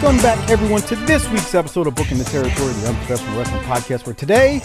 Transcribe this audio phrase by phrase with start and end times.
[0.00, 4.06] Welcome back, everyone, to this week's episode of Booking the Territory, the Unprofessional Wrestling Podcast,
[4.06, 4.60] where today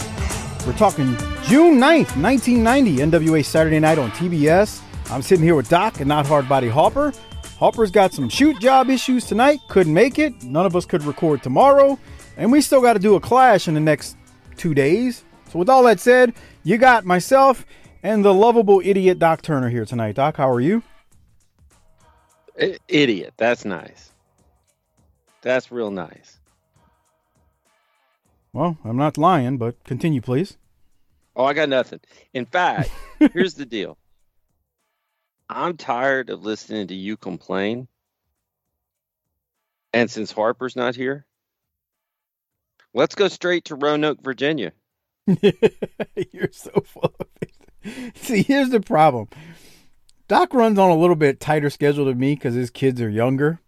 [0.64, 4.80] we're talking June 9th, 1990, NWA Saturday Night on TBS.
[5.10, 7.12] I'm sitting here with Doc and not Hard Body Harper.
[7.58, 10.44] Harper's got some shoot job issues tonight, couldn't make it.
[10.44, 11.98] None of us could record tomorrow.
[12.36, 14.16] And we still got to do a clash in the next
[14.56, 15.24] two days.
[15.50, 17.66] So, with all that said, you got myself
[18.04, 20.14] and the lovable idiot Doc Turner here tonight.
[20.14, 20.84] Doc, how are you?
[22.58, 23.34] I- idiot.
[23.36, 24.12] That's nice.
[25.44, 26.40] That's real nice.
[28.54, 30.56] Well, I'm not lying, but continue, please.
[31.36, 32.00] Oh, I got nothing.
[32.32, 32.90] In fact,
[33.34, 33.98] here's the deal.
[35.50, 37.88] I'm tired of listening to you complain.
[39.92, 41.26] And since Harper's not here,
[42.94, 44.72] let's go straight to Roanoke, Virginia.
[45.26, 48.16] You're so full of it.
[48.16, 49.28] See, here's the problem.
[50.26, 53.60] Doc runs on a little bit tighter schedule than me because his kids are younger.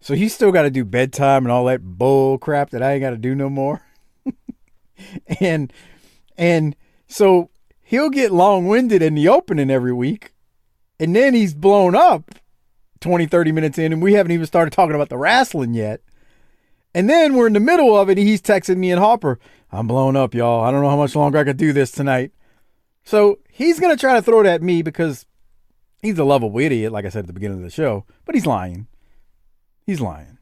[0.00, 3.00] So he's still got to do bedtime and all that bull crap that I ain't
[3.00, 3.82] got to do no more.
[5.40, 5.72] and
[6.36, 6.76] and
[7.08, 7.50] so
[7.82, 10.32] he'll get long-winded in the opening every week.
[11.00, 12.30] And then he's blown up
[13.00, 16.00] 20, 30 minutes in and we haven't even started talking about the wrestling yet.
[16.94, 19.38] And then we're in the middle of it and he's texting me and Harper,
[19.70, 20.64] I'm blown up, y'all.
[20.64, 22.32] I don't know how much longer I could do this tonight.
[23.04, 25.26] So he's going to try to throw it at me because
[26.02, 28.46] he's a lovable idiot, like I said at the beginning of the show, but he's
[28.46, 28.86] lying.
[29.88, 30.36] He's lying.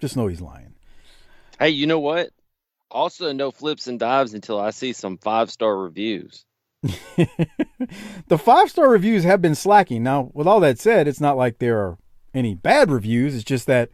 [0.00, 0.74] Just know he's lying.
[1.58, 2.28] Hey, you know what?
[2.90, 6.44] Also, no flips and dives until I see some five star reviews.
[6.82, 10.02] the five star reviews have been slacking.
[10.02, 11.96] Now, with all that said, it's not like there are
[12.34, 13.34] any bad reviews.
[13.34, 13.88] It's just that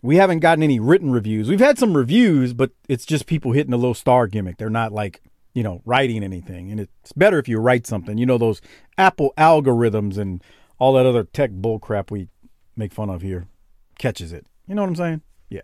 [0.00, 1.50] we haven't gotten any written reviews.
[1.50, 4.56] We've had some reviews, but it's just people hitting a little star gimmick.
[4.56, 5.20] They're not like,
[5.52, 6.70] you know, writing anything.
[6.70, 8.16] And it's better if you write something.
[8.16, 8.62] You know, those
[8.96, 10.42] Apple algorithms and
[10.78, 12.28] all that other tech bullcrap we
[12.74, 13.48] make fun of here
[13.98, 14.46] catches it.
[14.66, 15.22] You know what I'm saying?
[15.48, 15.62] Yeah.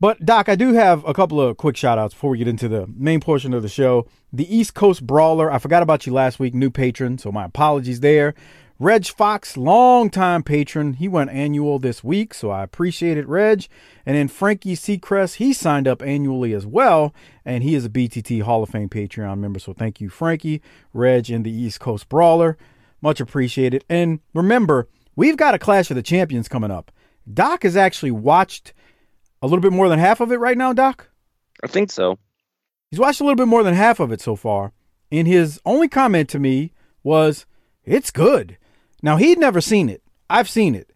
[0.00, 2.68] But Doc, I do have a couple of quick shout outs before we get into
[2.68, 4.06] the main portion of the show.
[4.32, 8.00] The East Coast Brawler, I forgot about you last week, new patron, so my apologies
[8.00, 8.34] there.
[8.78, 13.66] Reg Fox, longtime patron, he went annual this week, so I appreciate it, Reg.
[14.06, 17.14] And then Frankie Seacrest, he signed up annually as well,
[17.44, 19.58] and he is a BTT Hall of Fame Patreon member.
[19.58, 20.62] So thank you, Frankie,
[20.94, 22.56] Reg, and the East Coast Brawler.
[23.02, 23.84] Much appreciated.
[23.90, 26.90] And remember, we've got a Clash of the Champions coming up.
[27.32, 28.72] Doc has actually watched
[29.42, 31.08] a little bit more than half of it right now, Doc?
[31.62, 32.18] I think so.
[32.90, 34.72] He's watched a little bit more than half of it so far.
[35.12, 36.72] And his only comment to me
[37.02, 37.46] was,
[37.84, 38.58] it's good.
[39.02, 40.02] Now, he'd never seen it.
[40.28, 40.92] I've seen it.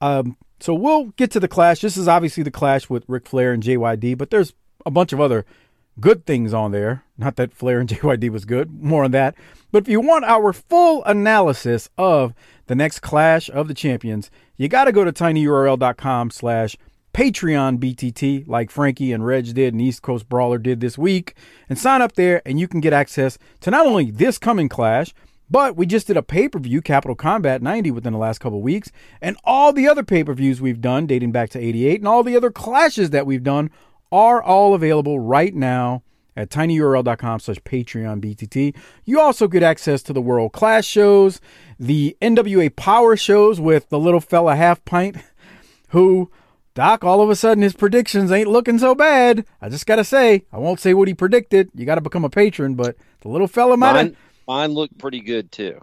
[0.00, 1.80] Um, so we'll get to the clash.
[1.80, 4.52] This is obviously the clash with Ric Flair and JYD, but there's
[4.84, 5.44] a bunch of other
[6.00, 7.04] good things on there.
[7.18, 9.34] Not that Flair and JYD was good, more on that.
[9.72, 12.34] But if you want our full analysis of
[12.66, 16.76] the next clash of the champions, you got to go to tinyurl.com slash
[17.12, 21.34] Patreon BTT, like Frankie and Reg did and East Coast Brawler did this week,
[21.68, 25.14] and sign up there, and you can get access to not only this coming clash,
[25.48, 28.60] but we just did a pay per view, Capital Combat 90, within the last couple
[28.60, 28.90] weeks,
[29.22, 32.22] and all the other pay per views we've done dating back to 88, and all
[32.22, 33.70] the other clashes that we've done
[34.10, 36.02] are all available right now
[36.36, 38.76] at tinyurl.com slash Patreon BTT.
[39.04, 41.40] You also get access to the World Class shows,
[41.78, 45.16] the NWA Power shows with the little fella half pint,
[45.88, 46.30] who
[46.74, 49.46] Doc, all of a sudden his predictions ain't looking so bad.
[49.62, 51.70] I just gotta say, I won't say what he predicted.
[51.74, 53.92] You gotta become a patron, but the little fella might.
[53.94, 54.16] Mine,
[54.46, 55.80] mine looked pretty good too.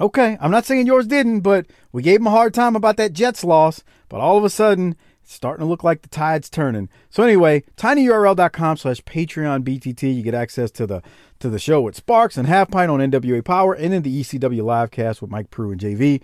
[0.00, 3.12] Okay, I'm not saying yours didn't, but we gave him a hard time about that
[3.12, 3.84] Jets loss.
[4.08, 4.96] But all of a sudden,
[5.26, 6.88] starting to look like the tide's turning.
[7.10, 10.14] So anyway, tinyurl.com slash Patreon BTT.
[10.16, 11.02] You get access to the
[11.40, 14.60] to the show with Sparks and Half Pint on NWA Power, and then the ECW
[14.62, 16.22] Livecast with Mike Prue and JV,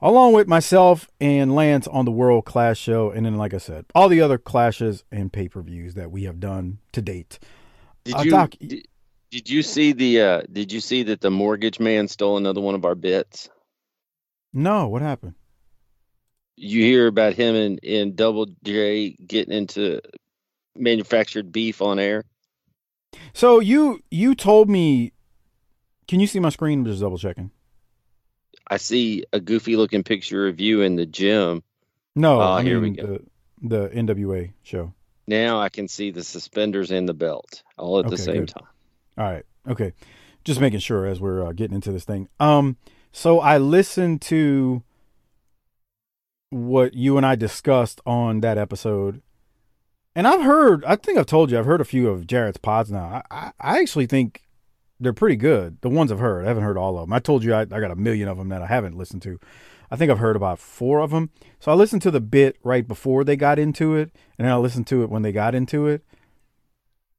[0.00, 3.86] along with myself and Lance on the World Clash show, and then, like I said,
[3.94, 7.38] all the other clashes and pay per views that we have done to date.
[8.04, 8.86] Did Uh, you Doc- did,
[9.30, 12.74] did you see the uh did you see that the mortgage man stole another one
[12.74, 13.48] of our bits?
[14.52, 15.34] No, what happened?
[16.56, 20.00] You hear about him and, and Double J getting into
[20.74, 22.24] manufactured beef on air?
[23.34, 25.12] So you you told me.
[26.08, 26.80] Can you see my screen?
[26.80, 27.50] I'm just double checking.
[28.68, 31.62] I see a goofy looking picture of you in the gym.
[32.14, 33.18] No, Oh, I here we go.
[33.60, 34.92] the the NWA show.
[35.26, 38.48] Now I can see the suspenders and the belt all at the same good.
[38.48, 38.66] time.
[39.18, 39.44] All right.
[39.68, 39.92] Okay.
[40.44, 42.28] Just making sure as we're uh, getting into this thing.
[42.40, 42.76] Um
[43.12, 44.82] so I listened to
[46.50, 49.22] what you and I discussed on that episode.
[50.14, 52.90] And I've heard I think I've told you I've heard a few of Jarrett's pods
[52.90, 53.22] now.
[53.30, 54.42] I I, actually think
[54.98, 55.78] they're pretty good.
[55.82, 56.44] The ones I've heard.
[56.44, 57.12] I haven't heard all of them.
[57.12, 59.38] I told you I, I got a million of them that I haven't listened to.
[59.90, 61.30] I think I've heard about four of them.
[61.60, 64.56] So I listened to the bit right before they got into it, and then I
[64.56, 66.02] listened to it when they got into it.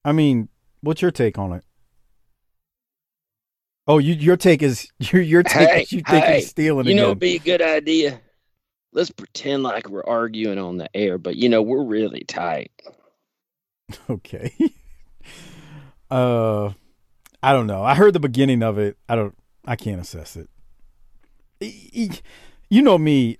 [0.04, 0.50] I mean,
[0.82, 1.64] what's your take on it?
[3.88, 6.88] Oh, you, your take is your your take Hey, is you think hey, he's stealing
[6.88, 7.12] You know, again.
[7.12, 8.22] it'd be a good idea.
[8.94, 12.72] Let's pretend like we're arguing on the air, but you know, we're really tight.
[14.10, 14.54] Okay.
[16.12, 16.72] uh,
[17.42, 17.84] I don't know.
[17.84, 18.98] I heard the beginning of it.
[19.08, 19.34] I don't.
[19.66, 22.22] I can't assess it.
[22.70, 23.38] You know me.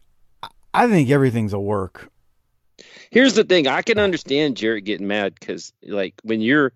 [0.74, 2.10] I- think everything's a work.
[3.10, 6.72] Here's the thing: I can understand Jarrett getting mad because, like, when you're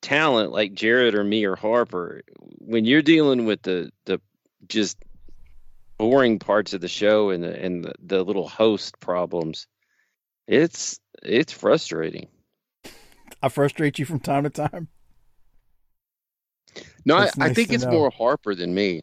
[0.00, 2.22] talent like Jarrett or me or Harper,
[2.58, 4.20] when you're dealing with the the
[4.68, 4.98] just
[5.98, 9.66] boring parts of the show and the and the, the little host problems,
[10.46, 12.28] it's it's frustrating.
[13.42, 14.88] I frustrate you from time to time.
[17.04, 17.90] No, I, That's I think it's know.
[17.90, 19.02] more Harper than me.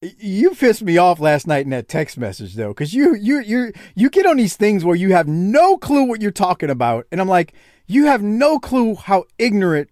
[0.00, 3.72] You pissed me off last night in that text message though, because you you you
[3.94, 7.20] you get on these things where you have no clue what you're talking about, and
[7.20, 7.54] I'm like,
[7.86, 9.90] you have no clue how ignorant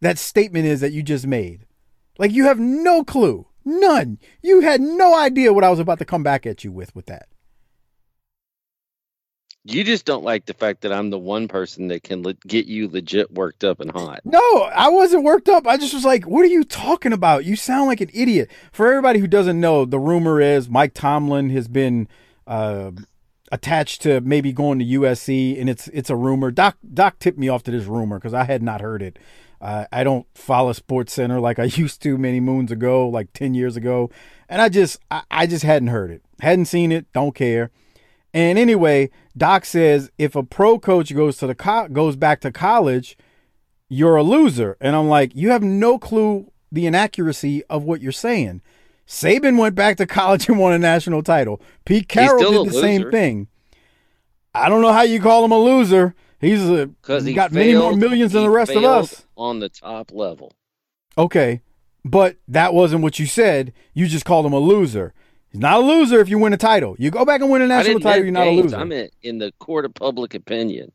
[0.00, 1.66] that statement is that you just made.
[2.18, 4.18] Like you have no clue, none.
[4.42, 7.06] You had no idea what I was about to come back at you with with
[7.06, 7.28] that.
[9.68, 12.66] You just don't like the fact that I'm the one person that can le- get
[12.66, 14.20] you legit worked up and hot.
[14.24, 15.66] No, I wasn't worked up.
[15.66, 17.44] I just was like, what are you talking about?
[17.44, 18.48] You sound like an idiot.
[18.70, 22.06] For everybody who doesn't know, the rumor is Mike Tomlin has been
[22.46, 22.92] uh,
[23.50, 26.52] attached to maybe going to USC, and it's it's a rumor.
[26.52, 29.18] Doc Doc tipped me off to this rumor because I had not heard it.
[29.60, 33.54] Uh, I don't follow Sports Center like I used to many moons ago, like ten
[33.54, 34.10] years ago,
[34.48, 37.70] and I just I, I just hadn't heard it, hadn't seen it, don't care.
[38.34, 42.52] And anyway, Doc says if a pro coach goes to the co- goes back to
[42.52, 43.16] college,
[43.88, 44.76] you're a loser.
[44.80, 48.60] And I'm like, you have no clue the inaccuracy of what you're saying.
[49.06, 51.60] Saban went back to college and won a national title.
[51.84, 53.48] Pete Carroll did the same thing.
[54.54, 56.14] I don't know how you call him a loser.
[56.40, 59.26] He's uh, a, Because he got many more millions than the rest of us.
[59.36, 60.52] on the top level.
[61.18, 61.62] Okay,
[62.04, 63.72] but that wasn't what you said.
[63.94, 65.14] You just called him a loser.
[65.48, 66.96] He's not a loser if you win a title.
[66.98, 68.76] You go back and win a national title, you're not a loser.
[68.76, 70.92] I meant in the court of public opinion.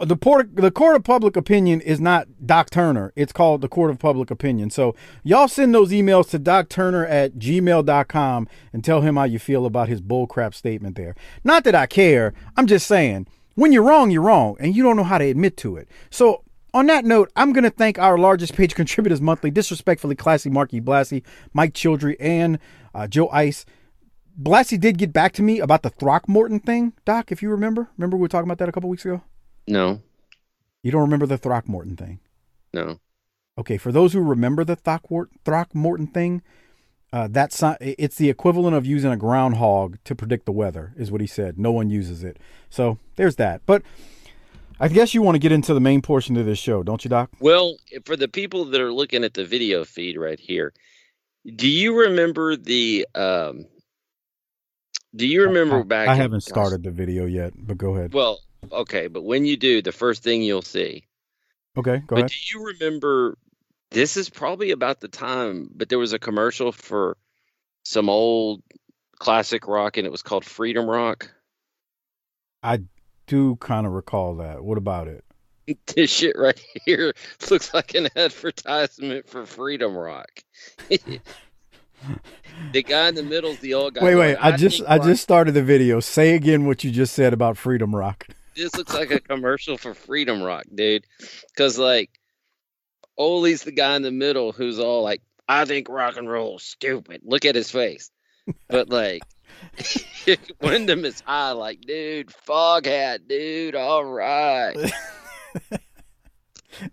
[0.00, 3.12] the port, the court of public opinion is not Doc Turner.
[3.14, 4.70] It's called the court of public opinion.
[4.70, 9.38] So y'all send those emails to Doc Turner at gmail.com and tell him how you
[9.38, 11.14] feel about his bullcrap statement there.
[11.44, 12.34] Not that I care.
[12.56, 13.28] I'm just saying
[13.58, 15.88] when you're wrong, you're wrong, and you don't know how to admit to it.
[16.10, 20.48] So on that note, I'm going to thank our largest page contributors monthly, disrespectfully classy
[20.50, 21.22] Marky Blassie,
[21.52, 22.58] Mike Childry, and
[22.94, 23.64] uh, Joe Ice.
[24.40, 27.88] Blassie did get back to me about the Throckmorton thing, Doc, if you remember.
[27.96, 29.22] Remember we were talking about that a couple weeks ago?
[29.66, 30.00] No,
[30.82, 32.20] You don't remember the Throckmorton thing?
[32.72, 33.00] no.
[33.58, 36.42] Okay, for those who remember the Throckmorton, Throckmorton thing,
[37.12, 41.10] uh, that's not, it's the equivalent of using a groundhog to predict the weather, is
[41.10, 41.58] what he said.
[41.58, 42.38] No one uses it.
[42.70, 43.62] So there's that.
[43.66, 43.82] But
[44.80, 47.08] I guess you want to get into the main portion of this show, don't you,
[47.08, 47.30] Doc?
[47.40, 50.72] Well, for the people that are looking at the video feed right here,
[51.56, 53.06] do you remember the?
[53.14, 53.64] Um,
[55.16, 56.08] do you remember I, back?
[56.08, 58.12] I haven't started the video yet, but go ahead.
[58.12, 61.06] Well, okay, but when you do, the first thing you'll see.
[61.76, 62.30] Okay, go but ahead.
[62.30, 63.38] do you remember?
[63.90, 67.16] This is probably about the time, but there was a commercial for
[67.84, 68.62] some old
[69.18, 71.30] classic rock, and it was called Freedom Rock.
[72.62, 72.80] I
[73.26, 74.62] do kind of recall that.
[74.62, 75.24] What about it?
[75.94, 77.14] this shit right here
[77.50, 80.42] looks like an advertisement for Freedom Rock.
[82.72, 84.04] the guy in the middle is the old guy.
[84.04, 84.36] wait, going, wait.
[84.40, 86.00] I just I rock- just started the video.
[86.00, 88.26] Say again what you just said about Freedom Rock.
[88.54, 91.06] This looks like a commercial for Freedom Rock, dude.
[91.48, 92.17] Because like
[93.18, 96.62] Ole's the guy in the middle who's all like, I think rock and roll is
[96.62, 97.22] stupid.
[97.24, 98.10] Look at his face.
[98.68, 99.22] But like
[100.62, 104.74] Windham is high, like, dude, Foghat, dude, all right.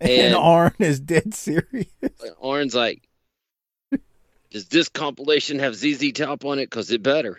[0.00, 1.86] And- Arn is dead serious.
[2.42, 3.02] Arn's like,
[4.50, 6.70] does this compilation have ZZ Top on it?
[6.70, 7.38] Cause it better.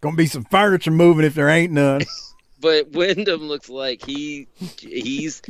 [0.00, 2.02] Gonna be some furniture moving if there ain't none.
[2.60, 4.48] But Windham looks like he
[4.80, 5.42] he's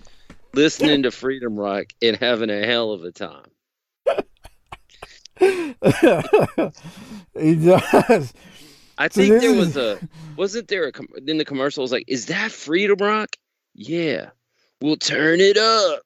[0.56, 3.44] listening to Freedom Rock and having a hell of a time.
[7.38, 8.32] he does.
[8.98, 9.98] I think there was a
[10.36, 10.92] wasn't there a
[11.26, 13.36] in the commercial was like, is that Freedom Rock?
[13.74, 14.30] Yeah,
[14.80, 16.02] we'll turn it up.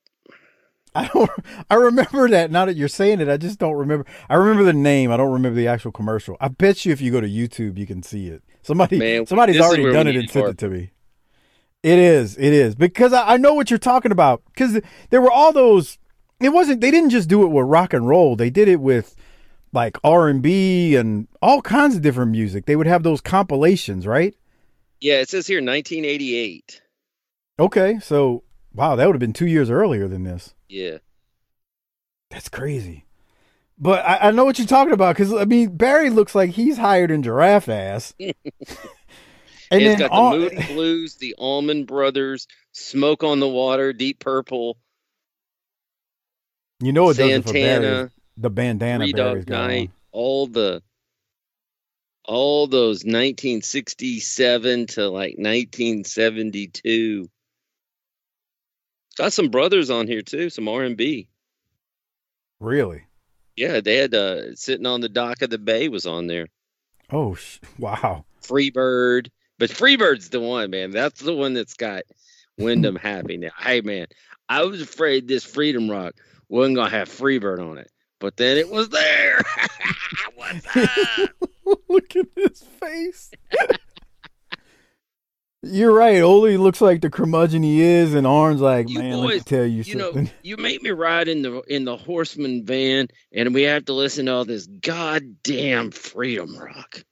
[0.95, 1.31] I don't.
[1.71, 2.51] I remember that.
[2.51, 4.05] Now that you're saying it, I just don't remember.
[4.29, 5.13] I remember the name.
[5.13, 6.37] I don't remember the actual commercial.
[6.41, 8.43] I bet you if you go to YouTube, you can see it.
[8.63, 10.91] Somebody, Man, somebody's already done it and sent it to me.
[11.83, 12.37] It is.
[12.37, 14.43] It is because I, I know what you're talking about.
[14.47, 15.99] Because there were all those.
[16.41, 16.81] It wasn't.
[16.81, 18.37] They didn't just do it with rock and roll.
[18.37, 19.17] They did it with
[19.73, 22.67] like R and B and all kinds of different music.
[22.67, 24.35] They would have those compilations, right?
[25.01, 26.83] Yeah, it says here 1988.
[27.59, 28.43] Okay, so
[28.75, 30.55] wow, that would have been two years earlier than this.
[30.69, 30.99] Yeah,
[32.31, 33.07] That's crazy.
[33.79, 36.77] But I, I know what you're talking about because I mean Barry looks like he's
[36.77, 38.13] hired in giraffe ass.
[39.71, 44.19] and it's got all- the Moody Blues, the Allman Brothers, Smoke on the Water, Deep
[44.19, 44.77] Purple,
[46.83, 47.83] you know it does it for Barry.
[47.85, 50.83] Santana, The bandana Three Dog Night, all the
[52.25, 57.29] all those 1967 to like 1972.
[59.17, 61.29] Got some brothers on here too, some R&B.
[62.61, 63.05] Really?
[63.57, 66.47] Yeah, they had uh, sitting on the dock of the bay was on there.
[67.11, 67.37] Oh
[67.79, 68.25] wow.
[68.43, 69.29] Freebird,
[69.61, 70.91] but Freebird's the one, man.
[70.91, 72.05] That's the one that's got
[72.57, 73.51] Windham happy now.
[73.59, 74.07] Hey, man,
[74.49, 76.15] I was afraid this Freedom Rock
[76.49, 77.91] wasn't gonna have Freebird on it,
[78.21, 79.43] but then it was there.
[80.35, 81.31] What's up?
[81.89, 83.31] Look at his face.
[85.63, 86.23] You're right.
[86.23, 89.67] Ole looks like the curmudgeon he is, and Arn's like, You man, let me tell
[89.67, 93.65] you, You know, you make me ride in the in the Horseman van, and we
[93.65, 97.05] have to listen to all this goddamn Freedom Rock.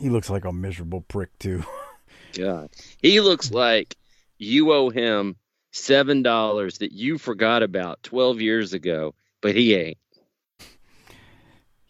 [0.00, 1.64] He looks like a miserable prick too.
[2.36, 2.70] God,
[3.02, 3.96] he looks like
[4.38, 5.36] you owe him
[5.72, 9.98] seven dollars that you forgot about twelve years ago, but he ain't.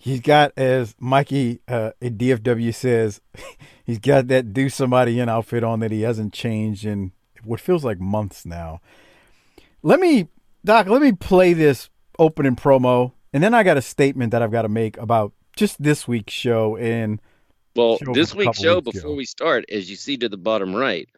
[0.03, 3.21] He's got, as Mikey uh, at DFW says,
[3.85, 7.13] he's got that do somebody in outfit on that he hasn't changed in
[7.45, 8.81] what feels like months now.
[9.83, 10.29] Let me,
[10.65, 14.51] Doc, let me play this opening promo, and then I got a statement that I've
[14.51, 16.77] got to make about just this week's show.
[16.79, 17.21] And
[17.77, 19.17] Well, Show this from a week's show, weeks before ago.
[19.17, 21.09] we start, as you see to the bottom right,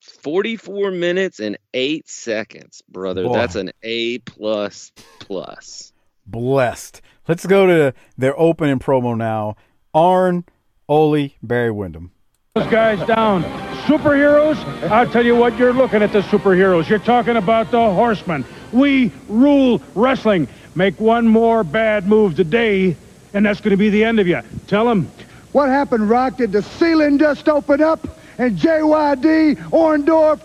[0.00, 3.24] 44 minutes and eight seconds, brother.
[3.24, 3.32] Boy.
[3.34, 5.92] That's an A plus plus.
[6.26, 7.00] blessed.
[7.28, 9.56] Let's go to their opening promo now.
[9.94, 10.44] Arn,
[10.88, 12.12] Ole, Barry Windham.
[12.54, 13.42] Those guys down.
[13.86, 14.56] Superheroes?
[14.90, 16.88] I'll tell you what, you're looking at the superheroes.
[16.88, 18.44] You're talking about the horsemen.
[18.72, 20.46] We rule wrestling.
[20.74, 22.96] Make one more bad move today,
[23.32, 24.40] and that's going to be the end of you.
[24.66, 25.10] Tell them.
[25.56, 26.36] What happened, Rock?
[26.36, 30.38] Did the ceiling just open up and JYD, Orndorff,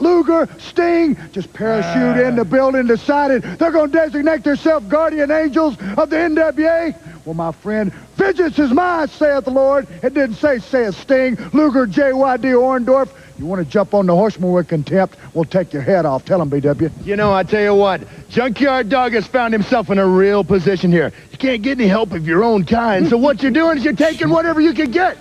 [0.00, 2.28] Luger, Sting just parachute ah.
[2.28, 6.96] in the building, decided they're going to designate themselves guardian angels of the NWA?
[7.28, 9.86] Well, my friend, vengeance is mine, saith the Lord.
[10.02, 13.10] It didn't say, saith Sting, Luger, JYD, Orndorff.
[13.38, 15.18] You want to jump on the horseman with contempt?
[15.34, 16.24] We'll take your head off.
[16.24, 16.90] Tell him, BW.
[17.04, 20.90] You know, I tell you what, Junkyard Dog has found himself in a real position
[20.90, 21.12] here.
[21.30, 23.92] You can't get any help of your own kind, so what you're doing is you're
[23.92, 25.18] taking whatever you can get.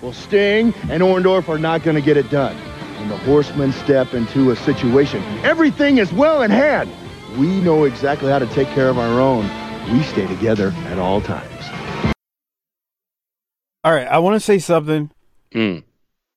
[0.00, 2.56] Well, Sting and Orndorff are not going to get it done.
[2.96, 6.90] When the horsemen step into a situation, everything is well in hand.
[7.36, 9.69] We know exactly how to take care of our own.
[9.88, 12.14] We stay together at all times.
[13.82, 15.10] All right, I want to say something
[15.54, 15.82] Mm.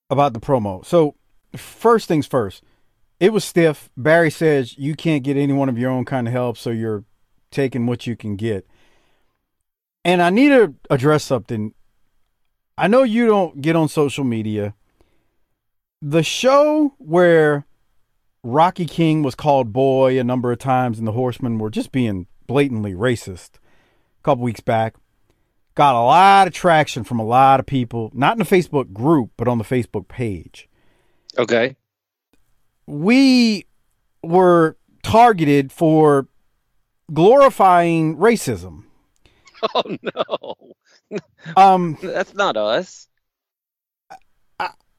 [0.10, 0.84] about the promo.
[0.86, 1.16] So,
[1.56, 2.64] first things first,
[3.20, 3.90] it was stiff.
[3.96, 7.04] Barry says you can't get anyone of your own kind of help, so you're
[7.52, 8.66] taking what you can get.
[10.06, 11.74] And I need to address something.
[12.78, 14.74] I know you don't get on social media.
[16.02, 17.66] The show where
[18.44, 22.28] Rocky King was called boy a number of times and the Horsemen were just being
[22.54, 24.96] blatantly racist a couple weeks back
[25.76, 29.32] got a lot of traction from a lot of people, not in the Facebook group,
[29.38, 30.70] but on the Facebook page.
[31.36, 31.76] Okay.
[32.86, 33.66] We
[34.22, 36.28] were targeted for
[37.12, 38.84] glorifying racism.
[39.74, 41.20] Oh no,
[41.56, 43.08] Um, that's not us.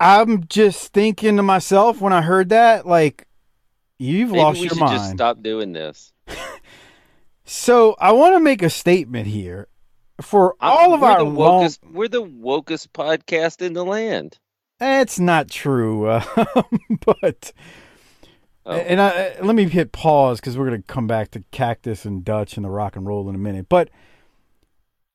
[0.00, 3.28] I'm just thinking to myself when I heard that, like,
[3.99, 4.99] You've Maybe lost we your should mind.
[4.99, 6.12] just stop doing this.
[7.45, 9.69] So I want to make a statement here
[10.21, 11.71] for all of our the long.
[11.93, 14.39] we're the wokest podcast in the land.
[14.81, 16.25] It's not true, uh,
[17.07, 17.53] but
[18.67, 18.73] Oh.
[18.73, 22.57] and I, let me hit pause because we're gonna come back to Cactus and Dutch
[22.57, 23.67] and the rock and roll in a minute.
[23.69, 23.91] But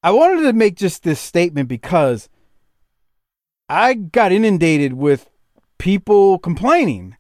[0.04, 2.30] I wanted to make just this statement because
[3.68, 5.32] I got inundated with
[5.80, 7.18] people complaining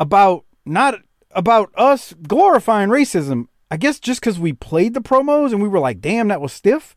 [0.00, 0.94] about not
[1.32, 3.48] about us glorifying racism.
[3.70, 6.52] I guess just because we played the promos and we were like, "Damn, that was
[6.52, 6.94] stiff."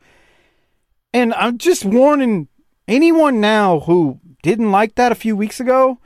[1.14, 2.48] And I'm just warning
[2.88, 6.00] anyone now who didn't like that a few weeks ago.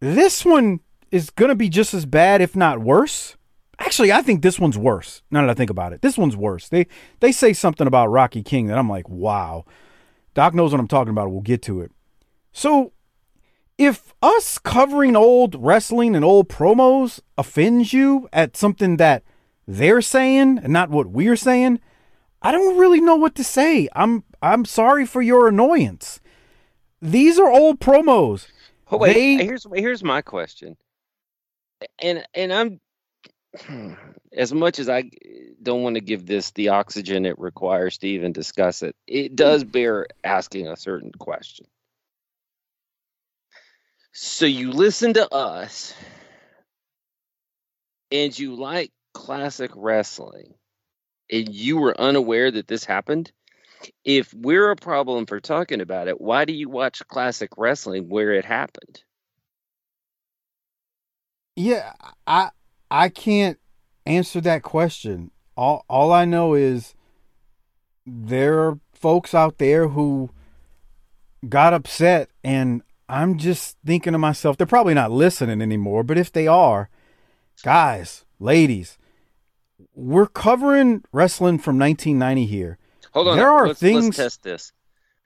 [0.00, 3.36] This one is going to be just as bad, if not worse.
[3.78, 5.22] Actually, I think this one's worse.
[5.30, 6.68] Now that I think about it, this one's worse.
[6.68, 6.86] They
[7.20, 9.64] they say something about Rocky King that I'm like, wow.
[10.34, 11.30] Doc knows what I'm talking about.
[11.30, 11.92] We'll get to it.
[12.52, 12.92] So,
[13.78, 19.22] if us covering old wrestling and old promos offends you at something that
[19.66, 21.80] they're saying and not what we're saying,
[22.42, 23.88] I don't really know what to say.
[23.94, 26.20] I'm I'm sorry for your annoyance.
[27.00, 28.46] These are old promos.
[28.90, 30.76] Oh, wait, They- here's here's my question,
[32.00, 32.80] and and I'm
[34.36, 35.10] as much as I
[35.62, 38.94] don't want to give this the oxygen it requires to even discuss it.
[39.06, 39.72] It does mm.
[39.72, 41.66] bear asking a certain question.
[44.12, 45.94] So you listen to us,
[48.12, 50.54] and you like classic wrestling,
[51.30, 53.32] and you were unaware that this happened.
[54.04, 58.32] If we're a problem for talking about it, why do you watch classic wrestling where
[58.32, 59.02] it happened?
[61.56, 61.92] Yeah,
[62.26, 62.50] I
[62.90, 63.58] I can't
[64.04, 65.30] answer that question.
[65.56, 66.94] All all I know is
[68.06, 70.30] there are folks out there who
[71.48, 76.32] got upset and I'm just thinking to myself, they're probably not listening anymore, but if
[76.32, 76.88] they are,
[77.62, 78.96] guys, ladies,
[79.94, 82.78] we're covering wrestling from 1990 here.
[83.12, 83.36] Hold on.
[83.36, 84.72] There are let's, things Let's test this.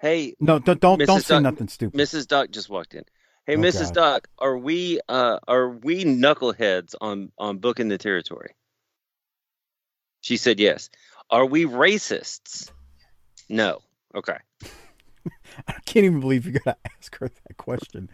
[0.01, 1.99] Hey, No, don't don't, don't say Duck- nothing stupid.
[1.99, 2.27] Mrs.
[2.27, 3.05] Doc just walked in.
[3.47, 3.87] Hey, Oh, Mrs.
[3.87, 3.95] God.
[3.95, 8.55] Duck, are we uh are we knuckleheads on on booking the territory?
[10.21, 10.91] She said yes.
[11.31, 12.71] Are we racists?
[13.49, 13.81] No.
[14.15, 14.37] Okay.
[15.67, 18.11] I can't even believe you gotta ask her that question.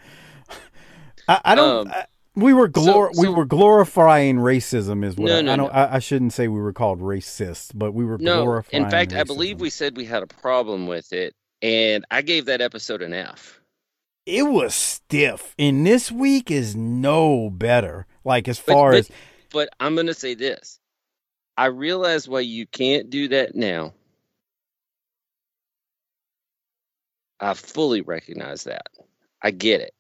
[1.29, 1.89] I, I don't.
[1.89, 5.53] Um, I, we were glor- so- we were glorifying racism, is what No, I, no,
[5.53, 5.67] I don't.
[5.73, 5.73] no.
[5.79, 8.43] I, I shouldn't say we were called racist, but we were No.
[8.45, 8.85] glorifying.
[8.85, 12.47] In fact, I believe we said we had a problem with it, and I gave
[12.47, 13.61] that episode an F.
[14.27, 18.07] it was stiff, and this week is no better.
[18.25, 19.11] Like as But- far but, as
[19.51, 20.81] but I'm gonna say this.
[21.57, 23.93] I realize why you can't do that now.
[27.41, 28.87] I fully recognize that.
[29.43, 29.94] I get it.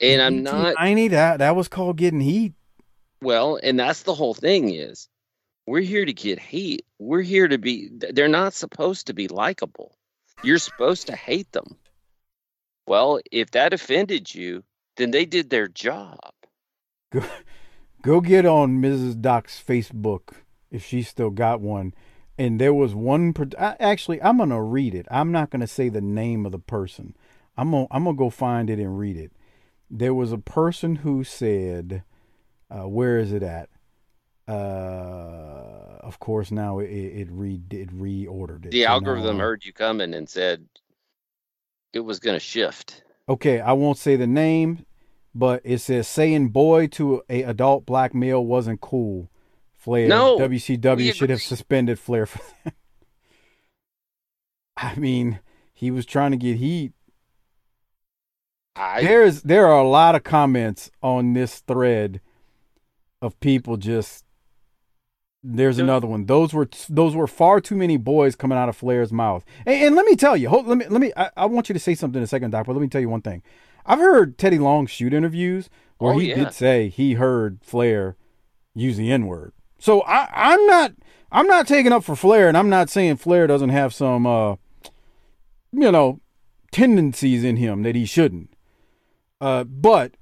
[0.00, 1.08] And I'm not ninety.
[1.08, 2.54] That that was called getting heat.
[3.22, 5.08] well, and that's the whole thing is
[5.66, 6.86] we're here to get hate.
[6.98, 9.96] We're here to be they're not supposed to be likable.
[10.42, 11.76] You're supposed to hate them.
[12.86, 14.62] Well, if that offended you,
[14.96, 16.18] then they did their job.
[17.10, 17.22] Go,
[18.02, 19.20] go get on Mrs.
[19.20, 20.34] Doc's Facebook
[20.70, 21.92] if she still got one.
[22.38, 23.34] And there was one.
[23.58, 25.06] I, actually, I'm gonna read it.
[25.10, 27.16] I'm not gonna say the name of the person.
[27.56, 29.32] I'm gonna I'm gonna go find it and read it.
[29.90, 32.02] There was a person who said,
[32.70, 33.70] uh, "Where is it at?"
[34.46, 38.70] Uh, of course, now it it re it reordered it.
[38.70, 40.66] The So algorithm uh, heard you coming and said
[41.92, 43.02] it was going to shift.
[43.28, 44.86] Okay, I won't say the name,
[45.34, 49.30] but it says saying boy to a adult black male wasn't cool.
[49.74, 50.08] Flair.
[50.08, 52.74] No, WCW should have suspended Flair for that.
[54.76, 55.40] I mean,
[55.74, 56.92] he was trying to get heat.
[58.78, 62.20] I There is there are a lot of comments on this thread
[63.20, 64.24] of people just
[65.42, 66.26] there's There- another one.
[66.26, 69.44] Those were those were far too many boys coming out of Flair's mouth.
[69.66, 71.12] And, and let me tell you, hold, let me let me.
[71.16, 72.66] I, I want you to say something in a second, Doc.
[72.66, 73.42] But let me tell you one thing.
[73.86, 76.34] I've heard Teddy Long shoot interviews where Oh, he yeah.
[76.36, 78.16] did say he heard Flair
[78.74, 79.52] use the N word.
[79.78, 80.92] So I, I'm not
[81.30, 84.56] I'm not taking up for Flair, and I'm not saying Flair doesn't have some uh,
[85.72, 86.20] you know
[86.72, 88.50] tendencies in him that he shouldn't.
[89.40, 90.12] Uh, but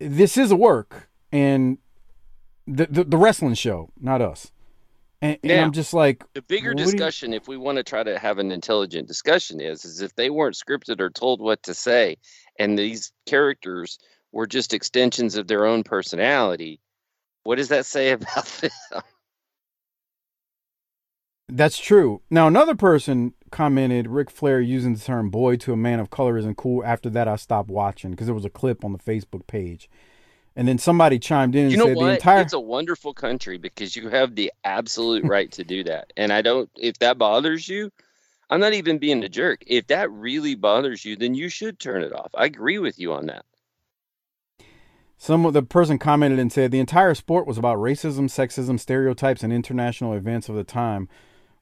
[0.00, 1.78] this is a work, and
[2.66, 4.52] the the, the wrestling show, not us.
[5.22, 8.02] And, and I'm just like, the bigger do you- discussion, if we want to try
[8.02, 11.74] to have an intelligent discussion, is is if they weren't scripted or told what to
[11.74, 12.16] say,
[12.58, 13.98] and these characters
[14.32, 16.80] were just extensions of their own personality,
[17.44, 18.70] what does that say about them?
[21.48, 22.22] That's true.
[22.28, 26.36] Now, another person commented Ric Flair using the term boy to a man of color
[26.36, 26.84] isn't cool.
[26.84, 29.88] After that, I stopped watching because there was a clip on the Facebook page.
[30.56, 32.04] And then somebody chimed in and You know said what?
[32.04, 36.12] the entire It's a wonderful country because you have the absolute right to do that.
[36.16, 37.92] And I don't, if that bothers you,
[38.50, 39.62] I'm not even being a jerk.
[39.66, 42.30] If that really bothers you, then you should turn it off.
[42.34, 43.44] I agree with you on that.
[45.18, 49.42] Some of the person commented and said the entire sport was about racism, sexism, stereotypes,
[49.42, 51.08] and international events of the time.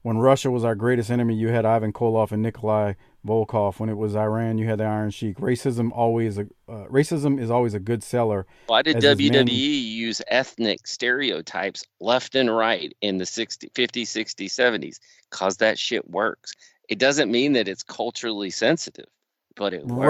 [0.05, 2.93] When Russia was our greatest enemy, you had Ivan Koloff and Nikolai
[3.25, 3.79] Volkov.
[3.79, 5.37] When it was Iran, you had the Iron Sheik.
[5.37, 8.45] Racism always a uh, racism is always a good seller.
[8.67, 14.45] Why did WWE man- use ethnic stereotypes left and right in the 60, 50s, 60s,
[14.45, 14.99] 70s?
[15.31, 16.53] Because that shit works.
[16.87, 19.07] It doesn't mean that it's culturally sensitive,
[19.55, 20.05] but it works.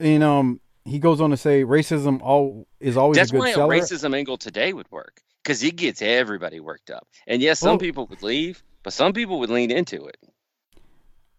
[0.00, 0.06] Right.
[0.06, 3.52] And um, he goes on to say racism all is always That's a good why
[3.54, 3.72] seller.
[3.72, 7.08] a racism angle today would work because it gets everybody worked up.
[7.26, 10.16] And yes, some Well- people would leave, but some people would lean into it.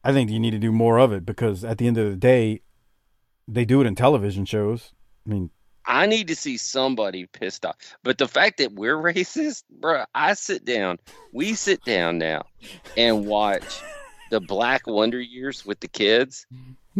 [0.03, 2.15] I think you need to do more of it because at the end of the
[2.15, 2.61] day,
[3.47, 4.93] they do it in television shows.
[5.25, 5.49] I mean,
[5.83, 7.75] I need to see somebody pissed off.
[8.03, 10.99] But the fact that we're racist, bro, I sit down,
[11.33, 12.43] we sit down now
[12.95, 13.81] and watch
[14.29, 16.45] the Black Wonder Years with the kids.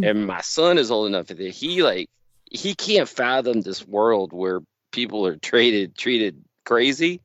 [0.02, 2.10] And my son is old enough that he like
[2.50, 7.22] he can't fathom this world where people are treated treated crazy.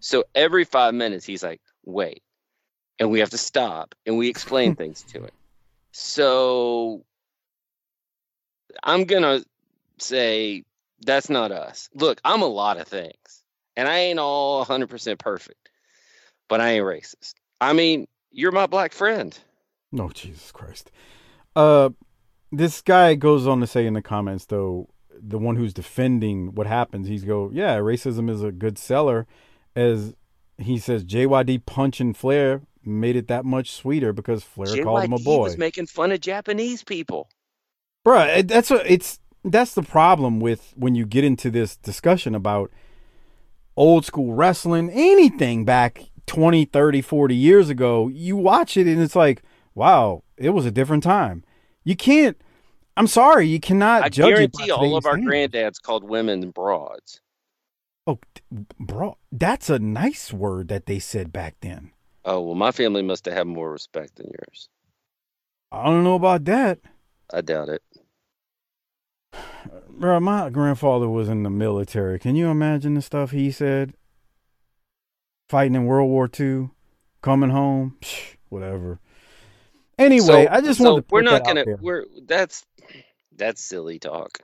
[0.00, 2.23] So every five minutes he's like, wait.
[2.98, 5.34] And we have to stop and we explain things to it.
[5.92, 7.04] So
[8.82, 9.44] I'm gonna
[9.98, 10.64] say
[11.04, 11.88] that's not us.
[11.94, 13.44] Look, I'm a lot of things,
[13.76, 15.68] and I ain't all 100% perfect,
[16.48, 17.34] but I ain't racist.
[17.60, 19.38] I mean, you're my black friend.
[19.92, 20.90] no, Jesus Christ.
[21.54, 21.90] Uh,
[22.50, 26.66] this guy goes on to say in the comments though, the one who's defending what
[26.66, 29.26] happens, he's go, yeah, racism is a good seller,
[29.76, 30.14] as
[30.58, 35.16] he says JYD punching Flair made it that much sweeter because Flair called him a
[35.16, 37.28] JYD He was making fun of Japanese people.
[38.06, 42.34] Bruh, it- that's what it's that's the problem with when you get into this discussion
[42.34, 42.70] about
[43.76, 49.14] old school wrestling, anything back 20, 30, 40 years ago, you watch it and it's
[49.16, 49.42] like,
[49.74, 51.44] wow, it was a different time.
[51.84, 52.36] You can't
[52.96, 55.52] I'm sorry, you cannot I judge guarantee all of our standards.
[55.52, 57.20] granddads called women broads.
[58.06, 58.18] Oh,
[58.78, 61.90] bro, that's a nice word that they said back then.
[62.24, 64.68] Oh well, my family must have had more respect than yours.
[65.70, 66.78] I don't know about that.
[67.32, 67.82] I doubt it.
[69.90, 72.18] Bro, my grandfather was in the military.
[72.18, 73.94] Can you imagine the stuff he said?
[75.48, 76.70] Fighting in World War II,
[77.22, 78.98] coming home, Psh, whatever.
[79.98, 82.64] Anyway, So- I just so wanted to we're not gonna we're that's
[83.36, 84.38] that's silly talk.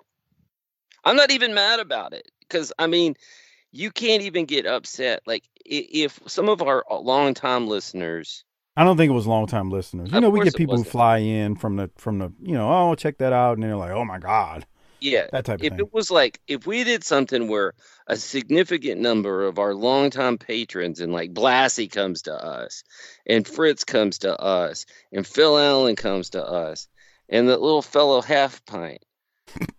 [1.05, 3.15] I'm not even mad about it because I mean,
[3.73, 5.23] you can't even get upset.
[5.27, 8.45] Like if some of our uh, longtime listeners,
[8.77, 10.13] I don't think it was long time listeners.
[10.13, 12.95] You know, we get people who fly in from the from the you know, oh
[12.95, 14.67] check that out, and they're like, oh my god,
[15.01, 15.81] yeah, that type of if thing.
[15.81, 17.73] it was like if we did something where
[18.07, 22.85] a significant number of our longtime patrons and like Blassie comes to us,
[23.27, 26.89] and Fritz comes to us, and Phil Allen comes to us,
[27.29, 29.03] and the little fellow half pint,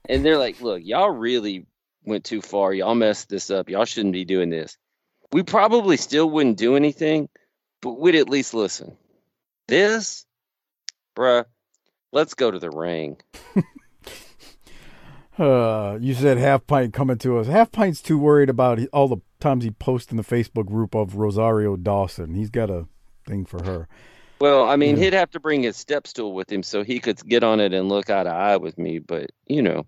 [0.09, 1.65] and they're like, look, y'all really
[2.03, 2.73] went too far.
[2.73, 3.69] Y'all messed this up.
[3.69, 4.77] Y'all shouldn't be doing this.
[5.31, 7.29] We probably still wouldn't do anything,
[7.81, 8.97] but we'd at least listen.
[9.67, 10.25] This,
[11.15, 11.45] bruh,
[12.11, 13.17] let's go to the ring.
[15.39, 17.47] Uh, you said half pint coming to us.
[17.47, 21.15] Half pint's too worried about all the times he posts in the Facebook group of
[21.15, 22.35] Rosario Dawson.
[22.35, 22.85] He's got a
[23.25, 23.87] thing for her.
[24.39, 25.03] Well, I mean, Yeah.
[25.05, 27.73] he'd have to bring his step stool with him so he could get on it
[27.73, 28.99] and look eye to eye with me.
[28.99, 29.85] But you know,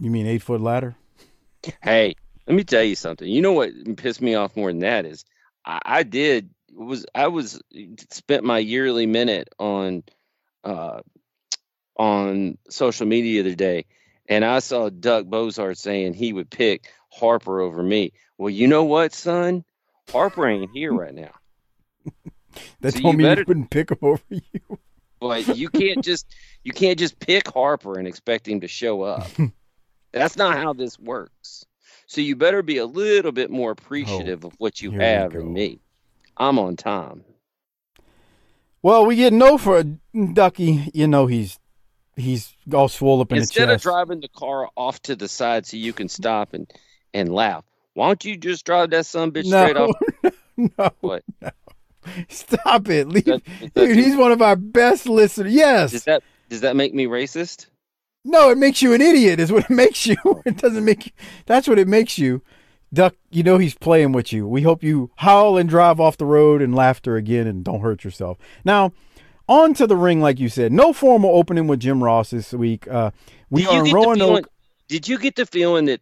[0.00, 0.96] You mean eight foot ladder?
[1.82, 2.14] Hey,
[2.46, 3.28] let me tell you something.
[3.28, 5.24] You know what pissed me off more than that is
[5.64, 7.60] I, I did was I was
[8.10, 10.02] spent my yearly minute on
[10.64, 11.00] uh
[11.96, 13.84] on social media the other day,
[14.28, 18.12] and I saw Duck Bozart saying he would pick Harper over me.
[18.38, 19.64] Well, you know what, son?
[20.12, 21.32] Harper ain't here right now.
[22.80, 24.40] That So told you me better- you wouldn't pick him over you.
[25.20, 26.24] But you can't just
[26.64, 29.30] you can't just pick Harper and expect him to show up.
[30.12, 31.64] That's not how this works.
[32.06, 35.52] So you better be a little bit more appreciative of what you Oh, have in
[35.52, 35.80] me.
[36.36, 37.24] I'm on time.
[38.82, 40.90] Well, we get no for a Ducky.
[40.94, 41.58] You know he's
[42.16, 45.66] he's all swole up in Instead the of driving the car off to the side
[45.66, 46.70] so you can stop and
[47.14, 50.34] and laugh, why don't you just drive that son bitch straight no, off?
[50.78, 51.24] no, What?
[52.28, 53.42] stop it, Leave, that
[53.74, 53.96] dude.
[53.96, 55.52] He's one of our best listeners.
[55.52, 55.90] Yes.
[55.92, 57.66] Does that does that make me racist?
[58.24, 59.40] No, it makes you an idiot.
[59.40, 60.16] Is what it makes you.
[60.44, 61.12] It doesn't make you.
[61.46, 62.42] That's what it makes you.
[62.92, 64.48] Duck, you know he's playing with you.
[64.48, 68.02] We hope you howl and drive off the road and laughter again and don't hurt
[68.02, 68.36] yourself.
[68.64, 68.92] Now,
[69.48, 70.72] on to the ring, like you said.
[70.72, 72.88] No formal opening with Jim Ross this week.
[72.88, 73.12] Uh,
[73.48, 74.44] we are in the feeling,
[74.88, 76.00] Did you get the feeling that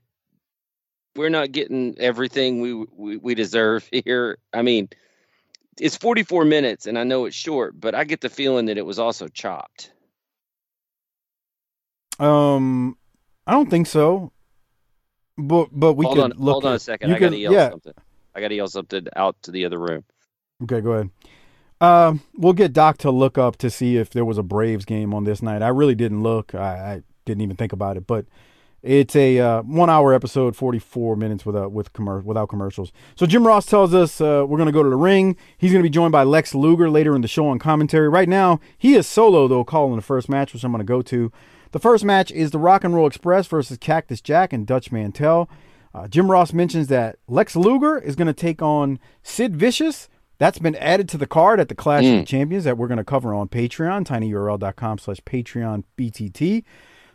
[1.19, 4.39] we're not getting everything we we, we deserve here.
[4.55, 4.89] I mean,
[5.79, 8.87] it's 44 minutes, and I know it's short, but I get the feeling that it
[8.87, 9.93] was also chopped.
[12.19, 12.97] Um,
[13.47, 14.33] I don't think so.
[15.37, 16.53] But but we hold could on, look.
[16.55, 17.11] hold on a second.
[17.11, 17.71] you I gotta yell yeah.
[17.71, 17.95] something.
[18.35, 20.05] I gotta yell something out to the other room.
[20.65, 21.11] Okay, go ahead.
[21.81, 25.15] Um, we'll get Doc to look up to see if there was a Braves game
[25.15, 25.63] on this night.
[25.63, 26.55] I really didn't look.
[26.55, 28.27] I, I didn't even think about it, but
[28.83, 32.93] it's a uh, one-hour episode, forty-four minutes without with commer- without commercials.
[33.15, 35.37] So Jim Ross tells us uh, we're going to go to the ring.
[35.57, 38.09] He's going to be joined by Lex Luger later in the show on commentary.
[38.09, 41.03] Right now, he is solo though, calling the first match, which I'm going to go
[41.03, 41.31] to.
[41.73, 45.51] The first match is the Rock and Roll Express versus Cactus Jack and Dutch Mantell.
[45.95, 50.09] Uh, Jim Ross mentions that Lex Luger is going to take on Sid Vicious.
[50.39, 52.99] That's been added to the card at the Clash of the Champions that we're going
[52.99, 56.63] to cover on Patreon, tinyurl.com slash Patreon BTT.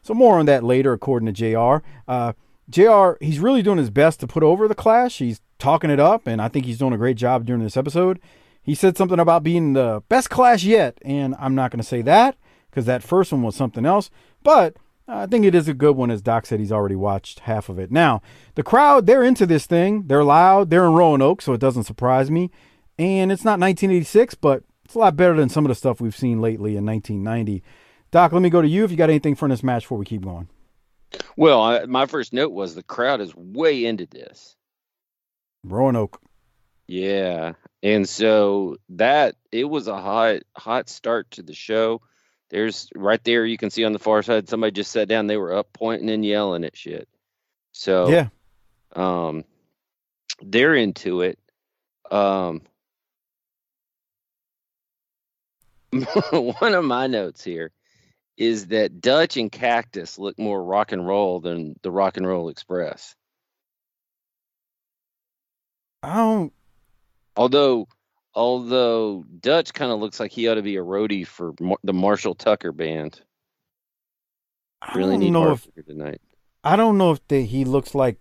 [0.01, 1.85] So more on that later, according to JR.
[2.07, 2.33] Uh,
[2.69, 5.19] JR, he's really doing his best to put over the Clash.
[5.19, 8.19] He's talking it up, and I think he's doing a great job during this episode.
[8.61, 12.01] He said something about being the best Clash yet, and I'm not going to say
[12.01, 12.35] that
[12.73, 14.09] because that first one was something else.
[14.41, 14.75] But
[15.07, 17.77] I think it is a good one, as Doc said he's already watched half of
[17.77, 17.91] it.
[17.91, 18.21] Now,
[18.55, 20.07] the crowd, they're into this thing.
[20.07, 20.71] They're loud.
[20.71, 22.49] They're in Roanoke, so it doesn't surprise me.
[22.97, 26.15] And it's not 1986, but it's a lot better than some of the stuff we've
[26.15, 27.63] seen lately in 1990.
[28.09, 30.05] Doc, let me go to you if you got anything for this match before we
[30.05, 30.49] keep going.
[31.37, 34.55] Well, I, my first note was the crowd is way into this.
[35.63, 36.19] Roanoke.
[36.87, 42.01] Yeah, and so that it was a hot hot start to the show.
[42.53, 45.25] There's right there you can see on the far side somebody just sat down.
[45.25, 47.09] They were up pointing and yelling at shit.
[47.71, 48.27] So Yeah.
[48.95, 49.43] um,
[50.39, 51.39] they're into it.
[52.11, 52.61] Um,
[56.31, 57.71] one of my notes here
[58.37, 62.49] is that Dutch and Cactus look more rock and roll than the Rock and Roll
[62.49, 63.15] Express.
[66.03, 66.53] I don't.
[67.35, 67.87] Although,
[68.35, 71.93] although Dutch kind of looks like he ought to be a roadie for Mar- the
[71.93, 73.21] Marshall Tucker band.
[74.81, 76.21] I Really don't need know if tonight.
[76.63, 78.17] I don't know if they, he looks like.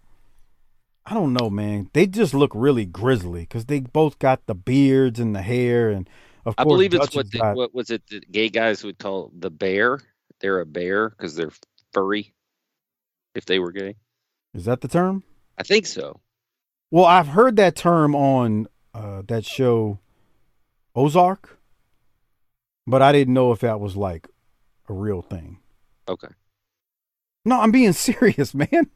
[1.04, 1.90] I don't know, man.
[1.94, 6.08] They just look really grizzly because they both got the beards and the hair, and
[6.46, 8.84] of I course, believe it's what has the, got- what was it the gay guys
[8.84, 9.98] would call the bear.
[10.40, 11.50] They're a bear because they're
[11.92, 12.32] furry.
[13.34, 13.96] If they were gay,
[14.54, 15.24] is that the term?
[15.58, 16.20] I think so.
[16.90, 19.98] Well, I've heard that term on uh, that show,
[20.94, 21.58] Ozark,
[22.86, 24.28] but I didn't know if that was like
[24.88, 25.58] a real thing.
[26.08, 26.28] Okay.
[27.44, 28.68] No, I'm being serious, man.
[28.72, 28.86] I'm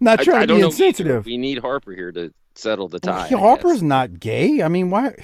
[0.00, 1.24] not I- trying I to don't be insensitive.
[1.26, 3.28] We need Harper here to settle the tie.
[3.30, 4.62] Well, I Harper's not gay.
[4.62, 5.14] I mean, why?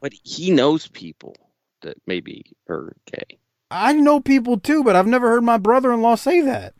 [0.00, 1.36] but he knows people
[1.82, 3.38] that maybe are gay.
[3.70, 6.74] I know people too, but I've never heard my brother-in-law say that.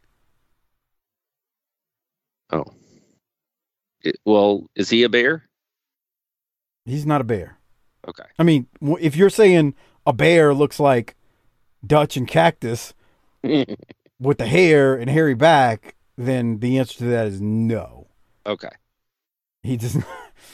[2.51, 2.65] Oh.
[4.03, 5.49] It- well, is he a bear?
[6.87, 7.59] He's not a bear.
[8.09, 8.25] Okay.
[8.39, 8.67] I mean,
[9.01, 9.75] if you're saying
[10.07, 11.17] a bear looks like
[11.87, 12.95] Dutch and Cactus
[13.43, 18.07] with the hair and hairy back, then the answer to that is no.
[18.47, 18.71] okay.
[19.63, 19.95] He does.
[19.97, 20.07] Not,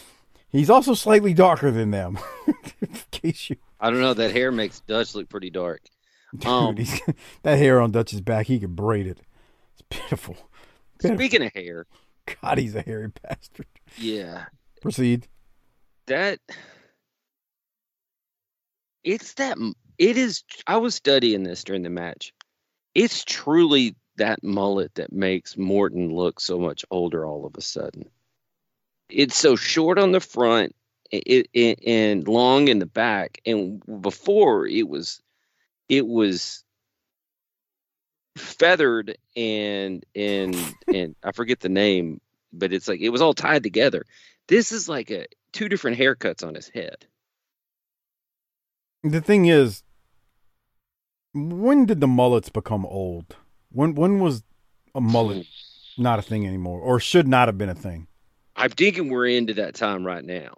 [0.48, 2.18] he's also slightly darker than them.
[2.80, 4.14] in case you, I don't know.
[4.14, 5.82] That hair makes Dutch look pretty dark.
[6.36, 6.76] dude, Um,
[7.42, 9.20] that hair on Dutch's back, he could braid it.
[9.74, 10.36] It's pitiful.
[10.98, 11.16] pitiful.
[11.18, 11.86] Speaking of hair,
[12.42, 13.66] God, he's a hairy bastard.
[13.96, 14.46] yeah,
[14.82, 15.28] Proceed.
[16.08, 16.40] that
[19.06, 19.56] it's that
[19.96, 20.44] it is.
[20.66, 22.34] I was studying this during the match.
[22.94, 28.10] It's truly that mullet that makes Morton look so much older all of a sudden.
[29.08, 30.74] It's so short on the front
[31.12, 35.22] it, it, and long in the back, and before it was,
[35.88, 36.64] it was
[38.36, 40.56] feathered and and
[40.92, 42.20] and I forget the name,
[42.52, 44.04] but it's like it was all tied together.
[44.48, 47.06] This is like a two different haircuts on his head.
[49.02, 49.82] The thing is,
[51.34, 53.36] when did the mullets become old?
[53.70, 54.42] When when was
[54.94, 55.46] a mullet
[55.96, 56.02] hmm.
[56.02, 58.08] not a thing anymore, or should not have been a thing?
[58.56, 60.54] I'm thinking we're into that time right now.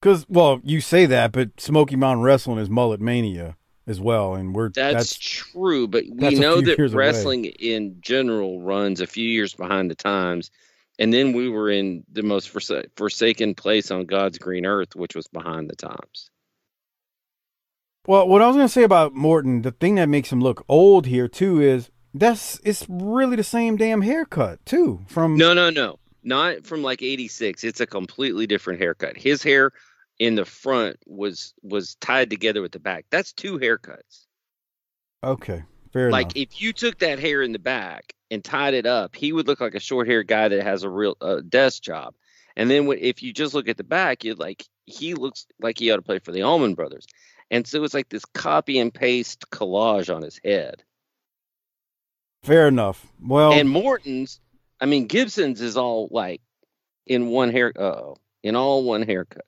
[0.00, 4.54] Because well, you say that, but Smoky Mountain Wrestling is mullet mania as well, and
[4.54, 7.06] we're That's, that's, true, but we know that years away.
[7.06, 10.50] wrestling in general runs a few years behind the times.
[10.98, 15.14] And then we were in the most forsa- forsaken place on God's green earth, which
[15.14, 16.30] was behind the times.
[18.06, 18.28] Well.
[18.28, 21.28] What I was gonna say about Morton, the thing that makes him look old here
[21.28, 25.04] too is that's it's really the same damn haircut too.
[25.08, 25.98] From No, no, no.
[26.22, 27.62] Not from like 86.
[27.62, 29.16] It's a completely different haircut.
[29.16, 29.70] His hair
[30.18, 33.04] in the front was was tied together with the back.
[33.10, 34.24] That's two haircuts.
[35.22, 36.48] okay, Fair like enough.
[36.50, 39.60] if you took that hair in the back and tied it up, he would look
[39.60, 42.14] like a short-haired guy that has a real uh, desk job.
[42.56, 45.90] And then if you just look at the back, you're like he looks like he
[45.90, 47.06] ought to play for the Allman Brothers.
[47.50, 50.82] And so it was like this copy and paste collage on his head.
[52.42, 53.06] Fair enough.
[53.20, 54.40] Well, and Morton's,
[54.80, 56.40] I mean Gibson's is all like
[57.06, 57.72] in one hair.
[57.76, 59.44] Oh, in all one haircut.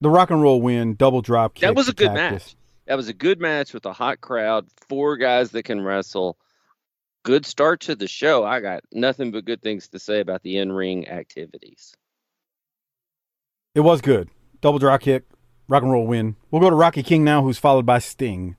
[0.00, 1.62] the rock and roll win, double drop kick.
[1.62, 2.54] That was a good match.
[2.86, 6.38] That was a good match with a hot crowd, four guys that can wrestle.
[7.24, 8.44] Good start to the show.
[8.44, 11.94] I got nothing but good things to say about the in-ring activities.
[13.74, 14.30] It was good.
[14.60, 15.24] Double drop kick,
[15.68, 16.34] rock and roll win.
[16.50, 18.56] We'll go to Rocky King now, who's followed by Sting.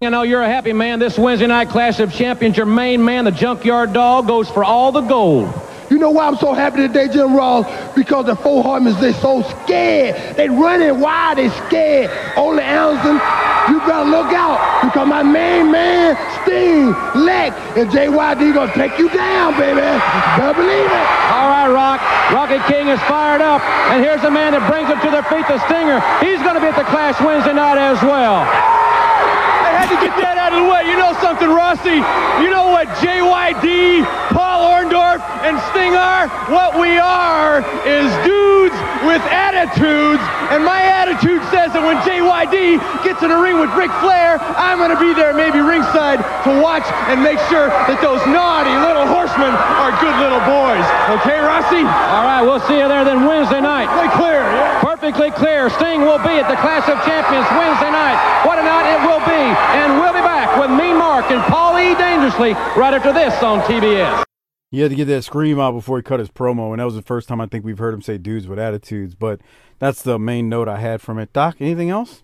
[0.00, 0.98] You know, you're a happy man.
[0.98, 4.90] This Wednesday night Clash of Champions, your main man, the Junkyard Dog, goes for all
[4.92, 5.52] the gold.
[5.90, 7.66] You know why I'm so happy today, Jim Ross?
[7.94, 10.36] Because the four Horsemen, they so scared.
[10.36, 12.10] They're running wild, They're scared.
[12.36, 13.18] Ole Anderson,
[13.68, 19.08] you better look out because my main man, Sting, Lex, and JYD gonna take you
[19.10, 19.80] down, baby.
[19.80, 21.06] Better believe it.
[21.30, 22.00] All right, Rock.
[22.32, 23.60] Rocky King is fired up.
[23.92, 26.00] And here's the man that brings them to their feet, the Stinger.
[26.24, 28.40] He's going to be at the Clash Wednesday night as well.
[28.40, 30.88] I had to get that out of the way.
[30.88, 32.00] You know something, Rossi?
[32.40, 34.00] You know what JYD,
[34.32, 36.32] Paul Orndorff, and Sting are?
[36.48, 40.22] What we are is dudes with attitudes.
[40.50, 44.78] And my attitude says that when JYD gets in a ring with Ric Flair, I'm
[44.78, 49.06] going to be there, maybe ringside, to watch and make sure that those naughty little
[49.06, 50.84] horsemen are good little boys.
[51.20, 51.82] Okay, Rossi?
[51.82, 53.90] All right, we'll see you there then Wednesday night.
[53.90, 54.80] Perfectly clear, yeah.
[54.80, 55.70] Perfectly clear.
[55.78, 58.18] Sting will be at the Clash of Champions Wednesday night.
[58.46, 59.44] What a night it will be.
[59.78, 61.94] And we'll be back with Mean Mark and Paul E.
[61.94, 64.31] Dangerously right after this on TBS.
[64.72, 66.94] He had to get that scream out before he cut his promo, and that was
[66.94, 69.14] the first time I think we've heard him say dudes with attitudes.
[69.14, 69.42] But
[69.78, 71.30] that's the main note I had from it.
[71.34, 72.22] Doc, anything else?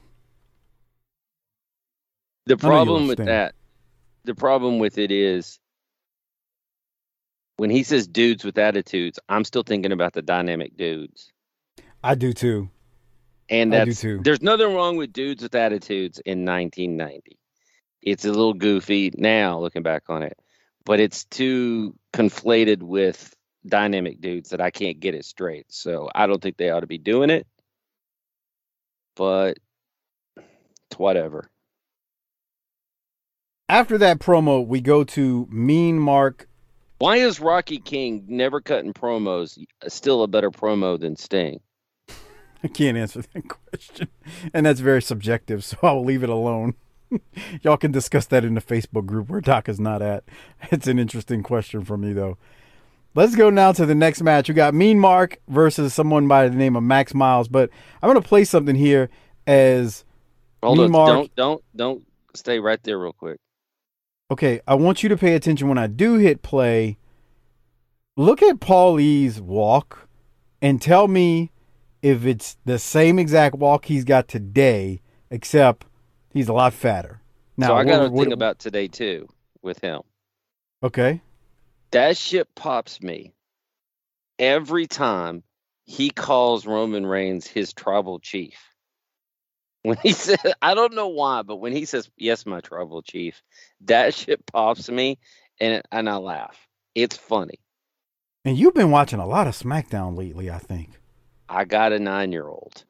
[2.46, 3.54] The I know you problem with that,
[4.24, 5.61] the problem with it is
[7.58, 11.30] when he says dudes with attitudes, I'm still thinking about the dynamic dudes.
[12.02, 12.70] I do too.
[13.50, 14.20] And I do that's too.
[14.22, 17.38] there's nothing wrong with dudes with attitudes in 1990.
[18.00, 20.38] It's a little goofy now looking back on it,
[20.88, 25.66] but it's too conflated with dynamic dudes that I can't get it straight.
[25.68, 27.46] So I don't think they ought to be doing it.
[29.14, 29.59] But
[30.38, 31.51] it's whatever.
[33.68, 36.48] After that promo, we go to Mean Mark.
[37.01, 41.61] Why is Rocky King never cutting promos still a better promo than Sting?
[42.64, 44.09] I can't answer that question,
[44.55, 46.77] and that's very subjective, so I'll leave it alone.
[47.62, 50.25] Y'all can discuss that in the Facebook group where Doc is not at.
[50.71, 52.37] It's an interesting question for me, though.
[53.14, 54.49] Let's go now to the next match.
[54.49, 57.71] We got Mean Mark versus someone by the name of Max Miles, but
[58.03, 59.09] I'm going to play something here
[59.47, 60.05] as
[60.62, 61.09] Hold Mean on, Mark.
[61.09, 62.03] don't don't don't
[62.35, 63.38] stay right there real quick.
[64.31, 66.99] Okay, I want you to pay attention when I do hit play.
[68.16, 70.09] Look at Paul E's walk
[70.61, 71.51] and tell me
[72.03, 75.87] if it's the same exact walk he's got today, except
[76.33, 77.21] he's a lot fatter.
[77.57, 79.29] Now, so I got a thing about today too
[79.62, 80.03] with him.
[80.83, 81.21] Okay.
[81.91, 83.33] That shit pops me
[84.38, 85.43] every time
[85.85, 88.59] he calls Roman Reigns his tribal chief.
[89.83, 93.43] When he says, I don't know why, but when he says, "Yes, my tribal chief,"
[93.83, 95.19] that shit pops me,
[95.61, 96.57] and and I laugh.
[96.95, 97.59] It's funny.
[98.45, 101.01] And you've been watching a lot of SmackDown lately, I think.
[101.49, 102.85] I got a nine-year-old.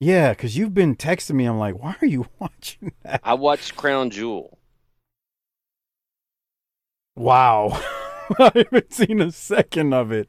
[0.00, 1.44] Yeah, because you've been texting me.
[1.44, 3.20] I'm like, why are you watching that?
[3.22, 4.58] I watched Crown Jewel.
[7.16, 7.80] Wow.
[8.38, 10.28] I haven't seen a second of it.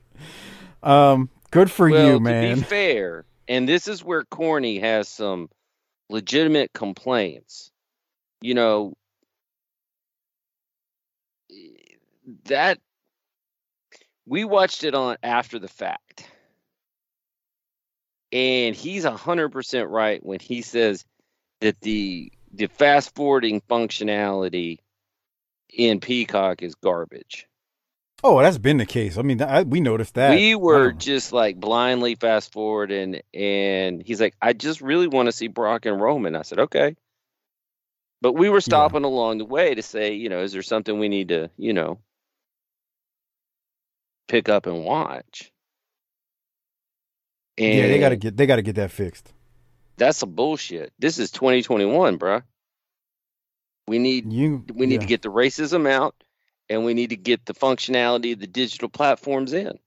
[0.84, 2.50] Um, good for well, you, man.
[2.50, 5.50] to be fair, and this is where Corny has some
[6.10, 7.72] legitimate complaints.
[8.42, 8.94] You know,
[12.46, 12.80] that
[14.26, 16.30] we watched it on after the fact.
[18.32, 21.06] And he's a hundred percent right when he says
[21.62, 24.80] that the the fast forwarding functionality
[25.70, 27.48] in Peacock is garbage.
[28.24, 29.18] Oh, that's been the case.
[29.18, 30.32] I mean, I, we noticed that.
[30.32, 30.98] we were Wow.
[30.98, 35.48] just like blindly fast forwarding, and and he's like i just really want to see
[35.48, 36.96] brock and roman i said okay
[38.22, 41.10] but we were stopping along the way to say you know is there something we
[41.10, 42.00] need to you know
[44.28, 45.52] pick up and watch
[47.58, 49.34] and yeah, they gotta get they gotta get that fixed.
[49.98, 52.42] that's some bullshit this is 2021 bruh
[53.88, 55.00] we need You we need yeah.
[55.02, 56.16] to get the racism out
[56.70, 59.78] and we need to get the functionality of the digital platforms in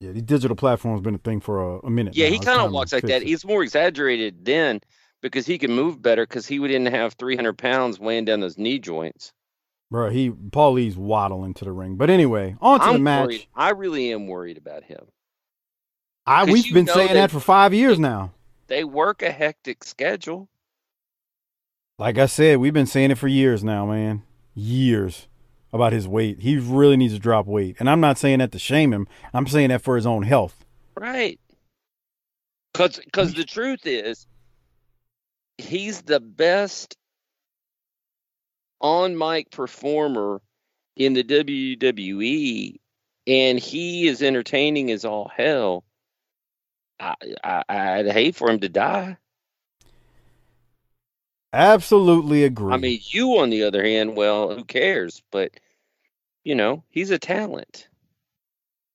[0.00, 2.16] Yeah, the digital platform's been a thing for a, a minute.
[2.16, 2.32] Yeah, now.
[2.32, 3.20] he kind of walks like that.
[3.20, 3.28] it.
[3.28, 4.80] He's more exaggerated then,
[5.20, 8.78] because he can move better because he didn't have 300 pounds weighing down those knee
[8.78, 9.32] joints.
[9.90, 11.96] Bro, he Paulie's waddling to the ring.
[11.96, 13.26] But anyway, on to I'm the match.
[13.26, 13.46] worried.
[13.54, 15.04] I really am worried about him.
[16.30, 18.32] I we've been saying that- that for five years now.
[18.68, 20.48] They work a hectic schedule.
[21.98, 24.22] Like I said, we've been saying it for years now, man.
[24.54, 25.26] Years
[25.72, 26.38] about his weight.
[26.40, 27.76] He really needs to drop weight.
[27.80, 29.08] And I'm not saying that to shame him.
[29.34, 30.64] I'm saying that for his own health.
[30.96, 31.40] Right.
[32.74, 34.28] Cause, cause the truth is,
[35.58, 36.96] he's the best
[38.80, 40.40] on mic performer
[40.96, 42.76] in the WWE,
[43.26, 45.84] and he is entertaining as all hell.
[47.00, 49.16] I, I I'd hate for him to die.
[51.52, 52.72] Absolutely agree.
[52.72, 55.22] I mean, you on the other hand, well, who cares?
[55.32, 55.52] But
[56.44, 57.88] you know, he's a talent.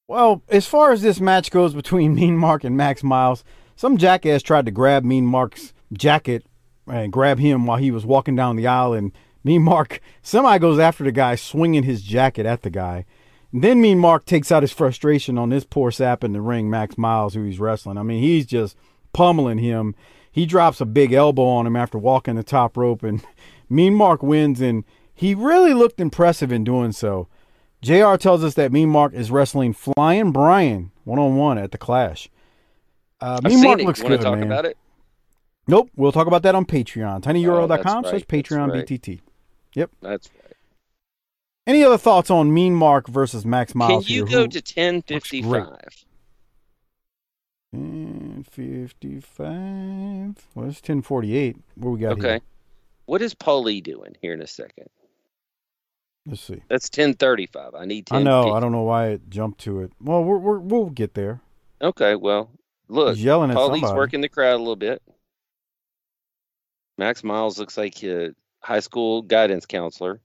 [0.08, 3.43] Well, as far as this match goes between Mean Mark and Max Miles,
[3.76, 6.45] some jackass tried to grab Mean Mark's jacket
[6.88, 9.12] and grab him while he was walking down the aisle, and
[9.43, 13.06] Mean Mark semi goes after the guy, swinging his jacket at the guy.
[13.53, 16.97] Then Mean Mark takes out his frustration on this poor sap in the ring, Max
[16.97, 17.97] Miles, who he's wrestling.
[17.97, 18.75] I mean, he's just
[19.13, 19.95] pummeling him.
[20.31, 23.23] He drops a big elbow on him after walking the top rope, and
[23.69, 24.83] Mean Mark wins, and
[25.13, 27.27] he really looked impressive in doing so.
[27.81, 31.77] JR tells us that Mean Mark is wrestling Flying Brian one on one at the
[31.77, 32.29] Clash.
[33.21, 33.85] Uh, mean Mark it.
[33.85, 34.43] looks good, talk man.
[34.43, 34.77] about it?
[35.67, 37.21] Nope, we'll talk about that on Patreon.
[37.21, 38.85] tinyurl.com that's slash right, Patreon right.
[38.85, 39.21] BTT.
[39.75, 39.91] Yep.
[40.01, 40.44] That's right.
[41.68, 44.05] Any other thoughts on Mean Mark versus Max Miles?
[44.05, 44.39] Can you here?
[44.39, 45.80] go to ten fifty five?
[47.72, 50.47] 1055.
[50.55, 51.57] Well, it's 1048.
[51.76, 52.22] What we got Okay.
[52.30, 52.39] here?
[53.05, 54.88] What is Paulie doing here in a second?
[56.26, 56.63] Let's see.
[56.70, 57.76] That's ten thirty five.
[57.76, 58.20] I need ten.
[58.20, 58.53] I know.
[58.53, 59.91] I don't know why it jumped to it.
[60.01, 61.41] Well, we're, we're, we'll get there.
[61.82, 62.49] Okay, well,
[62.88, 63.97] look, He's yelling at Paulie's somebody.
[63.97, 65.03] working the crowd a little bit.
[66.97, 70.20] Max Miles looks like a high school guidance counselor.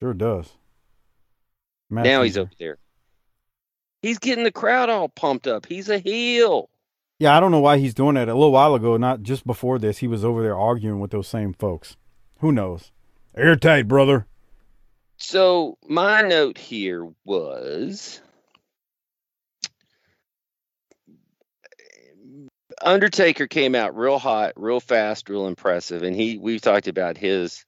[0.00, 0.52] Sure does.
[1.88, 2.78] Math now he's over there.
[4.02, 5.66] He's getting the crowd all pumped up.
[5.66, 6.68] He's a heel.
[7.18, 8.28] Yeah, I don't know why he's doing that.
[8.28, 11.28] A little while ago, not just before this, he was over there arguing with those
[11.28, 11.96] same folks.
[12.40, 12.92] Who knows?
[13.34, 14.26] Airtight, brother.
[15.16, 18.20] So my note here was
[22.82, 27.64] Undertaker came out real hot, real fast, real impressive, and he we've talked about his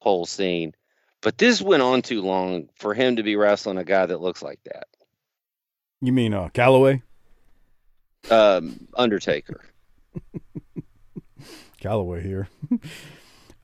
[0.00, 0.74] whole scene.
[1.22, 4.42] But this went on too long for him to be wrestling a guy that looks
[4.42, 4.88] like that.
[6.00, 7.02] You mean uh, Calloway?
[8.28, 9.60] Um, Undertaker.
[11.80, 12.48] Calloway here.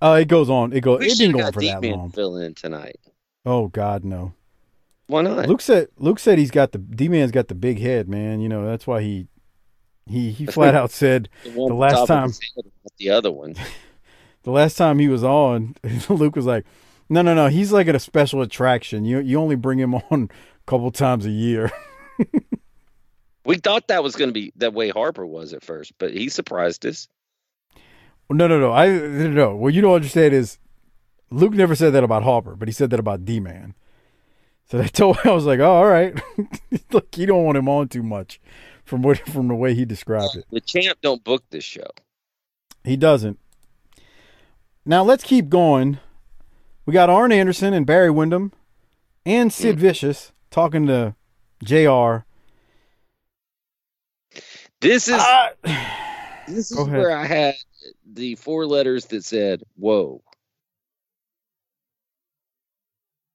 [0.00, 0.72] uh, it goes on.
[0.72, 1.00] It goes.
[1.00, 2.10] We It didn't go on for that long.
[2.10, 3.00] fill in tonight.
[3.44, 4.34] Oh God, no.
[5.08, 5.48] Why not?
[5.48, 5.88] Luke said.
[5.98, 8.40] Luke said he's got the D man's got the big head, man.
[8.40, 9.26] You know that's why he
[10.06, 12.32] he he flat out said The the last time
[12.98, 13.54] the other one.
[14.42, 15.74] the last time he was on,
[16.08, 16.64] Luke was like,
[17.08, 17.48] "No, no, no.
[17.48, 19.04] He's like at a special attraction.
[19.04, 21.70] You you only bring him on a couple times a year."
[23.48, 26.28] We thought that was going to be that way Harper was at first, but he
[26.28, 27.08] surprised us.
[28.28, 28.72] No, no, no.
[28.72, 29.56] I no, no.
[29.56, 30.58] What you don't understand is
[31.30, 33.74] Luke never said that about Harper, but he said that about D Man.
[34.70, 36.20] So I told I was like, oh, all right.
[36.92, 38.38] Look, you don't want him on too much
[38.84, 40.44] from what from the way he described it.
[40.50, 41.88] The champ don't book this show.
[42.84, 43.38] He doesn't.
[44.84, 46.00] Now let's keep going.
[46.88, 48.50] We got Arn Anderson and Barry Windham
[49.26, 49.80] and Sid Mm.
[49.80, 51.14] Vicious talking to
[51.62, 52.24] JR.
[54.80, 55.48] This is Uh,
[56.48, 57.56] this is where I had
[58.10, 60.22] the four letters that said "Whoa."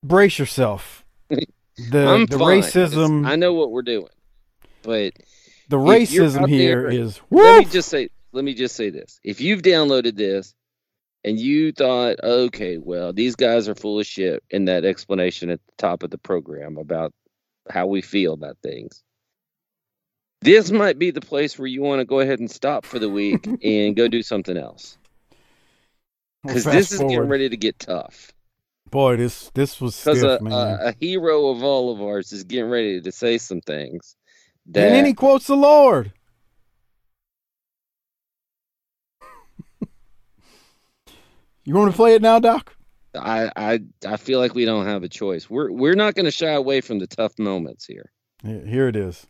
[0.04, 1.06] Brace yourself.
[1.92, 2.62] The I'm the fine.
[2.62, 4.10] racism It's- I know what we're doing,
[4.82, 5.14] but
[5.70, 8.10] the racism here there- is Let me just say.
[8.32, 10.56] Let me just say this: If you've downloaded this
[11.24, 15.60] and you thought, okay, well, these guys are full of shit, in that explanation at
[15.66, 17.14] the top of the program about
[17.70, 19.04] how we feel about things.
[20.42, 23.10] This might be the place where you want to go ahead and stop for the
[23.10, 24.98] week and go do something else.
[26.44, 28.34] Because fast this is getting ready to get tough.
[28.90, 32.70] Boy, this this was Because a, a, a hero of all of ours is getting
[32.70, 34.18] ready to say some things
[34.68, 36.12] that and then he quotes the Lord.
[41.66, 42.76] You want to play it now, Doc?
[43.16, 45.50] I, I I feel like we don't have a choice.
[45.50, 48.12] We're we're not going to shy away from the tough moments here.
[48.44, 49.28] Here here it is.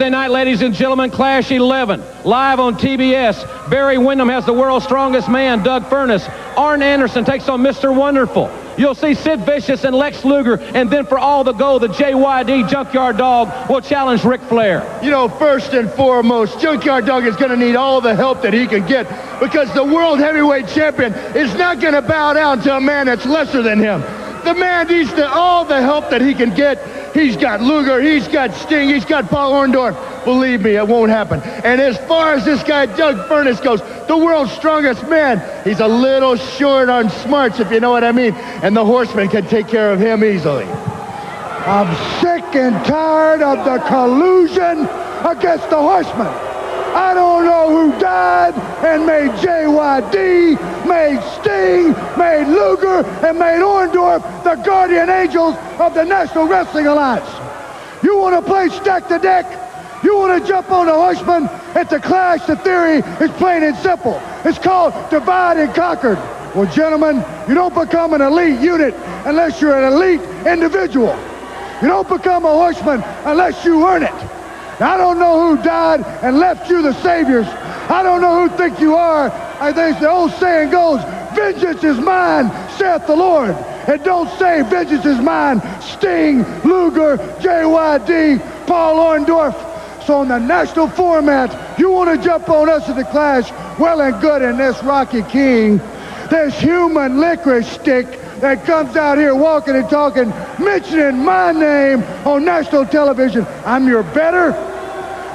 [0.00, 3.68] Thursday night, ladies and gentlemen, Clash 11, live on TBS.
[3.68, 6.26] Barry Windham has the world's strongest man, Doug Furnas.
[6.56, 7.94] Arn Anderson takes on Mr.
[7.94, 8.50] Wonderful.
[8.78, 12.70] you'll see Sid Vicious and Lex Luger, and then for all the gold, the JYD
[12.70, 15.00] Junkyard Dog will challenge Ric Flair.
[15.04, 18.54] You know, first and foremost, Junkyard Dog is going to need all the help that
[18.54, 19.06] he can get
[19.38, 23.26] because the world heavyweight champion is not going to bow down to a man that's
[23.26, 24.00] lesser than him.
[24.44, 26.78] The man needs the, all the help that he can get.
[27.12, 30.24] He's got Luger, he's got Sting, he's got Paul Orndorff.
[30.24, 31.40] Believe me, it won't happen.
[31.42, 35.88] And as far as this guy, Doug Furnas, goes, the world's strongest man, he's a
[35.88, 38.34] little short on smarts, if you know what I mean.
[38.62, 40.66] And the Horseman can take care of him easily.
[40.66, 44.88] I'm sick and tired of the collusion
[45.26, 46.49] against the Horseman.
[46.94, 54.22] I don't know who died and made JYD, made Sting, made Luger, and made Orndorff
[54.42, 57.28] the guardian angels of the National Wrestling Alliance.
[58.02, 59.46] You want to play stack the deck?
[60.02, 61.44] You want to jump on the horseman
[61.76, 62.44] at the clash?
[62.46, 64.20] The theory is plain and simple.
[64.44, 66.14] It's called divide and conquer.
[66.54, 68.94] Well, gentlemen, you don't become an elite unit
[69.26, 71.16] unless you're an elite individual.
[71.80, 74.39] You don't become a horseman unless you earn it.
[74.80, 77.46] I don't know who died and left you the saviors.
[77.46, 79.30] I don't know who think you are.
[79.60, 81.02] I think the old saying goes,
[81.34, 83.50] vengeance is mine, saith the Lord.
[83.50, 90.06] And don't say vengeance is mine, Sting, Luger, JYD, Paul Orndorff.
[90.06, 94.00] So in the national format, you want to jump on us in the clash, well
[94.00, 95.78] and good in this Rocky King.
[96.30, 98.06] This human licorice stick
[98.40, 100.30] that comes out here walking and talking,
[100.62, 103.46] mentioning my name on national television.
[103.64, 104.52] I'm your better.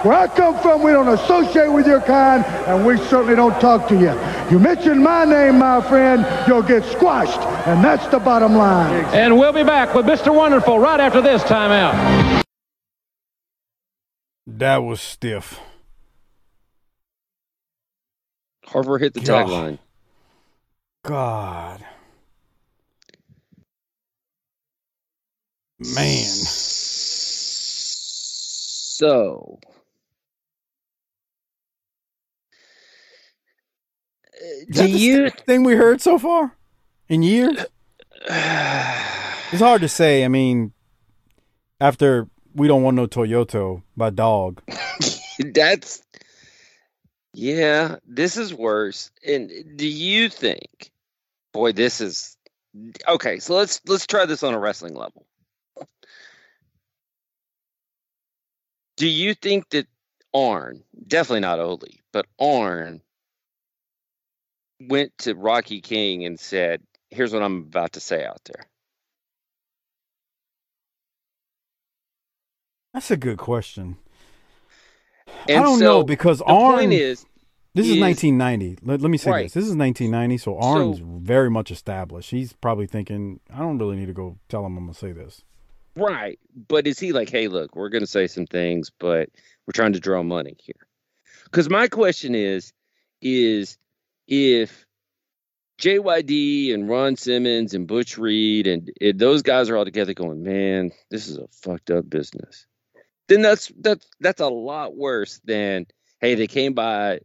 [0.06, 3.88] Where I come from, we don't associate with your kind, and we certainly don't talk
[3.88, 4.14] to you.
[4.52, 9.04] You mention my name, my friend, you'll get squashed, and that's the bottom line.
[9.16, 10.32] And we'll be back with Mr.
[10.34, 12.44] Wonderful right after this timeout.
[14.46, 15.60] That was stiff.
[18.66, 19.48] Harper hit the God.
[19.48, 19.80] tagline.
[21.04, 21.86] God.
[25.80, 26.26] Man.
[28.98, 29.60] So,
[34.34, 35.30] uh, that do the you?
[35.30, 36.56] thing we heard so far
[37.10, 37.66] in years?
[38.26, 40.24] it's hard to say.
[40.24, 40.72] I mean,
[41.82, 44.62] after we don't want no Toyota by dog.
[45.54, 46.02] That's
[47.34, 47.98] yeah.
[48.08, 49.12] This is worse.
[49.28, 50.90] And do you think?
[51.52, 52.38] Boy, this is
[53.10, 53.40] okay.
[53.40, 55.26] So let's let's try this on a wrestling level.
[58.98, 59.88] Do you think that
[60.34, 61.80] Arn, definitely not Ole,
[62.14, 63.02] but Arn
[64.82, 68.66] went to Rocky King and said, "Here's what I'm about to say out there."
[72.94, 73.98] That's a good question.
[75.50, 76.76] And I don't so know because the Arn.
[76.76, 77.26] point is,
[77.74, 78.78] this is is- 1990.
[78.82, 79.44] Let, let me say Right.
[79.44, 79.54] this.
[79.54, 82.32] This is 1990, so Arn's So- very much established.
[82.32, 85.44] He's probably thinking, I don't really need to go tell him I'm gonna say this.
[85.96, 86.40] Right.
[86.68, 89.30] But is he like, hey, look, we're going to say some things, but
[89.66, 90.88] we're trying to draw money here?
[91.46, 92.74] Because my question is,
[93.22, 93.78] is
[94.28, 94.86] if
[95.80, 100.44] JYD and Ron Simmons and Butch Reed and if those guys are all together going,
[100.44, 102.66] man, this is a fucked up business,
[103.28, 105.88] then that's that's that's a lot worse than
[106.20, 107.20] hey, they came by.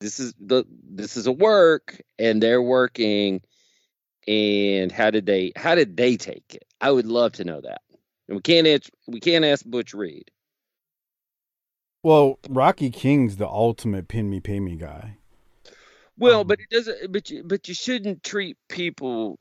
[0.00, 3.40] This is the this is a work and they're working
[4.26, 6.64] and how did they how did they take it?
[6.80, 7.82] I would love to know that.
[8.28, 10.30] And we can't answer, we can't ask Butch Reed.
[12.02, 15.16] Well, Rocky King's the ultimate pin me pay me guy.
[16.18, 17.12] Well, um, but it doesn't.
[17.12, 19.38] But you but you shouldn't treat people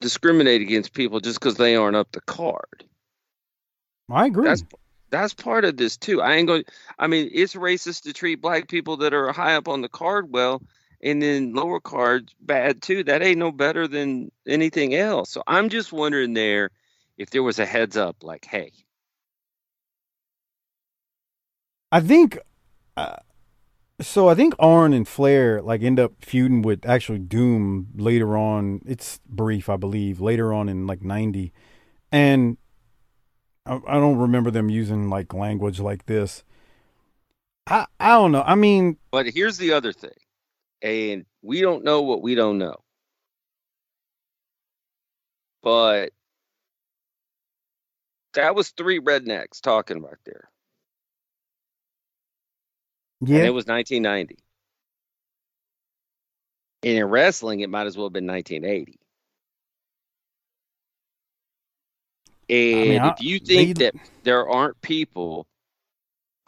[0.00, 2.84] discriminate against people just because they aren't up the card.
[4.10, 4.46] I agree.
[4.46, 4.64] That's
[5.10, 6.22] that's part of this too.
[6.22, 6.64] I ain't going.
[6.98, 10.32] I mean, it's racist to treat black people that are high up on the card
[10.32, 10.62] well,
[11.02, 13.04] and then lower cards bad too.
[13.04, 15.30] That ain't no better than anything else.
[15.30, 16.70] So I'm just wondering there
[17.18, 18.72] if there was a heads up, like, hey,
[21.92, 22.38] I think.
[22.96, 23.16] Uh,
[24.00, 28.82] so I think Arn and Flair like end up feuding with actually Doom later on.
[28.86, 31.52] It's brief, I believe, later on in like '90,
[32.12, 32.56] and
[33.66, 36.44] I, I don't remember them using like language like this.
[37.66, 38.42] I I don't know.
[38.46, 40.10] I mean, But here's the other thing,
[40.84, 42.76] and we don't know what we don't know.
[45.62, 46.12] But
[48.34, 50.50] that was three rednecks talking right there.
[53.22, 54.36] yeah, And it was 1990.
[56.82, 59.00] And in wrestling, it might as well have been 1980.
[62.50, 65.46] And mean, I- if you think they- that there aren't people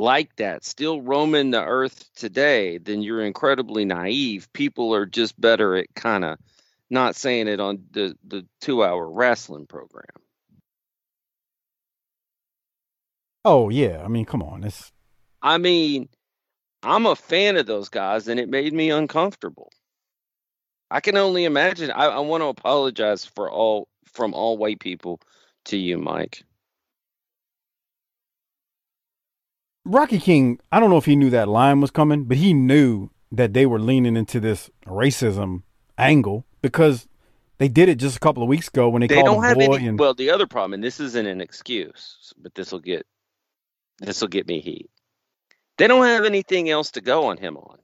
[0.01, 4.53] like that still roaming the earth today, then you're incredibly naive.
[4.53, 6.39] People are just better at kind of
[6.91, 10.05] not saying it on the the two hour wrestling program.
[13.45, 14.93] Oh yeah, I mean, come on, it's
[15.43, 16.09] I mean,
[16.83, 19.71] I'm a fan of those guys, and it made me uncomfortable.
[20.91, 21.91] I can only imagine.
[21.91, 25.21] I, I want to apologize for all from all white people
[25.67, 26.45] to you, Mike.
[29.87, 30.61] Rocky King.
[30.73, 33.67] I don't know if he knew that line was coming, but he knew that they
[33.67, 35.63] were leaning into this racism
[35.99, 37.09] angle because
[37.59, 39.45] they did it just a couple of weeks ago when they, They called don't him
[39.45, 39.87] have boy any.
[39.87, 43.07] and Well, the other problem, and this isn't an excuse, but this will get
[44.01, 44.91] this will get me heat.
[45.79, 47.79] They don't have anything else to go on him on.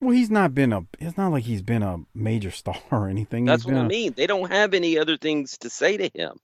[0.00, 0.82] well, he's not been a.
[0.98, 3.44] It's not like he's been a major star or anything.
[3.46, 4.14] That's what I mean.
[4.16, 6.38] They don't have any other things to say to him.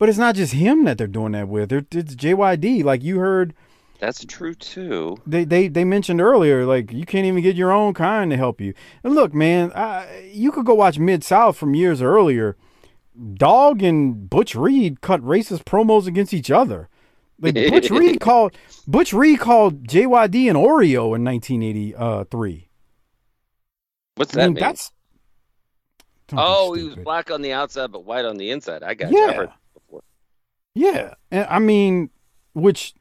[0.00, 1.70] But it's not just him that they're doing that with.
[1.70, 2.82] It's JYD.
[2.82, 3.52] Like you heard,
[3.98, 5.18] That's true too.
[5.26, 8.62] they, they they mentioned earlier, like you can't even get your own kind to help
[8.62, 8.72] you.
[9.04, 12.56] And look, man, I, you could go watch Mid South from years earlier.
[13.34, 16.88] Dog and Butch Reed cut racist promos against each other.
[17.38, 18.56] Like Butch Reed called
[18.88, 22.70] Butch Reed called JYD an Oreo in 1983.
[24.14, 24.60] What's I that mean, mean?
[24.62, 24.92] that's
[26.32, 28.82] oh, he was black on the outside but white on the inside.
[28.82, 29.18] I got you.
[29.18, 29.26] Yeah.
[29.26, 29.54] before.
[30.74, 32.10] Yeah, and I mean,
[32.52, 32.94] which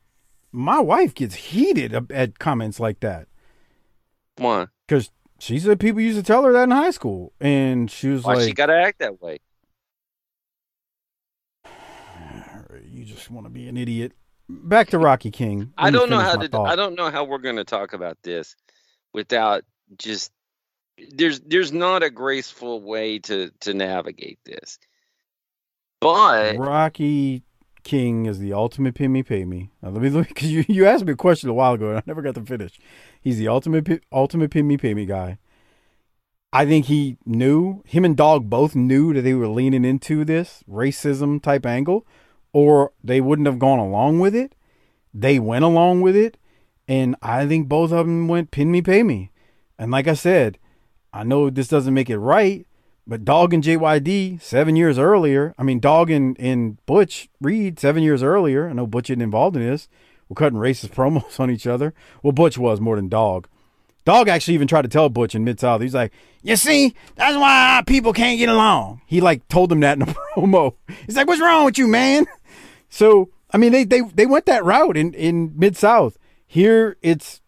[0.52, 3.28] my wife gets heated at comments like that
[4.38, 4.68] Why?
[4.88, 8.24] because she said people used to tell her that in high school, and she was
[8.24, 9.40] Why like, she got to act that way?
[12.86, 14.14] "You just want to be an idiot."
[14.50, 15.74] Back to Rocky King.
[15.78, 16.48] I Let don't know how to.
[16.48, 16.70] thought.
[16.70, 18.56] I don't know how we're going to talk about this
[19.14, 19.64] without
[19.98, 20.32] just.
[21.12, 24.80] There's there's not a graceful way to to navigate this.
[26.02, 27.44] But Rocky
[27.90, 29.72] King is the ultimate pay me pay me.
[29.82, 31.98] Now, let me look because you, you asked me a question a while ago and
[31.98, 32.80] I never got to finish.
[33.20, 35.40] He's the ultimate ultimate pay me pay me guy.
[36.54, 40.64] I think he knew him and Dog both knew that they were leaning into this
[40.70, 42.06] racism type angle,
[42.54, 44.54] or they wouldn't have gone along with it.
[45.12, 46.38] They went along with it,
[46.88, 49.32] and I think both of them went pin me pay me.
[49.80, 50.60] And like I said,
[51.12, 52.68] I know this doesn't make it right,
[53.10, 58.04] but Dog and JYD seven years earlier, I mean Dog and, and Butch Reed seven
[58.04, 59.90] years earlier, I know Butch isn't involved in this,
[60.30, 61.94] were cutting racist promos on each other.
[62.22, 63.48] Well, Butch was more than Dog.
[64.06, 65.82] Dog actually even tried to tell Butch in Mid South.
[65.82, 69.98] He's like, "You see, that's why people can't get along." He like told him that
[69.98, 70.06] in a
[70.36, 70.76] promo.
[71.06, 72.28] He's like, "What's wrong with you, man?"
[72.90, 76.18] So I mean, they they they went that route in in Mid South.
[76.46, 77.42] Here it's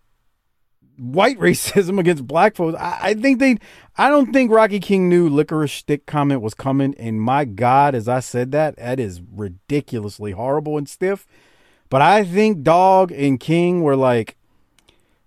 [1.01, 2.77] white racism against black folks.
[2.79, 3.57] I, I think they.
[3.97, 6.95] I don't think Rocky King knew licorice stick comment was coming.
[6.97, 11.27] And my God, as I said that, that is ridiculously horrible and stiff.
[11.89, 14.37] But I think Dog and King were like,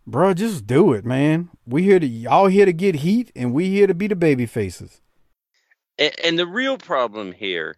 [0.07, 1.51] bro, just do it, man.
[1.66, 4.47] We here to y'all here to get heat, and we here to be the baby
[4.47, 5.01] faces.
[5.99, 7.77] and, and the real problem here,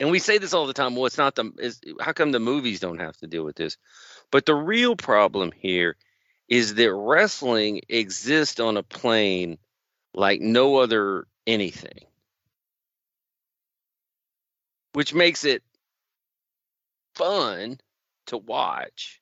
[0.00, 0.94] and we say this all the time.
[0.96, 1.52] Well, it's not the.
[1.58, 3.76] Is how come the movies don't have to deal with this?
[4.30, 5.96] But the real problem here
[6.48, 9.58] is that wrestling exists on a plane
[10.14, 12.04] like no other anything,
[14.92, 15.62] which makes it
[17.14, 17.78] fun
[18.26, 19.20] to watch.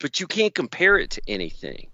[0.00, 1.88] But you can't compare it to anything.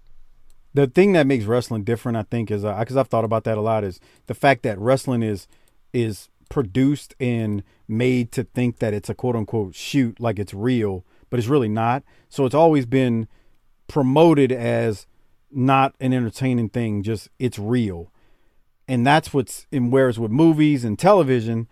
[0.73, 3.57] The thing that makes wrestling different, I think, is uh, because I've thought about that
[3.57, 5.47] a lot, is the fact that wrestling is
[5.93, 11.05] is produced and made to think that it's a quote unquote shoot, like it's real,
[11.33, 12.03] but it's really not.
[12.29, 13.27] So it's always been
[13.87, 15.07] promoted as
[15.49, 18.11] not an entertaining thing, just it's real.
[18.87, 21.67] And that's what's in whereas with movies and television,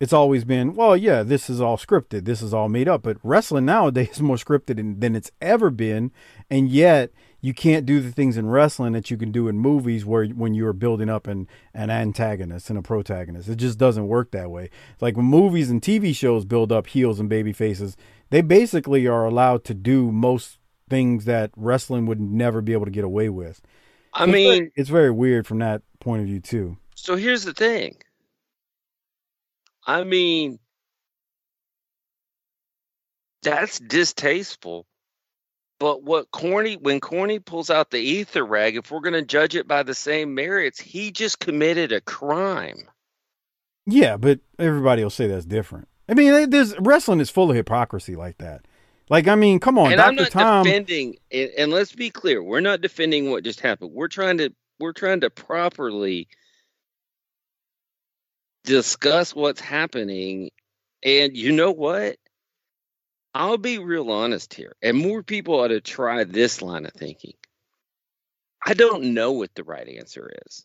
[0.00, 3.04] it's always been, well, yeah, this is all scripted, this is all made up.
[3.04, 6.12] But wrestling nowadays is more scripted than, it's ever been,
[6.50, 7.10] and yet
[7.40, 10.52] you can't do the things in wrestling that you can do in movies where when
[10.52, 13.48] you're building up an, an antagonist and a protagonist.
[13.48, 14.68] It just doesn't work that way.
[15.00, 17.96] Like when movies and TV shows build up heels and baby faces,
[18.30, 20.58] they basically are allowed to do most
[20.88, 23.60] things that wrestling would never be able to get away with.
[24.12, 26.78] I it's very- mean, it's very weird from that point of view too.
[26.94, 27.96] So here's the thing.
[29.86, 30.58] I mean,
[33.42, 34.86] that's distasteful.
[35.78, 39.54] But what Corny, when Corny pulls out the ether rag, if we're going to judge
[39.54, 42.88] it by the same merits, he just committed a crime.
[43.84, 45.86] Yeah, but everybody will say that's different.
[46.08, 48.64] I mean, there's wrestling is full of hypocrisy like that.
[49.08, 50.64] Like, I mean, come on, and I'm not Tom.
[50.64, 51.16] defending.
[51.30, 53.92] And, and let's be clear, we're not defending what just happened.
[53.92, 56.28] We're trying to we're trying to properly
[58.64, 60.50] discuss what's happening.
[61.02, 62.16] And you know what?
[63.34, 67.34] I'll be real honest here, and more people ought to try this line of thinking.
[68.64, 70.64] I don't know what the right answer is.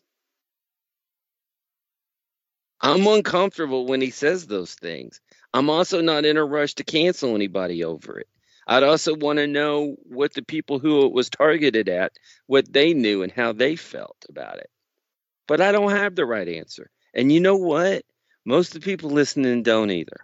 [2.82, 5.20] I'm uncomfortable when he says those things.
[5.54, 8.28] I'm also not in a rush to cancel anybody over it.
[8.66, 12.12] I'd also want to know what the people who it was targeted at,
[12.46, 14.70] what they knew and how they felt about it.
[15.48, 16.90] But I don't have the right answer.
[17.14, 18.04] And you know what?
[18.44, 20.16] Most of the people listening don't either.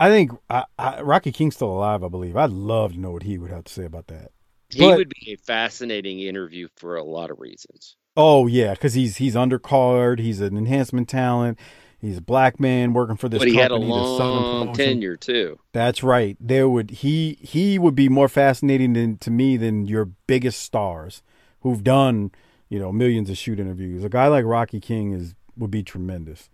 [0.00, 2.36] I think I, I, Rocky King's still alive, I believe.
[2.36, 4.30] I'd love to know what he would have to say about that.
[4.70, 7.96] He But- would be a fascinating interview for a lot of reasons.
[8.20, 10.18] Oh yeah, because he's he's undercard.
[10.18, 11.56] He's an enhancement talent.
[12.00, 13.92] He's a black man working for this But he had a company.
[13.92, 15.58] this Southern long tenure too.
[15.72, 16.36] That's right.
[16.40, 21.22] There would he he would be more fascinating than to me than your biggest stars
[21.60, 22.32] who've done
[22.68, 24.02] you know millions of shoot interviews.
[24.02, 26.50] A guy like Rocky King is would be tremendous.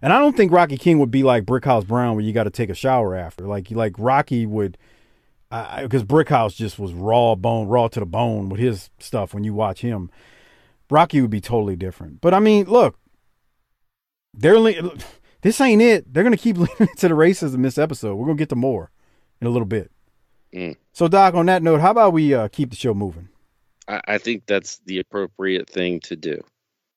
[0.00, 2.50] And I don't think Rocky King would be like Brickhouse Brown, where you got to
[2.50, 3.44] take a shower after.
[3.44, 4.78] Like like Rocky would,
[5.50, 9.34] because Brickhouse just was raw bone, raw to the bone with his stuff.
[9.34, 10.10] When you watch him,
[10.90, 12.20] Rocky would be totally different.
[12.20, 12.98] But I mean, look,
[14.34, 14.96] they're le-
[15.42, 16.12] this ain't it.
[16.12, 18.16] They're gonna keep leaning into the racism this episode.
[18.16, 18.90] We're gonna get to more
[19.40, 19.90] in a little bit.
[20.54, 20.76] Mm.
[20.92, 23.28] So, Doc, on that note, how about we uh, keep the show moving?
[23.86, 26.40] I, I think that's the appropriate thing to do.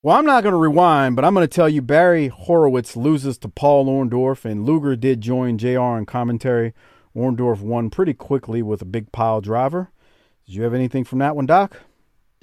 [0.04, 3.38] Well, I'm not going to rewind, but I'm going to tell you Barry Horowitz loses
[3.39, 6.74] to Paul Orndorff, and Luger did join JR in commentary.
[7.16, 9.92] Orndorff won pretty quickly with a big pile driver.
[10.46, 11.82] Did you have anything from that one, Doc?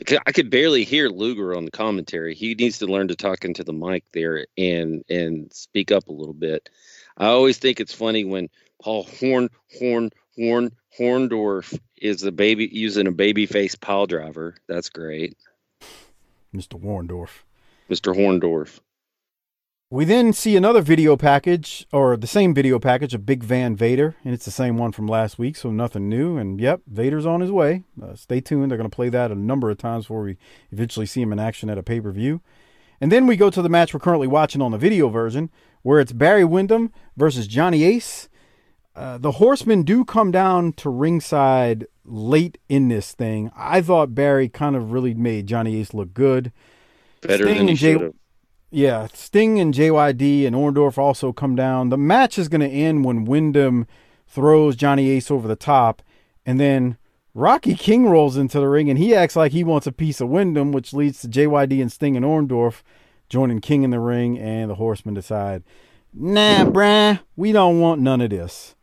[0.00, 2.34] I could- barely hear Luger on the commentary.
[2.34, 6.12] He needs to learn to talk into the mic there and and speak up a
[6.12, 6.68] little bit.
[7.16, 8.48] I always think it's funny when
[8.80, 14.54] Paul Horn Horn Horn Horndorf is a baby using a baby face pile driver.
[14.68, 15.36] That's great,
[16.54, 16.80] Mr.
[16.80, 17.42] Horndorf.
[17.90, 18.14] Mr.
[18.14, 18.78] Horndorf.
[19.90, 24.16] We then see another video package, or the same video package of Big Van Vader,
[24.22, 26.36] and it's the same one from last week, so nothing new.
[26.36, 27.84] And yep, Vader's on his way.
[28.02, 28.70] Uh, stay tuned.
[28.70, 30.36] They're going to play that a number of times before we
[30.70, 32.42] eventually see him in action at a pay per view.
[33.00, 35.48] And then we go to the match we're currently watching on the video version,
[35.80, 38.28] where it's Barry Windham versus Johnny Ace.
[38.94, 43.50] Uh, the Horsemen do come down to ringside late in this thing.
[43.56, 46.52] I thought Barry kind of really made Johnny Ace look good.
[47.22, 48.14] Better Sting than he Jay- should have.
[48.70, 51.88] Yeah, Sting and JYD and Orndorff also come down.
[51.88, 53.86] The match is going to end when Windham
[54.26, 56.02] throws Johnny Ace over the top,
[56.44, 56.98] and then
[57.32, 60.28] Rocky King rolls into the ring and he acts like he wants a piece of
[60.28, 62.82] Windham, which leads to JYD and Sting and Orndorff
[63.28, 65.62] joining King in the ring, and the Horsemen decide,
[66.12, 68.74] nah, bruh, we don't want none of this.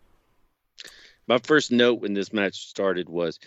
[1.28, 3.40] My first note when this match started was,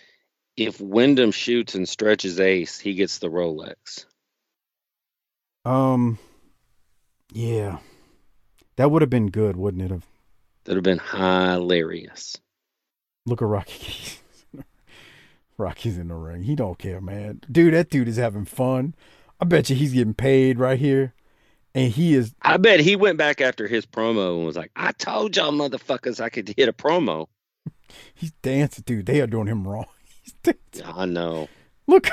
[0.57, 4.05] if Windham shoots and stretches Ace, he gets the Rolex.
[5.63, 6.19] Um,
[7.31, 7.79] yeah,
[8.75, 9.91] that would have been good, wouldn't it?
[9.91, 10.05] Have
[10.65, 12.37] That'd have been hilarious.
[13.25, 14.19] Look at Rocky.
[15.57, 16.43] Rocky's in the ring.
[16.43, 17.41] He don't care, man.
[17.51, 18.95] Dude, that dude is having fun.
[19.39, 21.13] I bet you he's getting paid right here.
[21.75, 24.91] And he is I bet he went back after his promo and was like, I
[24.93, 27.27] told y'all motherfuckers I could hit a promo.
[28.15, 29.05] he's dancing, dude.
[29.05, 29.85] They are doing him wrong.
[30.85, 31.47] I know.
[31.87, 32.07] Look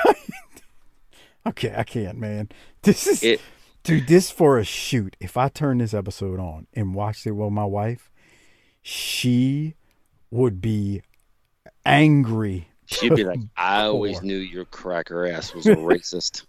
[1.45, 2.49] Okay, I can't, man.
[2.81, 3.41] This is It
[3.87, 5.15] dude, this for a shoot.
[5.19, 8.11] If I turn this episode on and watched it with my wife,
[8.81, 9.75] she
[10.31, 11.01] would be
[11.85, 12.69] angry.
[12.85, 16.45] she'd be like, I always knew your cracker ass was a racist.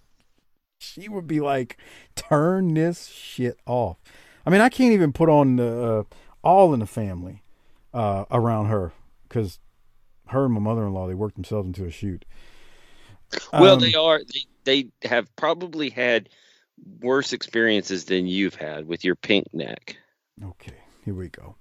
[0.78, 1.76] she would be like,
[2.14, 3.97] "Turn this shit off."
[4.47, 7.43] I mean, I can't even put on the uh, All in the Family
[7.93, 8.93] uh, around her
[9.28, 9.59] because
[10.28, 12.24] her and my mother-in-law they worked themselves into a shoot.
[13.53, 14.20] well, Um, they are
[14.64, 16.28] they, they have probably had
[17.01, 19.97] worse experiences than you've had with your pink neck.
[20.43, 21.57] Okay, here we go.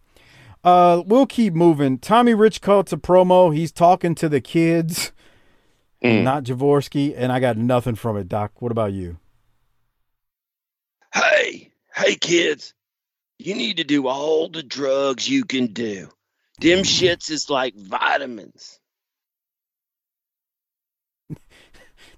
[0.64, 1.98] Uh, we'll keep moving.
[1.98, 3.56] Tommy Rich cuts a promo.
[3.56, 5.12] He's talking to the kids,
[6.04, 6.24] Mm.
[6.24, 8.28] not Javorski, and I got nothing from it.
[8.28, 9.18] Doc, what about you?
[11.14, 12.74] Hey, hey kids,
[13.40, 16.10] you need to do all the drugs you can do.
[16.60, 18.80] Them shits is like vitamins.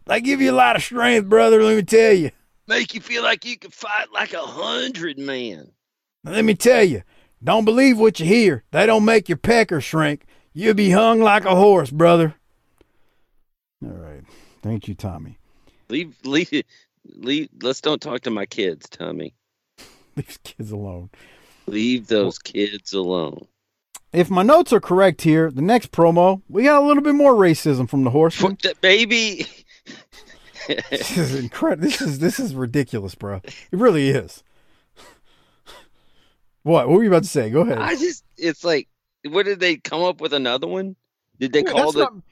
[0.05, 1.61] They give you a lot of strength, brother.
[1.61, 2.31] Let me tell you.
[2.69, 5.71] Make you feel like you can fight like a hundred men.
[6.23, 7.01] Now, let me tell you,
[7.43, 8.63] don't believe what you hear.
[8.69, 10.25] They don't make your pecker shrink.
[10.53, 12.35] You'll be hung like a horse, brother.
[13.83, 14.21] All right.
[14.61, 15.39] Thank you, Tommy.
[15.89, 16.63] Leave, leave,
[17.05, 17.49] leave.
[17.59, 19.33] Let's don't talk to my kids, Tommy.
[20.15, 21.09] Leave kids alone.
[21.65, 23.47] Leave those kids alone.
[24.13, 27.33] If my notes are correct here, the next promo, we got a little bit more
[27.33, 28.57] racism from the horseman.
[28.57, 29.47] Fuck baby.
[30.89, 31.83] This is incredible.
[31.83, 33.41] This is this is ridiculous, bro.
[33.45, 34.43] It really is.
[36.63, 36.87] What?
[36.89, 37.49] What were you about to say?
[37.49, 37.77] Go ahead.
[37.77, 38.87] I just, it's like,
[39.27, 40.95] what did they come up with another one?
[41.39, 41.99] Did they Yeah, call the?
[41.99, 42.23] what I'm-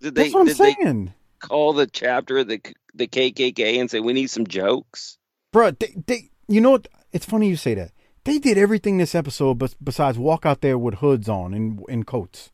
[0.00, 0.22] did they?
[0.24, 1.14] That's what I'm did they saying.
[1.40, 2.60] call the chapter the
[2.94, 5.18] the KKK and say we need some jokes?
[5.52, 6.88] Bro, they, they you know what?
[7.12, 7.92] It's funny you say that.
[8.24, 12.04] They did everything this episode, but besides walk out there with hoods on and in
[12.04, 12.50] coats.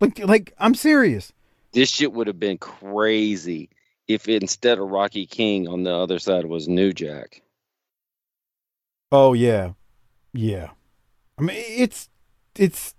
[0.00, 1.32] Like, like I'm serious.
[1.72, 3.70] This shit would have been crazy
[4.10, 7.42] if instead of Rocky King on the other side was New Jack.
[9.12, 9.72] Oh yeah,
[10.32, 10.70] yeah.
[11.38, 12.08] I mean, it's
[12.56, 12.94] it's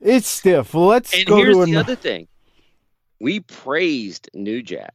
[0.00, 0.74] it's stiff.
[0.74, 2.28] Let's And go here's to the other thing:
[3.20, 4.94] we praised New Jack,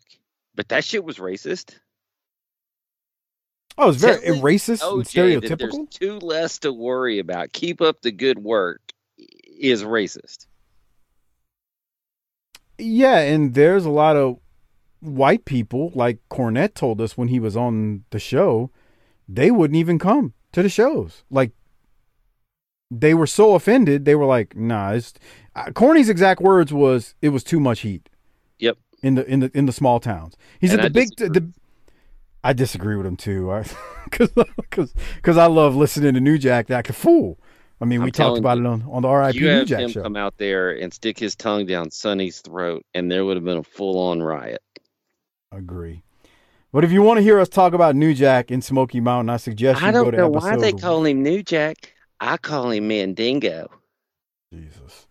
[0.55, 1.75] but that shit was racist.
[3.77, 5.57] Oh, it's very Telling racist and OJ that stereotypical.
[5.57, 7.53] There's two less to worry about.
[7.53, 8.81] Keep up the good work
[9.17, 10.45] is racist.
[12.83, 14.39] Yeah, and there's a lot of
[14.99, 18.71] white people, like Cornette told us when he was on the show,
[19.27, 21.23] they wouldn't even come to the shows.
[21.29, 21.51] Like,
[22.89, 25.13] they were so offended, they were like, "Nah." It's,
[25.55, 28.09] uh, Corny's exact words was, "It was too much heat."
[28.59, 28.77] Yep.
[29.01, 31.51] In the in the in the small towns, he said the I big the.
[32.43, 33.63] I disagree with him too,
[34.05, 34.29] because
[35.15, 37.39] because I love listening to New Jack to act a fool.
[37.81, 39.79] I mean, I'm we talked about it on on the RIP you New have Jack
[39.81, 40.03] him show.
[40.03, 43.57] come out there and stick his tongue down Sonny's throat, and there would have been
[43.57, 44.61] a full-on riot.
[45.51, 46.03] Agree.
[46.71, 49.37] But if you want to hear us talk about New Jack in Smoky Mountain, I
[49.37, 49.99] suggest you go to the.
[49.99, 51.93] I don't to know why they call him New Jack.
[52.19, 53.69] I call him Mandingo.
[54.51, 55.07] Jesus.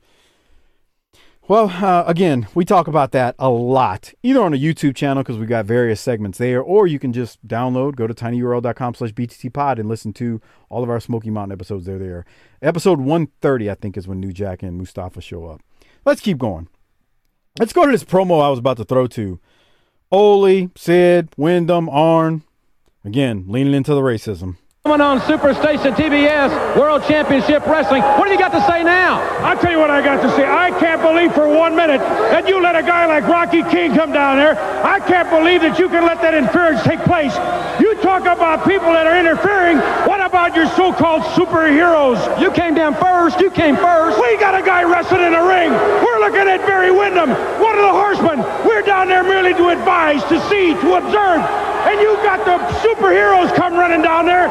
[1.53, 5.37] Well, uh, again, we talk about that a lot, either on a YouTube channel because
[5.37, 9.79] we've got various segments there, or you can just download, go to tinyurl.com slash bttpod
[9.79, 10.41] and listen to
[10.71, 11.85] all of our Smoky Mountain episodes.
[11.85, 12.25] They're there.
[12.63, 15.61] Episode 130, I think, is when New Jack and Mustafa show up.
[16.07, 16.69] Let's keep going.
[17.59, 19.39] Let's go to this promo I was about to throw to.
[20.11, 22.45] Ole, Sid, Windham, Arn.
[23.05, 24.57] Again, leaning into the racism.
[24.85, 28.03] Coming on Superstation TBS World Championship Wrestling.
[28.03, 29.23] What do you got to say now?
[29.39, 30.43] I'll tell you what I got to say.
[30.43, 32.01] I can't believe for one minute
[32.35, 34.59] that you let a guy like Rocky King come down there.
[34.83, 37.31] I can't believe that you can let that interference take place.
[37.79, 39.79] You talk about people that are interfering.
[40.03, 42.19] What about your so-called superheroes?
[42.43, 43.39] You came down first.
[43.39, 44.19] You came first.
[44.19, 45.71] We got a guy wrestling in a ring.
[46.03, 47.31] We're looking at Barry Windham,
[47.63, 48.43] one of the horsemen.
[48.67, 51.72] We're down there merely to advise, to see, to observe.
[51.89, 54.49] And you got the superheroes come running down there.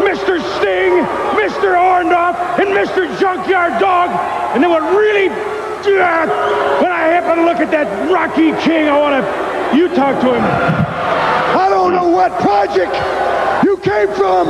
[0.00, 0.40] Mr.
[0.58, 0.92] Sting,
[1.36, 1.76] Mr.
[1.76, 3.06] Orndorff, and Mr.
[3.18, 4.10] Junkyard Dog.
[4.54, 9.22] And then what really, when I happen to look at that Rocky King, I want
[9.22, 10.42] to, you talk to him.
[10.42, 12.94] I don't know what project
[13.64, 14.48] you came from.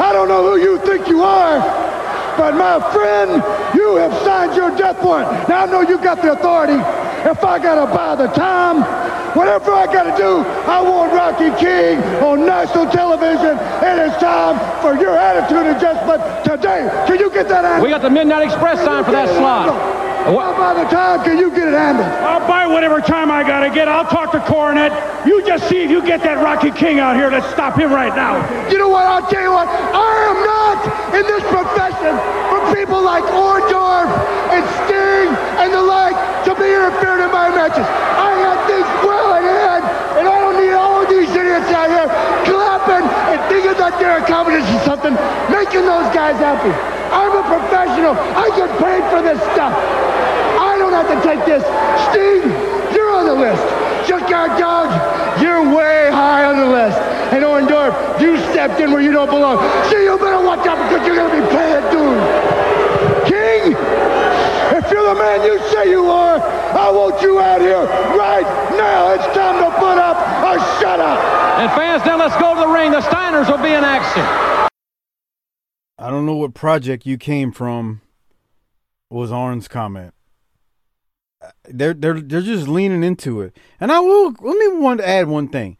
[0.00, 1.58] I don't know who you think you are.
[2.38, 3.42] But my friend,
[3.74, 5.48] you have signed your death warrant.
[5.48, 6.80] Now I know you got the authority.
[7.24, 8.80] If I gotta buy the time,
[9.36, 13.58] whatever I gotta do, I want Rocky King on national television.
[13.84, 16.88] It is time for your attitude adjustment today.
[17.06, 17.84] Can you get that handled?
[17.84, 19.99] We got the Midnight Express sign for that slot.
[20.24, 22.06] How by the time can you get it handled?
[22.06, 23.88] I'll buy whatever time I gotta get.
[23.88, 24.92] I'll talk to Cornette.
[25.26, 27.30] You just see if you get that Rocky King out here.
[27.30, 28.36] Let's stop him right now.
[28.68, 29.06] You know what?
[29.06, 29.68] I'll tell you what.
[29.68, 30.78] I am not
[31.16, 32.14] in this profession
[32.52, 34.08] for people like Orndorff
[34.52, 35.28] and Sting
[35.60, 37.84] and the like to be interfering in my matches.
[37.84, 39.84] I got things well in hand,
[40.20, 42.08] and I don't need all of these idiots out here
[42.44, 43.08] clapping
[43.70, 45.14] thinking that they're accomplishing something,
[45.50, 46.74] making those guys happy.
[47.10, 48.14] I'm a professional.
[48.34, 49.74] I get paid for this stuff.
[50.58, 51.62] I don't have to take this.
[52.10, 52.42] Sting,
[52.94, 53.62] you're on the list.
[54.08, 54.90] Junkyard Dog,
[55.40, 56.98] you're way high on the list.
[57.30, 59.58] And Orndorff, you stepped in where you don't belong.
[59.90, 62.22] So you better watch out because you're going to be paying dues.
[63.30, 63.74] King,
[64.72, 67.82] if you're the man you say you are, I want you out here
[68.16, 68.46] right
[68.76, 69.12] now.
[69.12, 71.18] It's time to put up or shut up.
[71.60, 72.92] And fans, now let's go to the ring.
[72.92, 74.22] The Steiners will be in action.
[75.98, 78.00] I don't know what project you came from.
[79.10, 80.14] Was Arn's comment?
[81.64, 85.26] They're they're they're just leaning into it, and I will let me want to add
[85.26, 85.76] one thing.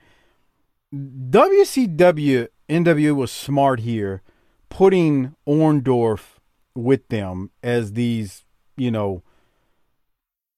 [0.92, 4.22] WCW NWA was smart here,
[4.68, 6.38] putting Orndorff
[6.74, 8.44] with them as these
[8.80, 9.22] you know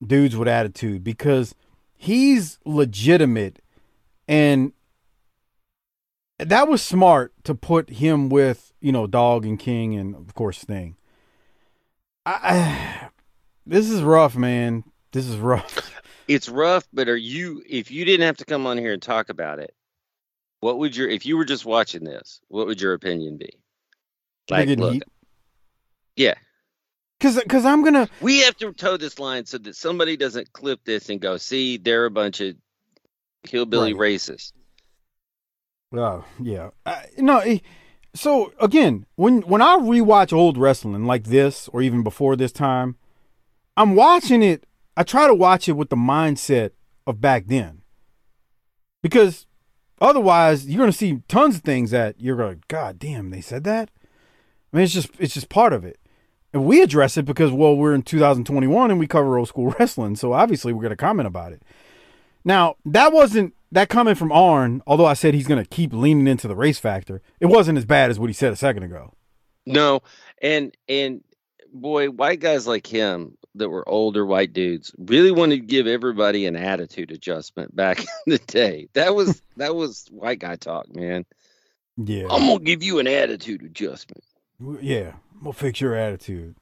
[0.04, 1.54] dudes with attitude because
[1.94, 3.60] he's legitimate,
[4.28, 4.72] and
[6.38, 10.60] that was smart to put him with you know Dog and King and of course
[10.60, 10.96] Sting.
[12.24, 13.08] I, I
[13.66, 14.84] this is rough, man.
[15.12, 15.90] This is rough.
[16.28, 19.28] It's rough, but are you if you didn't have to come on here and talk
[19.28, 19.74] about it,
[20.60, 23.50] what would your if you were just watching this, what would your opinion be?
[24.46, 25.02] Getting look,
[26.14, 26.34] yeah.
[27.22, 28.08] Cause, cause I'm gonna.
[28.20, 31.76] We have to toe this line so that somebody doesn't clip this and go, see,
[31.76, 32.56] they're a bunch of
[33.44, 34.52] hillbilly racists.
[35.94, 36.70] Oh yeah.
[36.84, 37.38] I, no.
[37.38, 37.58] eh,
[38.14, 42.96] So again, when when I rewatch old wrestling like this, or even before this time,
[43.76, 44.66] I'm watching it.
[44.96, 46.72] I try to watch it with the mindset
[47.06, 47.82] of back then.
[49.02, 49.46] Because
[50.00, 53.64] otherwise, you're going to see tons of things that you're going, God damn, they said
[53.64, 53.90] that.
[54.72, 55.98] I mean, it's just it's just part of it.
[56.53, 60.16] And we address it because well, we're in 2021 and we cover old school wrestling,
[60.16, 61.62] so obviously we're going to comment about it.
[62.44, 66.26] Now, that wasn't that comment from Arn, although I said he's going to keep leaning
[66.26, 67.22] into the race factor.
[67.40, 69.14] It wasn't as bad as what he said a second ago.
[69.64, 70.03] No,
[70.40, 71.22] and and
[71.72, 76.46] boy, white guys like him that were older white dudes really wanted to give everybody
[76.46, 78.88] an attitude adjustment back in the day.
[78.94, 81.24] That was that was white guy talk, man.
[81.96, 82.26] Yeah.
[82.30, 84.24] I'm gonna give you an attitude adjustment.
[84.80, 86.56] Yeah, we'll fix your attitude.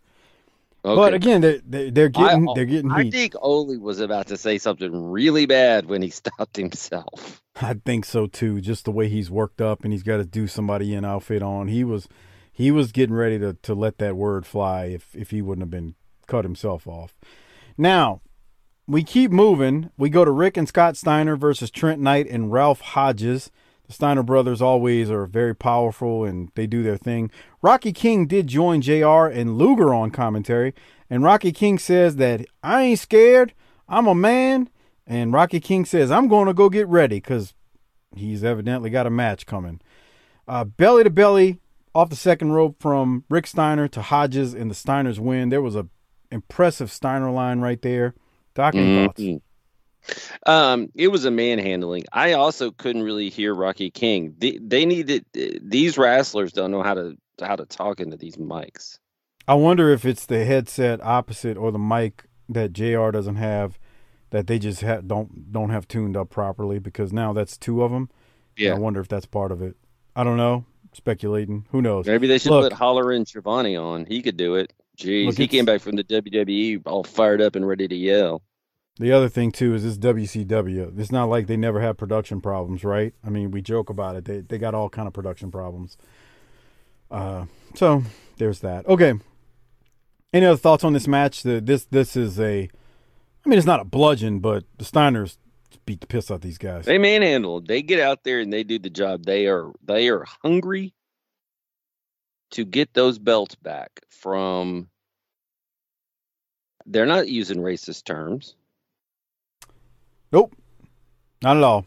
[0.82, 0.96] Okay.
[0.96, 3.12] But again, they're they're, getting I, they're getting I heat.
[3.12, 7.42] think Ole was about to say something really bad when he stopped himself.
[7.60, 8.60] I think so too.
[8.60, 11.68] Just the way he's worked up and he's got to do somebody in outfit on.
[11.68, 12.08] He was
[12.50, 15.70] he was getting ready to to let that word fly if if he wouldn't have
[15.70, 15.94] been
[16.26, 17.14] cut himself off.
[17.76, 18.22] Now
[18.86, 19.90] we keep moving.
[19.98, 23.50] We go to Rick and Scott Steiner versus Trent Knight and Ralph Hodges.
[23.90, 27.28] The Steiner brothers always are very powerful and they do their thing.
[27.60, 30.74] Rocky King did join JR and Luger on commentary,
[31.10, 33.52] and Rocky King says that I ain't scared.
[33.88, 34.70] I'm a man.
[35.08, 37.52] And Rocky King says, I'm going to go get ready because
[38.14, 39.80] he's evidently got a match coming.
[40.46, 41.58] Uh, belly to belly
[41.92, 45.48] off the second rope from Rick Steiner to Hodges, and the Steiners win.
[45.48, 45.88] There was a
[46.30, 48.14] impressive Steiner line right there.
[48.54, 49.42] Doc, any thoughts?
[50.46, 52.04] Um, it was a manhandling.
[52.12, 54.34] I also couldn't really hear Rocky King.
[54.38, 58.98] They, they needed these wrestlers don't know how to how to talk into these mics.
[59.48, 63.78] I wonder if it's the headset opposite or the mic that JR doesn't have
[64.30, 67.90] that they just ha- don't don't have tuned up properly because now that's two of
[67.90, 68.10] them.
[68.56, 68.74] Yeah.
[68.74, 69.76] I wonder if that's part of it.
[70.14, 70.64] I don't know.
[70.92, 71.66] Speculating.
[71.70, 72.06] Who knows?
[72.06, 74.06] Maybe they should Look, put Holler and Giovanni on.
[74.06, 74.72] He could do it.
[74.98, 78.42] Jeez, Look, he came back from the WWE all fired up and ready to yell.
[79.00, 81.00] The other thing too is this WCW.
[81.00, 83.14] It's not like they never have production problems, right?
[83.24, 84.26] I mean, we joke about it.
[84.26, 85.96] They they got all kind of production problems.
[87.10, 88.02] Uh, so
[88.36, 88.86] there's that.
[88.86, 89.14] Okay.
[90.34, 91.42] Any other thoughts on this match?
[91.42, 92.68] The, this this is a,
[93.44, 95.38] I mean, it's not a bludgeon, but the Steiners
[95.86, 96.84] beat the piss out these guys.
[96.84, 97.62] They manhandle.
[97.62, 99.24] They get out there and they do the job.
[99.24, 100.92] They are they are hungry
[102.50, 104.90] to get those belts back from.
[106.84, 108.56] They're not using racist terms.
[110.32, 110.54] Nope,
[111.42, 111.86] not at all.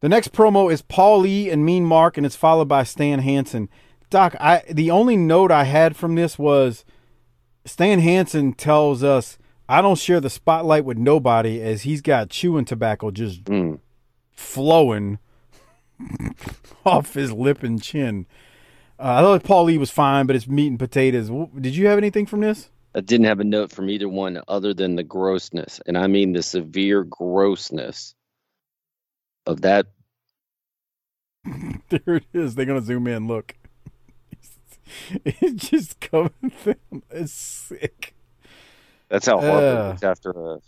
[0.00, 3.68] The next promo is Paulie and Mean Mark, and it's followed by Stan Hansen.
[4.08, 6.84] Doc, I the only note I had from this was
[7.64, 9.38] Stan Hansen tells us
[9.68, 13.42] I don't share the spotlight with nobody as he's got chewing tobacco just
[14.32, 15.18] flowing
[16.84, 18.26] off his lip and chin.
[18.98, 21.30] Uh, I thought Paulie was fine, but it's meat and potatoes.
[21.58, 22.70] Did you have anything from this?
[22.94, 26.32] I didn't have a note from either one other than the grossness, and I mean
[26.32, 28.14] the severe grossness
[29.46, 29.86] of that.
[31.88, 32.54] there it is.
[32.54, 33.26] They're gonna zoom in.
[33.28, 33.54] Look,
[35.24, 36.30] it's just coming.
[36.58, 36.74] Through.
[37.10, 38.14] It's sick.
[39.08, 39.88] That's how Harper Uh.
[39.90, 40.58] looks after a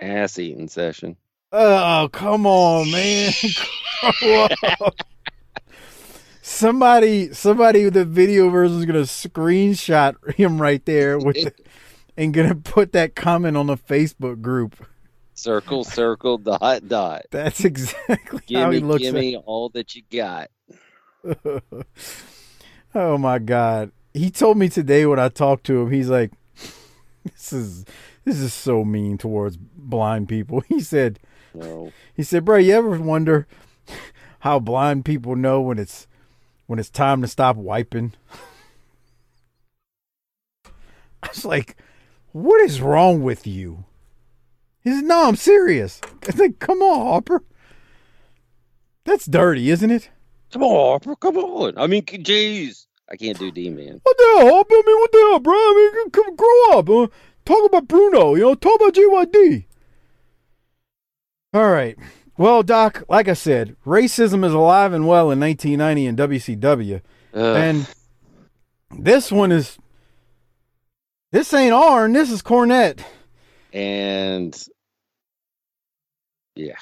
[0.00, 1.16] ass eating session.
[1.52, 3.32] Oh, come on, man.
[6.44, 11.54] Somebody, somebody with the video version is gonna screenshot him right there with, the,
[12.16, 14.74] and gonna put that comment on the Facebook group.
[15.34, 17.22] Circle, circle, dot, dot.
[17.30, 19.02] That's exactly Give how me, he looks.
[19.02, 20.50] give me all that you got.
[22.94, 23.92] oh my god.
[24.12, 26.32] He told me today when I talked to him, he's like
[27.24, 27.84] this is
[28.24, 30.60] this is so mean towards blind people.
[30.68, 31.20] He said
[31.54, 31.92] No.
[32.14, 33.46] he said, "Bro, you ever wonder
[34.40, 36.08] how blind people know when it's
[36.72, 38.14] when it's time to stop wiping?"
[41.22, 41.76] I was like,
[42.32, 43.84] "What is wrong with you?"
[44.80, 47.42] He said, "No, I'm serious." I like, "Come on, Harper.
[49.04, 50.08] That's dirty, isn't it?"
[50.50, 51.14] Come on, Harper.
[51.16, 51.76] Come on.
[51.76, 52.86] I mean, jeez.
[53.10, 54.00] I can't do D man.
[54.02, 54.74] What the hell, Harper?
[54.74, 55.54] I mean, what the hell, bro?
[55.54, 56.88] I mean, come grow up.
[56.88, 57.06] Uh,
[57.44, 58.34] talk about Bruno.
[58.34, 59.66] You know, talk about JYD.
[61.52, 61.98] All right.
[62.42, 67.00] Well, Doc, like I said, racism is alive and well in 1990 in WCW,
[67.34, 67.56] Ugh.
[67.56, 67.94] and
[68.90, 69.78] this one is.
[71.30, 72.12] This ain't Arn.
[72.14, 72.98] This is Cornette.
[73.72, 74.60] And
[76.56, 76.78] yeah.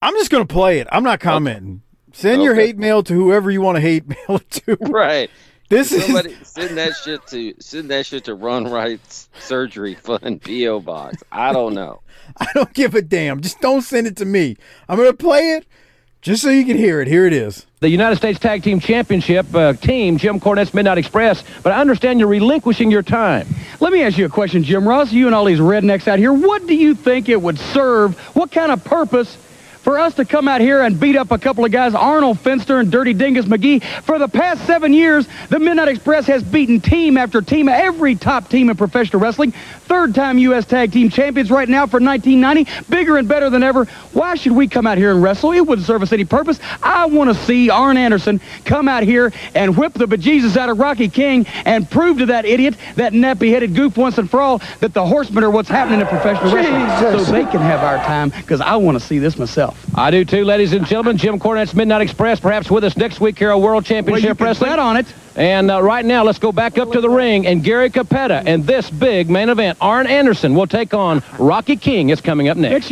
[0.00, 0.88] I'm just gonna play it.
[0.90, 1.82] I'm not commenting.
[2.14, 4.78] Send your hate mail to whoever you want to hate mail it to.
[4.88, 5.30] Right.
[5.70, 10.42] This is Somebody send that shit to send that shit to Run Right's Surgery Fund
[10.44, 11.22] PO Box.
[11.30, 12.00] I don't know.
[12.36, 13.40] I don't give a damn.
[13.40, 14.56] Just don't send it to me.
[14.88, 15.66] I'm gonna play it.
[16.22, 17.66] Just so you can hear it, here it is.
[17.78, 22.18] The United States Tag Team Championship uh, team, Jim Cornette's Midnight Express, but I understand
[22.18, 23.46] you're relinquishing your time.
[23.78, 25.12] Let me ask you a question, Jim Ross.
[25.12, 28.18] You and all these rednecks out here, what do you think it would serve?
[28.34, 29.38] What kind of purpose
[29.82, 32.78] for us to come out here and beat up a couple of guys, Arnold Finster
[32.78, 33.82] and Dirty Dingus McGee.
[34.02, 38.48] For the past seven years, the Midnight Express has beaten team after team, every top
[38.48, 39.52] team in professional wrestling.
[39.52, 40.66] Third time U.S.
[40.66, 42.84] Tag Team Champions right now for 1990.
[42.88, 43.86] Bigger and better than ever.
[44.12, 45.52] Why should we come out here and wrestle?
[45.52, 46.60] It wouldn't serve us any purpose.
[46.82, 50.78] I want to see Arn Anderson come out here and whip the bejesus out of
[50.78, 54.94] Rocky King and prove to that idiot, that nappy-headed goof once and for all, that
[54.94, 57.24] the horsemen are what's happening in professional wrestling.
[57.24, 59.69] So they can have our time, because I want to see this myself.
[59.94, 61.16] I do too, ladies and gentlemen.
[61.16, 64.34] Jim Cornette's Midnight Express, perhaps with us next week here on World Championship Well, you
[64.36, 64.70] can Wrestling.
[64.70, 65.06] bet on it.
[65.36, 68.66] And uh, right now, let's go back up to the ring, and Gary Cappetta and
[68.66, 72.10] this big main event, Arn Anderson will take on Rocky King.
[72.10, 72.88] Is coming up next.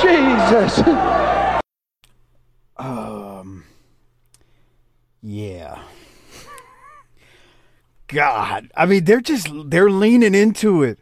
[0.00, 0.80] Jesus.
[2.76, 3.64] Um.
[5.22, 5.82] Yeah.
[8.08, 10.98] God, I mean, they're just they're leaning into it.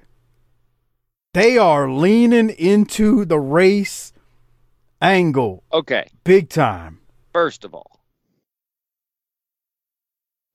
[1.35, 4.13] They are leaning into the race
[5.01, 7.01] angle Okay, big time.
[7.33, 8.01] first of all,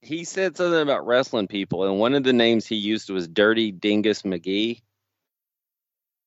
[0.02, 3.72] he said something about wrestling people, and one of the names he used was Dirty
[3.72, 4.82] Dingus McGee.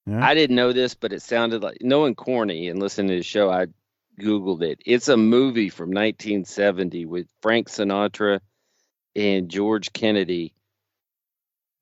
[0.08, 0.26] Yeah.
[0.26, 3.52] I didn't know this, but it sounded like knowing Corny and listening to his show.
[3.52, 3.68] I
[4.20, 4.80] googled it.
[4.86, 8.40] It's a movie from 1970 with Frank Sinatra
[9.16, 10.54] and George Kennedy.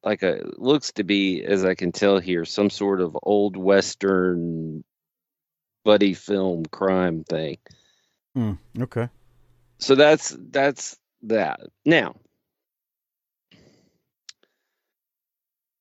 [0.06, 4.84] Like a looks to be, as I can tell here, some sort of old western
[5.84, 7.58] buddy film crime thing.
[8.36, 9.10] Hmm, okay.
[9.80, 11.60] So that's that's that.
[11.86, 12.16] Now,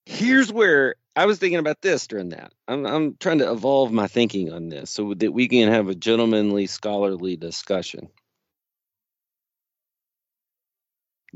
[0.06, 2.52] here's where I was thinking about this during that.
[2.66, 5.94] I'm I'm trying to evolve my thinking on this so that we can have a
[5.94, 8.08] gentlemanly, scholarly discussion.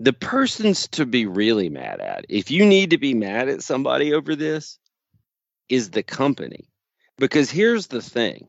[0.01, 4.15] The persons to be really mad at, if you need to be mad at somebody
[4.15, 4.79] over this,
[5.69, 6.71] is the company.
[7.19, 8.47] Because here's the thing.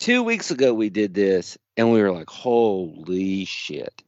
[0.00, 4.02] Two weeks ago we did this and we were like, holy shit.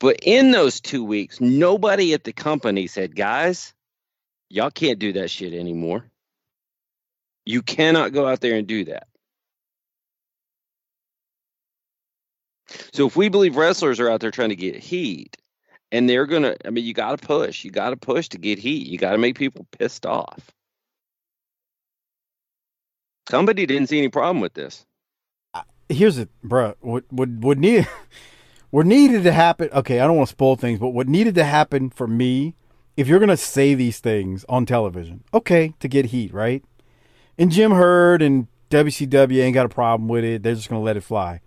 [0.00, 3.74] But in those two weeks, nobody at the company said, guys,
[4.48, 6.10] y'all can't do that shit anymore.
[7.44, 9.08] You cannot go out there and do that.
[12.92, 15.36] So if we believe wrestlers are out there trying to get heat,
[15.92, 17.64] and they're gonna, I mean, you got to push.
[17.64, 18.86] You got to push to get heat.
[18.86, 20.50] You got to make people pissed off.
[23.28, 24.84] Somebody didn't see any problem with this.
[25.88, 26.74] Here's it, bruh.
[26.80, 27.88] What what what need
[28.70, 29.68] what needed to happen?
[29.72, 32.54] Okay, I don't want to spoil things, but what needed to happen for me,
[32.96, 36.64] if you're gonna say these things on television, okay, to get heat, right?
[37.38, 40.42] And Jim Herd and WCW ain't got a problem with it.
[40.42, 41.40] They're just gonna let it fly.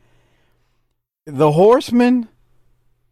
[1.32, 2.28] The Horsemen,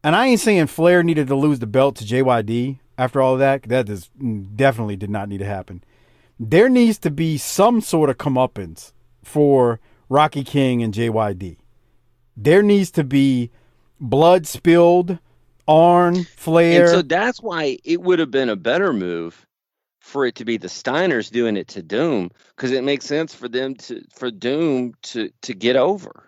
[0.04, 3.64] and I ain't saying Flair needed to lose the belt to JYD after all that.
[3.64, 5.84] That is mm, definitely did not need to happen.
[6.40, 8.92] There needs to be some sort of comeuppance
[9.24, 11.58] for Rocky King and JYD.
[12.36, 13.52] There needs to be
[14.00, 15.20] blood spilled,
[15.68, 16.82] Arn, Flair.
[16.82, 19.46] And so that's why it would have been a better move
[20.00, 23.50] for it to be the Steiners doing it to Doom because it makes sense for
[23.50, 26.27] them to for Doom to to get over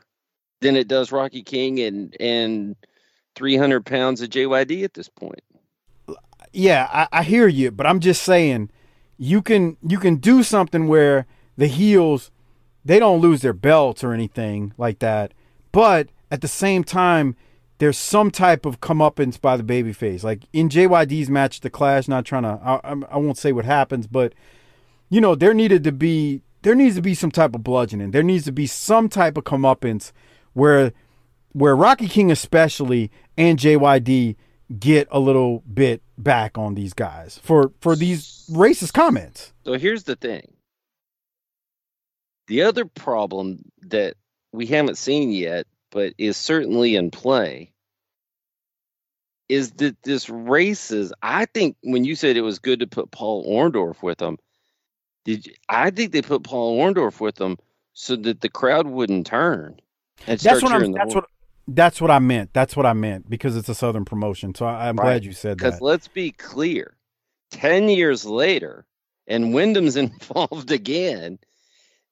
[0.62, 2.76] than it does Rocky King and and
[3.36, 5.41] 300 pounds of JYD at this point.
[6.51, 8.70] yeah, I, I hear you, but I'm just saying
[9.18, 11.26] you can you can do something where
[11.57, 12.32] the heels
[12.84, 15.34] they don't lose their belts or anything like that,
[15.72, 17.36] but at the same time
[17.80, 20.23] there's some type of comeuppance by the babyface.
[20.23, 22.07] Like in JYD's match, the Clash.
[22.07, 24.34] Not trying to, I, I won't say what happens, but
[25.10, 28.11] you know there needed to be there needs to be some type of bludgeoning.
[28.11, 30.11] There needs to be some type of comeuppance
[30.60, 30.94] where
[31.53, 34.36] where Rocky King especially and JYD
[34.77, 39.53] get a little bit back on these guys for for these racist comments.
[39.65, 40.53] So here's the thing.
[42.48, 44.15] The other problem that
[44.52, 47.72] we haven't seen yet, but is certainly in play,
[49.48, 51.14] is that this races.
[51.22, 54.38] I think when you said it was good to put Paul Orndorff with them,
[55.26, 57.57] did you, I think they put Paul Orndorff with them
[57.94, 59.80] so that the crowd wouldn't turn
[60.28, 60.91] and That's what I'm.
[60.94, 61.26] That's what.
[61.68, 62.54] That's what I meant.
[62.54, 64.56] That's what I meant because it's a Southern promotion.
[64.56, 65.06] So I, I'm Right.
[65.06, 65.66] glad you said that.
[65.66, 66.98] Because let's be clear,
[67.52, 68.86] ten years later,
[69.28, 71.40] and Windham's involved again.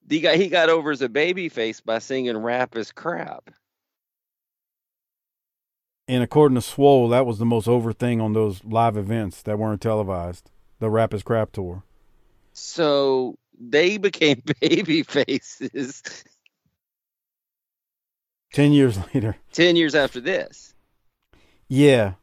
[0.08, 3.50] The guy he got over as a babyface by singing "Rap is crap."
[6.08, 9.60] And according to Swole, that was the most over thing on those live events that
[9.60, 10.50] weren't televised.
[10.80, 11.84] The Rap is Crap tour.
[12.54, 16.24] So they became baby faces
[18.53, 19.38] 10 years later.
[19.53, 20.74] 10 years after this.
[21.68, 22.14] Yeah.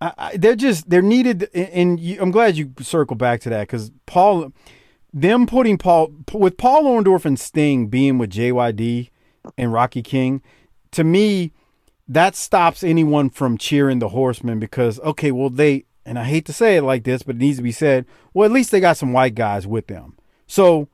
[0.00, 3.68] I, I, they're just they're needed and- you, I'm glad you circle back to that
[3.68, 4.52] cuz Paul
[5.12, 9.10] them putting Paul with Paul Orndorff and Sting being with JYD
[9.58, 10.42] and Rocky King
[10.92, 11.52] to me
[12.08, 16.52] that stops anyone from cheering the Horsemen because okay, well they and I hate to
[16.52, 18.06] say it like this, but it needs to be said.
[18.34, 20.16] Well, at least they got some white guys with them.
[20.48, 20.88] So,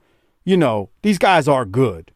[0.44, 2.12] you know, these guys are good.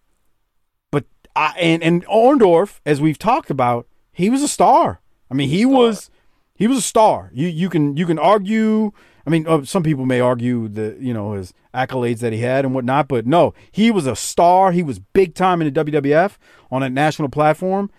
[1.34, 5.00] I and and Orndorff, as we've talked about, he was a star.
[5.30, 6.10] I mean, he was
[6.54, 7.30] he was a star.
[7.32, 8.92] You you can you can argue.
[9.26, 12.64] I mean, uh, some people may argue the you know his accolades that he had
[12.64, 14.72] and whatnot, but no, he was a star.
[14.72, 16.36] He was big time in the WWF
[16.70, 17.90] on a national platform.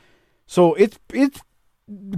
[0.45, 1.41] So it's it's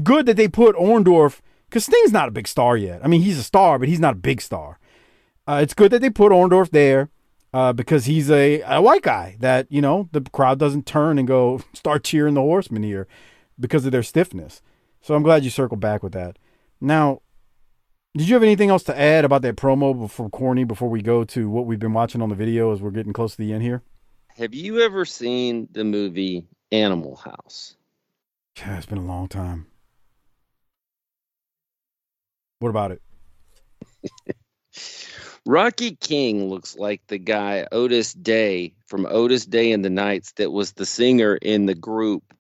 [0.04, 3.04] good that they put Orndorff because Sting's not a big star yet.
[3.04, 4.80] I mean, he's a star, but he's not a big star.
[5.48, 7.10] Uh, it's good that they put Orndorff there
[7.56, 11.26] uh, because he's a, a white guy that you know the crowd doesn't turn and
[11.26, 13.08] go start cheering the Horsemen here
[13.58, 14.62] because of their stiffness.
[15.02, 16.38] So I'm glad you circled back with that.
[16.82, 17.22] Now,
[18.18, 21.24] did you have anything else to add about that promo from Corny before we go
[21.24, 23.64] to what we've been watching on the video as we're getting close to the end
[23.64, 23.84] here?
[24.36, 27.78] Have you ever seen the movie Animal House?
[28.58, 29.68] Yeah, it's been a long time.
[32.60, 33.02] What about it?
[35.46, 40.52] Rocky King looks like the guy Otis Day from Otis Day and the Knights that
[40.52, 42.34] was the singer in the group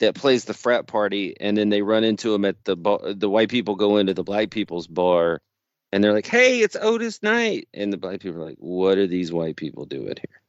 [0.00, 3.28] that plays the frat party and then they run into him at the bar, the
[3.28, 5.42] white people go into the black people's bar
[5.92, 9.06] and they're like, "Hey, it's Otis Night," And the black people are like, "What are
[9.06, 10.40] these white people doing here?"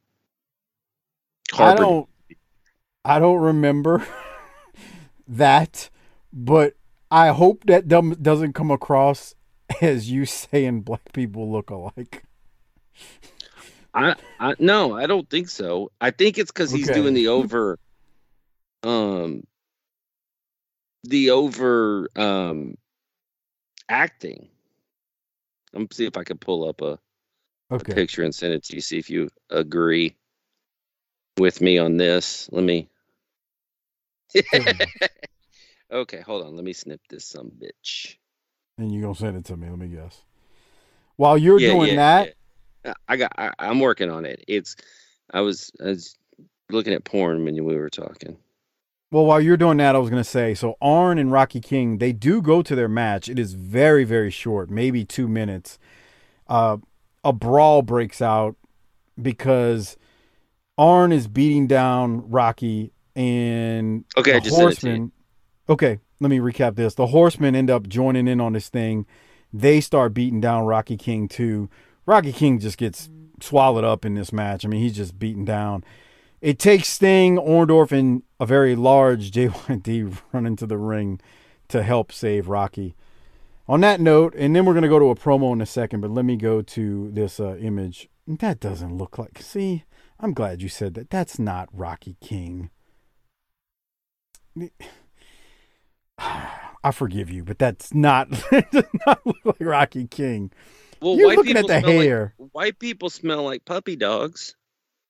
[1.59, 2.09] I don't.
[3.05, 4.07] I don't remember
[5.27, 5.89] that,
[6.31, 6.75] but
[7.11, 9.35] I hope that dumb doesn't come across
[9.81, 12.23] as you saying black people look alike.
[13.93, 15.91] I, I no, I don't think so.
[16.01, 16.99] I think it's because he's Okay.
[16.99, 17.77] doing the over,
[18.83, 19.43] um,
[21.03, 22.75] the over um
[23.89, 24.49] acting.
[25.73, 26.99] Let me see if I can pull up a,
[27.69, 28.81] a picture and send it to you.
[28.81, 30.15] See if you agree
[31.37, 32.49] with me on this.
[32.51, 32.89] Let me.
[35.91, 36.55] okay, hold on.
[36.55, 38.17] Let me snip this some bitch.
[38.77, 39.69] And you're gonna send it to me?
[39.69, 40.21] Let me guess.
[41.15, 42.33] While you're Yeah, doing yeah, that,
[42.85, 42.93] yeah.
[43.07, 43.31] I got.
[43.37, 44.43] I, I'm working on it.
[44.47, 44.75] It's.
[45.31, 45.71] I was.
[45.81, 46.17] I was
[46.69, 48.37] looking at porn when we were talking.
[49.11, 51.99] Well, while you're doing that, I was going to say so Arn and Rocky King,
[51.99, 53.29] they do go to their match.
[53.29, 55.77] It is very, very short, maybe two minutes.
[56.47, 56.77] Uh,
[57.23, 58.55] a brawl breaks out
[59.21, 59.97] because
[60.79, 65.11] Arn is beating down Rocky and Okay, the just sent it to you.
[65.69, 66.95] Okay, let me recap this.
[66.95, 69.05] The horsemen end up joining in on this thing.
[69.51, 71.69] They start beating down Rocky King too.
[72.05, 73.09] Rocky King just gets
[73.39, 74.65] swallowed up in this match.
[74.65, 75.83] I mean, he's just beaten down.
[76.41, 81.19] It takes Sting, Orndorff, and a very large JYD run into the ring
[81.69, 82.95] to help save Rocky.
[83.67, 86.01] On that note, and then we're going to go to a promo in a second,
[86.01, 88.09] but let me go to this uh, image.
[88.27, 89.41] That doesn't look like.
[89.41, 89.85] See,
[90.19, 91.09] I'm glad you said that.
[91.09, 92.69] That's not Rocky King.
[96.19, 100.51] I forgive you, but that's not, not look like Rocky King.
[101.01, 102.33] Well, You're white looking at people the smell like- hair.
[102.51, 104.55] white people smell like puppy dogs.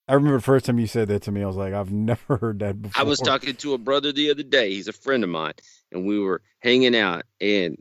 [0.08, 2.38] I remember the first time you said that to me, I was like, I've never
[2.42, 3.02] heard that before.
[3.02, 4.72] I was talking to a brother the other day.
[4.72, 5.54] He's a friend of mine,
[5.92, 7.78] and we were hanging out, and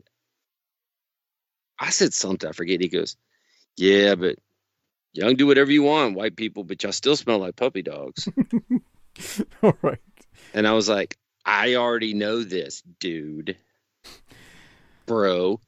[1.79, 2.47] I said something.
[2.49, 2.79] I forget.
[2.79, 3.17] He goes,
[3.75, 4.37] "Yeah, but
[5.11, 8.29] y'all can do whatever you want, white people, but y'all still smell like puppy dogs."
[9.61, 9.99] All right.
[10.53, 13.57] And I was like, "I already know this, dude,
[15.05, 15.59] bro."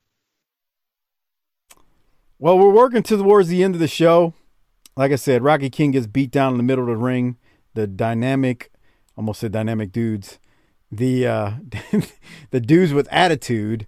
[2.37, 4.33] Well, we're working towards the end of the show.
[4.97, 7.37] Like I said, Rocky King gets beat down in the middle of the ring.
[7.73, 8.71] The dynamic,
[9.17, 10.39] almost said dynamic dudes,
[10.91, 11.51] the uh,
[12.51, 13.87] the dudes with attitude,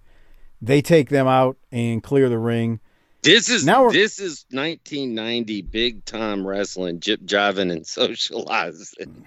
[0.60, 2.80] they take them out and clear the ring.
[3.22, 9.26] This is Now this is 1990 big time wrestling, jip jiving and socializing.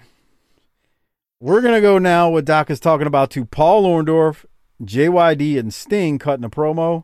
[1.42, 2.30] We're gonna go now.
[2.30, 4.44] What Doc is talking about to Paul Orndorff,
[4.80, 7.02] JYD, and Sting cutting a promo,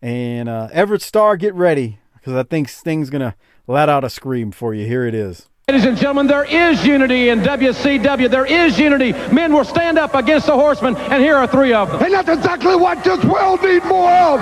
[0.00, 3.36] and uh, Everett Starr, get ready because I think Sting's gonna
[3.66, 4.86] let out a scream for you.
[4.86, 5.50] Here it is.
[5.68, 8.30] Ladies and gentlemen, there is unity in WCW.
[8.30, 9.12] There is unity.
[9.32, 12.02] Men will stand up against the horsemen, and here are three of them.
[12.02, 14.40] And that's exactly what this world needs more of.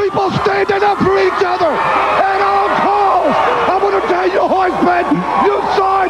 [0.00, 3.68] People standing up for each other at all costs.
[3.68, 5.04] I'm going to tell you, Horseman,
[5.48, 6.07] you saw it,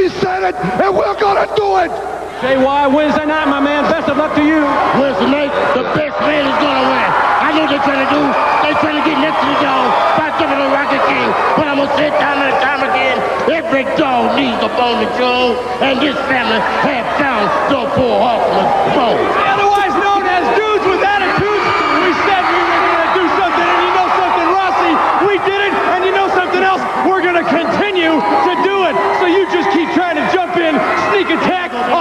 [0.00, 1.92] we said it, and we're going to do it.
[2.40, 3.84] JY Wednesday night, my man.
[3.84, 4.64] Best of luck to you.
[4.96, 7.08] Wednesday night, the best man is gonna win.
[7.44, 8.22] I know what they're trying to do.
[8.64, 11.28] They're trying to get next to the dog by giving a Rocket King.
[11.60, 13.18] But I'm gonna I've said time and time again,
[13.50, 15.52] every dog needs a bone to chew,
[15.84, 19.20] and this family has found the poor horseman's bone.
[19.44, 21.66] Otherwise known as dudes with attitudes.
[22.00, 24.92] We said we were going to do something, and you know something, Rossi?
[25.28, 26.80] We did it, and you know something else?
[27.04, 28.94] We're going to continue to do it.
[29.18, 30.78] So you just keep trying to jump in,
[31.10, 31.28] sneak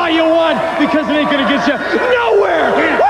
[0.10, 2.72] attack all you want, because it ain't going to get you nowhere.
[2.74, 3.04] Woo!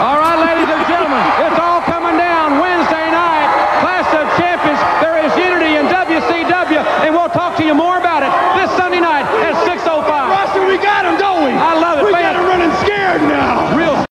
[0.00, 3.48] All right, ladies and gentlemen, it's all coming down Wednesday night.
[3.80, 4.80] Clash of Champions.
[5.00, 9.00] There is unity in WCW, and we'll talk to you more about it this Sunday
[9.00, 10.28] night at 6:05.
[10.28, 11.50] Rossi, we got him, don't we?
[11.50, 12.06] I love it.
[12.06, 12.22] We man.
[12.22, 13.76] got him running scared now.
[13.76, 14.04] Real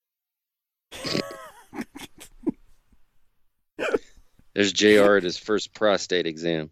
[4.54, 6.72] There's JR at his first prostate exam.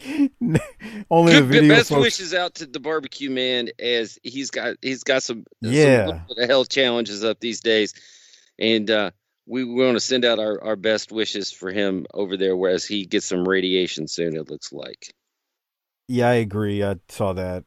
[1.10, 1.74] Only the Good, video.
[1.74, 2.00] best folks.
[2.02, 6.20] wishes out to the barbecue man as he's got he's got some, Yeah.
[6.28, 7.94] some health challenges up these days,
[8.58, 9.10] and uh,
[9.46, 13.06] we want to send out our, our best wishes for him over there, whereas he
[13.06, 14.36] gets some radiation soon.
[14.36, 15.12] It looks like.
[16.06, 16.82] Yeah, I agree.
[16.84, 17.64] I saw that.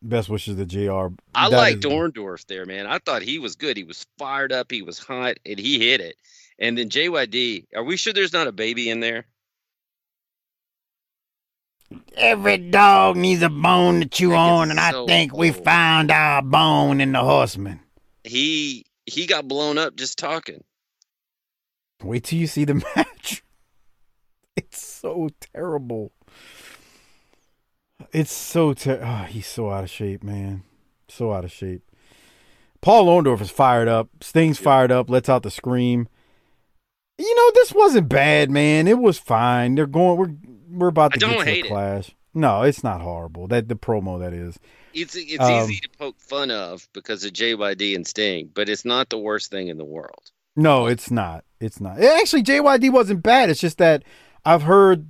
[0.00, 1.14] Best wishes to Jr.
[1.34, 2.86] I That liked is- Orndorff there, man.
[2.86, 3.76] I thought he was good.
[3.76, 4.70] He was fired up.
[4.70, 6.16] He was hot, and he hit it.
[6.60, 9.26] And then JYD, are we sure there's not a baby in there?
[12.16, 16.42] Every dog needs a bone to chew on, and I so think we found our
[16.42, 17.80] bone in the horseman.
[18.24, 20.62] He he got blown up just talking.
[22.02, 23.42] Wait till you see the match.
[24.56, 26.12] It's so terrible.
[28.12, 30.64] It's so ter- oh, he's so out of shape, man.
[31.08, 31.82] So out of shape.
[32.80, 34.08] Paul Orndorff is fired up.
[34.20, 35.10] Sting's fired up.
[35.10, 36.08] Lets out the scream.
[37.18, 38.86] You know this wasn't bad, man.
[38.86, 39.74] It was fine.
[39.74, 40.16] They're going.
[40.18, 41.70] We're we're about to I don't hate a it.
[41.70, 42.10] clash.
[42.34, 43.46] No, it's not horrible.
[43.48, 44.58] That the promo that is.
[44.94, 48.84] It's it's Um, easy to poke fun of because of JYD and Sting, but it's
[48.84, 50.30] not the worst thing in the world.
[50.56, 51.44] No, it's not.
[51.60, 52.00] It's not.
[52.00, 53.50] Actually, JYD wasn't bad.
[53.50, 54.02] It's just that
[54.44, 55.06] I've heard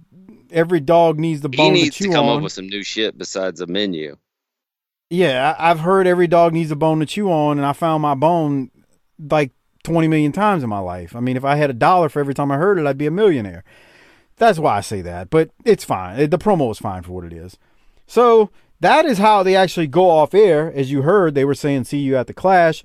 [0.51, 1.74] every dog needs the bone.
[1.74, 2.36] He needs to to come on.
[2.39, 4.16] up with some new shit besides a menu.
[5.10, 8.02] Yeah, I, I've heard every dog needs a bone to chew on, and I found
[8.02, 8.70] my bone
[9.18, 9.52] like
[9.85, 11.16] 20 million times in my life.
[11.16, 13.06] I mean, if I had a dollar for every time I heard it, I'd be
[13.06, 13.64] a millionaire.
[14.39, 16.31] That's why I say that, but it's fine.
[16.31, 17.59] The promo is fine for what it is.
[18.06, 18.51] So
[18.81, 20.73] that is how they actually go off air.
[20.73, 22.85] As you heard, they were saying, see you at the Clash.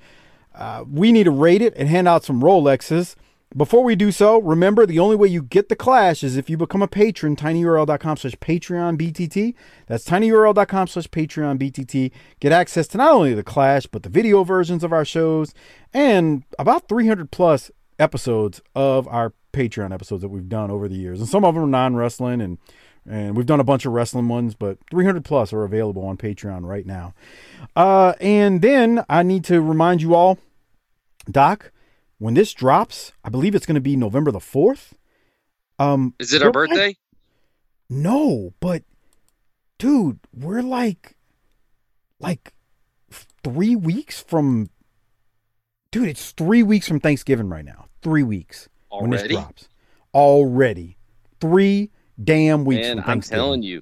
[0.55, 3.15] Uh, we need to rate it and hand out some Rolexes.
[3.55, 6.57] Before we do so, remember the only way you get the Clash is if you
[6.57, 9.53] become a patron, tinyurl.com slash Patreon BTT.
[9.85, 12.11] That's tinyurl.com slash Patreon BTT.
[12.39, 15.53] Get access to not only the Clash, but the video versions of our shows
[15.93, 21.19] and about 300 plus episodes of our Patreon episodes that we've done over the years.
[21.19, 22.57] And some of them are non wrestling and
[23.05, 26.65] and we've done a bunch of wrestling ones, but 300 plus are available on Patreon
[26.65, 27.13] right now.
[27.75, 30.39] Uh, and then I need to remind you all,
[31.29, 31.73] Doc,
[32.17, 34.93] when this drops, I believe it's going to be November the 4th.
[35.79, 36.95] Um, Is it our we're like- birthday?
[37.89, 38.83] no, but
[39.77, 41.17] dude, we're like,
[42.21, 42.53] like
[43.43, 44.69] three weeks from,
[45.93, 47.85] dude, it's three weeks from Thanksgiving right now.
[48.01, 49.35] Three weeks when this Already?
[49.35, 49.69] drops.
[50.13, 50.97] Already.
[51.39, 51.91] Three
[52.21, 53.81] damn weeks Man, I'm telling you,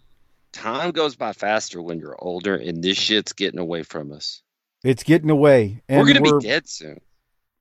[0.52, 4.44] time goes by faster when you're older, and this shit's getting away from us.
[4.84, 5.82] It's getting away.
[5.88, 7.00] And we're gonna be dead soon.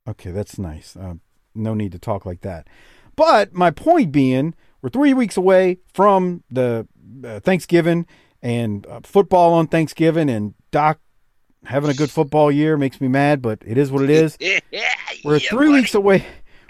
[0.09, 0.97] Okay, that's nice.
[0.97, 1.15] Uh,
[1.55, 2.67] no need to talk like that.
[3.15, 6.89] But my point being, we're three weeks away from the
[7.25, 8.07] uh, Thanksgiving
[8.43, 10.99] and uh, football on Thanksgiving, and Doc
[11.65, 14.39] having a good football year makes me mad, but it is what it is.
[15.25, 16.25] We're three weeks away.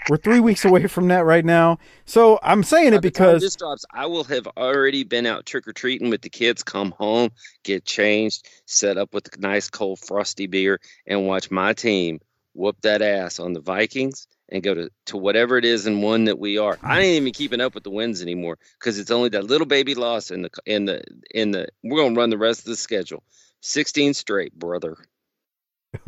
[0.09, 1.77] We're three weeks away from that right now.
[2.05, 5.67] So I'm saying it By because this drops, I will have already been out trick
[5.67, 6.63] or treating with the kids.
[6.63, 7.29] Come home,
[7.63, 12.19] get changed, set up with a nice cold frosty beer, and watch my team
[12.53, 16.25] whoop that ass on the Vikings and go to, to whatever it is and one
[16.25, 16.77] that we are.
[16.83, 19.95] I ain't even keeping up with the wins anymore because it's only that little baby
[19.95, 21.03] loss in the in the
[21.33, 21.67] in the.
[21.83, 23.23] We're gonna run the rest of the schedule,
[23.61, 24.97] sixteen straight, brother.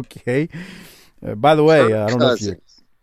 [0.02, 0.50] okay.
[1.26, 2.52] Uh, by the way, uh, I don't know if you.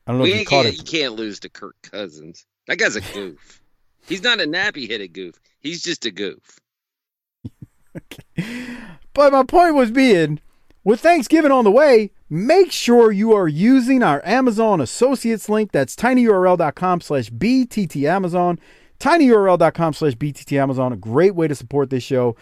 [0.06, 0.77] I don't know We if you caught it.
[0.77, 2.44] you can't lose to Kirk Cousins.
[2.66, 3.62] That guy's a goof.
[4.06, 5.39] He's not a nappy headed goof.
[5.60, 6.59] He's just a goof.
[7.97, 8.66] Okay.
[9.14, 10.39] But my point was being,
[10.85, 15.72] with Thanksgiving on the way, make sure you are using our Amazon Associates link.
[15.72, 18.59] That's tinyurl.com slash bttamazon.
[19.01, 20.93] tinyurl.com slash bttamazon.
[20.93, 22.36] A great way to support this show.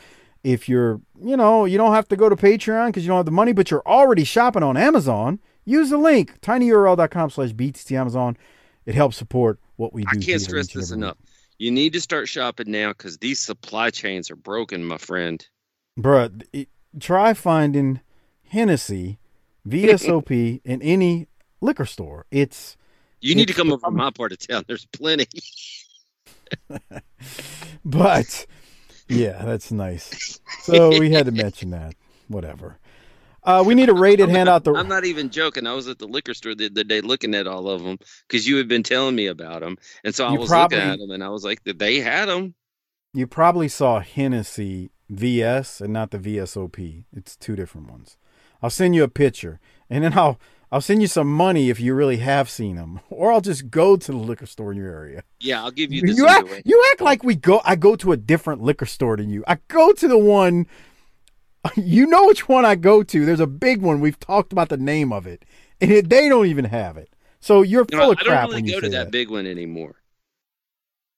[0.44, 3.26] If you're, you know, you don't have to go to Patreon because you don't have
[3.26, 8.36] the money, but you're already shopping on Amazon, use the link, tinyurl.com slash bttamazon.
[8.86, 10.08] It helps support what we do.
[10.10, 10.96] I can't stress this week.
[10.96, 11.16] enough.
[11.58, 15.46] You need to start shopping now because these supply chains are broken, my friend.
[15.98, 16.68] Bruh, it-
[16.98, 18.00] try finding
[18.48, 19.18] Hennessy
[19.66, 21.26] VSOP in any
[21.60, 22.26] liquor store.
[22.30, 22.76] It's
[23.20, 24.64] You need to come over to my part of town.
[24.66, 25.26] There's plenty.
[27.84, 28.46] but
[29.08, 30.40] yeah, that's nice.
[30.62, 31.94] So we had to mention that.
[32.28, 32.78] Whatever.
[33.42, 34.28] Uh, we need to rate it.
[34.28, 34.74] Hand out the.
[34.74, 35.66] I'm not even joking.
[35.66, 38.46] I was at the liquor store the other day looking at all of them because
[38.46, 40.98] you had been telling me about them, and so I You was probably- looking at
[40.98, 42.54] them, and I was like, they had them.
[43.14, 47.04] You probably saw Hennessy VS and not the VSOP.
[47.16, 48.18] It's two different ones.
[48.62, 50.38] I'll send you a picture, and then I'll
[50.70, 53.96] I'll send you some money if you really have seen them, or I'll just go
[53.96, 55.22] to the liquor store in your area.
[55.40, 56.16] Yeah, I'll give you this.
[56.18, 56.62] you act underway.
[56.64, 57.60] you act like we go.
[57.64, 59.44] I go to a different liquor store than you.
[59.46, 60.66] I go to the one.
[61.76, 63.26] You know which one I go to.
[63.26, 64.00] There's a big one.
[64.00, 65.44] We've talked about the name of it,
[65.80, 67.10] and it, they don't even have it.
[67.40, 68.28] So you're You full know, of crap.
[68.28, 69.10] I don't really you go to that, that.
[69.10, 69.96] big one anymore.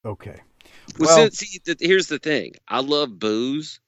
[0.03, 0.41] Okay.
[0.99, 2.55] Well, Well- since, see, th- here's the thing.
[2.67, 3.79] I love booze,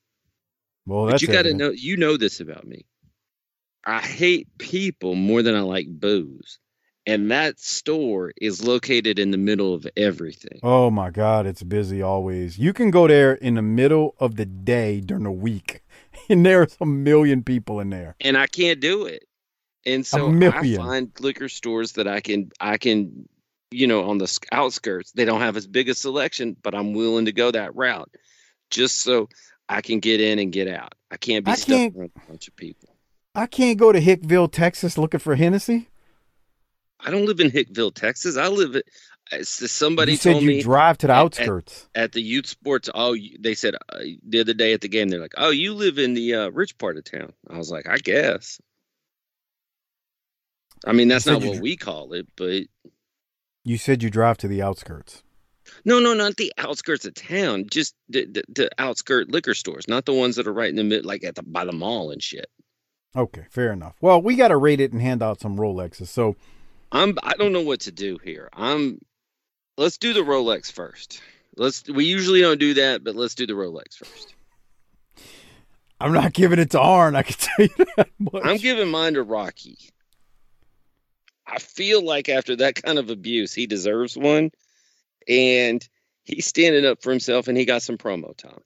[0.86, 1.72] Well, but that's you got to know.
[1.72, 2.86] You know this about me.
[3.86, 6.60] I hate people more than I like booze,
[7.06, 10.60] and that store is located in the middle of everything.
[10.64, 12.58] Oh my God, it's busy always.
[12.58, 15.84] You can go there in the middle of the day during the week,
[16.30, 18.16] and there's a million people in there.
[18.22, 19.26] and I can't do it.
[19.86, 23.28] And so I find liquor stores that I can I can
[23.70, 27.26] you know on the outskirts they don't have as big a selection, but I'm willing
[27.26, 28.10] to go that route
[28.70, 29.28] just so
[29.68, 30.94] I can get in and get out.
[31.12, 32.93] I can't be I stuck can't- around a bunch of people.
[33.36, 35.90] I can't go to Hickville, Texas, looking for Hennessy.
[37.00, 38.38] I don't live in Hickville, Texas.
[38.38, 38.76] I live
[39.32, 41.90] at somebody you said told you me drive to the at- at- outskirts.
[41.96, 42.90] at, the youth sports.
[42.94, 45.98] Oh, they said uh, the other day at the game they're like, "Oh, you live
[45.98, 48.62] in the uh, rich part of town." I was like, "I guess."
[50.86, 52.64] I mean, that's not what dr- we call it, but
[53.64, 55.24] you said you drive to the outskirts.
[55.86, 57.66] No, no, not the outskirts of town.
[57.72, 60.84] Just the, the, the outskirt liquor stores, not the ones that are right in the
[60.84, 62.48] mid, like at the by the mall and shit.
[63.16, 63.96] Okay, fair enough.
[64.02, 66.08] Well, we got to rate it and hand out some Rolexes.
[66.08, 66.36] So
[66.92, 67.18] I'm.
[67.24, 68.50] I don't know what to do here.
[68.54, 69.00] I'm.
[69.78, 71.22] Let's do the Rolex first.
[71.56, 71.88] Let's.
[71.88, 74.34] We usually don't do that, but let's do the Rolex first.
[76.00, 77.16] I'm not giving it to Arn.
[77.16, 78.44] I can tell you that much.
[78.44, 79.78] I'm giving mine to Rocky.
[81.46, 84.52] I feel like after that kind of abuse, he deserves one,
[85.28, 85.88] and
[86.24, 88.62] he's standing up for himself, and he got some promo time.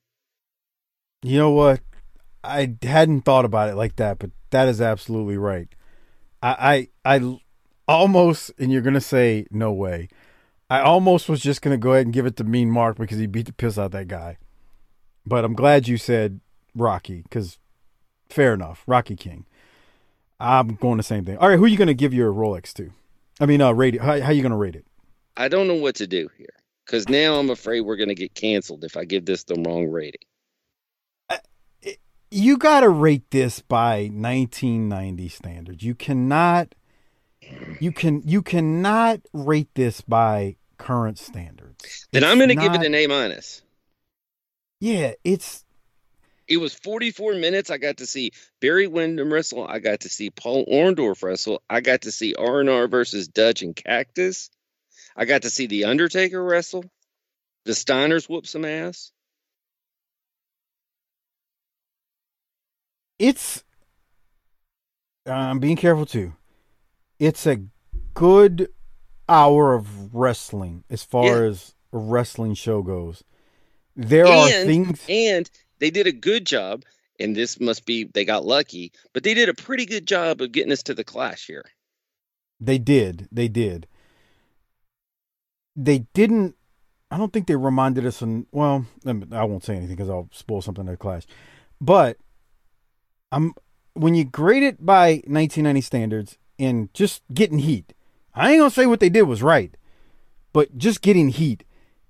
[1.21, 1.81] You know what?
[2.47, 5.67] I hadn't thought about it like that, but that is absolutely right.
[6.41, 7.39] I, I,
[7.87, 10.09] almost, and you're gonna say no way.
[10.69, 13.27] I almost was just gonna go ahead and give it to Mean Mark because he
[13.27, 14.37] beat the piss out that guy.
[15.25, 16.39] But I'm glad you said
[16.75, 17.57] Rocky because
[18.29, 19.45] fair enough, Rocky King.
[20.39, 21.37] I'm going the same thing.
[21.37, 22.91] All right, who are you gonna give your Rolex to?
[23.39, 24.01] I mean, uh, rate it.
[24.01, 24.85] How how you gonna rate it?
[25.35, 26.53] I don't know what to do here
[26.85, 30.21] because now I'm afraid we're to get canceled if I give this the wrong rating.
[32.31, 35.83] You got to rate this by 1990 standards.
[35.83, 36.75] You cannot
[37.79, 42.07] you can you cannot rate this by current standards.
[42.11, 43.61] Then It's I'm going to give it an A minus.
[44.79, 45.65] Yeah, it's
[46.47, 47.69] It was 44 minutes.
[47.69, 48.31] I got to see
[48.61, 49.65] Barry Windham wrestle.
[49.67, 51.61] I got to see Paul Orndorff wrestle.
[51.69, 54.49] I got to see R&R versus Dutch and Cactus.
[55.15, 56.85] I got to see The Undertaker wrestle.
[57.65, 59.11] The Steiners whoop some ass.
[63.19, 63.63] It's
[65.25, 66.33] I'm being careful too.
[67.19, 67.61] It's a
[68.13, 68.69] good
[69.27, 71.49] hour of wrestling as far Yeah.
[71.49, 73.23] as a wrestling show goes.
[73.95, 75.49] There are things and
[75.79, 76.83] they did a good job.
[77.19, 80.51] And this must be they got lucky, but they did a pretty good job of
[80.51, 81.65] getting us to the clash here.
[82.59, 83.27] They did.
[83.31, 83.87] They did.
[85.75, 86.55] They didn't.
[87.09, 88.21] I don't think they reminded us.
[88.21, 88.85] On well,
[89.31, 91.23] I won't say anything because I'll spoil something in the clash.
[91.81, 92.17] But
[93.31, 93.53] I'm
[93.93, 97.93] when you grade it by 1990 standards and just getting heat.
[98.33, 99.75] I ain't gonna say what they did was right,
[100.53, 101.63] but just getting heat.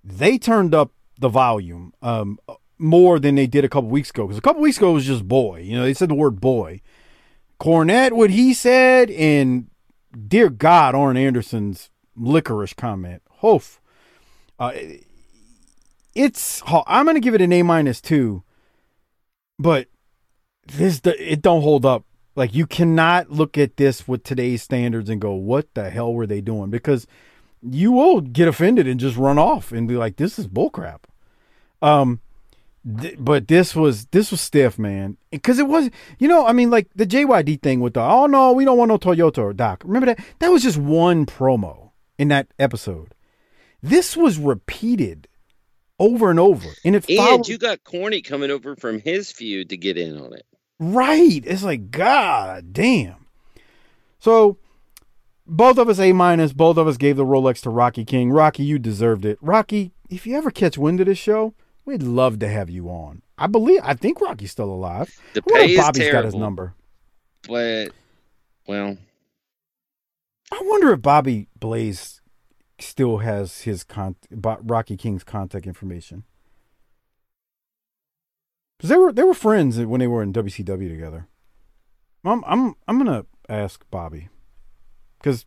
[0.04, 2.40] They turned up the volume um,
[2.78, 4.26] more than they did a couple weeks ago.
[4.26, 5.62] Because a couple weeks ago it was just boy.
[5.62, 6.82] You know, they said the word boy.
[7.60, 9.68] Cornette, what he said, and
[10.28, 13.24] dear God, Arn Anderson's licorice comment.
[13.40, 13.82] Hoof.
[14.60, 14.74] Uh,
[16.14, 16.62] it's.
[16.88, 18.44] I'm to give it an A minus two,
[19.58, 19.88] but
[20.68, 22.06] this it don't hold up.
[22.36, 26.28] Like you cannot look at this with today's standards and go, "What the hell were
[26.28, 27.08] they doing?" Because
[27.64, 31.00] you will get offended and just run off and be like, "This is bullcrap."
[31.82, 32.22] Um,
[33.02, 35.18] th- but this was this was stiff, man.
[35.32, 35.90] Because it was,
[36.20, 38.90] you know, I mean, like the JYD thing with the oh no, we don't want
[38.90, 39.84] no Toyota or Doc.
[39.86, 40.20] Remember that?
[40.40, 43.14] That was just one promo in that episode.
[43.82, 45.28] This was repeated
[46.00, 49.70] over and over, and it And followed you got Corny coming over from his feud
[49.70, 50.46] to get in on it.
[50.80, 51.42] Right.
[51.46, 53.26] It's like God damn.
[54.20, 54.58] So
[55.46, 56.54] both of us A minus.
[56.54, 58.32] Both of us gave the Rolex to Rocky King.
[58.32, 59.38] Rocky, you deserved it.
[59.42, 61.54] Rocky, if you ever catch wind of this show,
[61.86, 63.22] we'd love to have you on.
[63.38, 65.16] I believe, I think Rocky's still alive.
[65.34, 66.40] The pay if is Bobby's got his terrible.
[66.40, 66.74] number.
[67.48, 67.92] But
[68.68, 68.98] well,
[70.52, 72.22] I wonder if Bobby Blaze
[72.80, 76.24] still has his con- Rocky King's contact information.
[78.78, 81.28] Because they were they were friends when they were in WCW together.
[82.24, 84.30] I'm I'm I'm gonna ask Bobby
[85.20, 85.46] because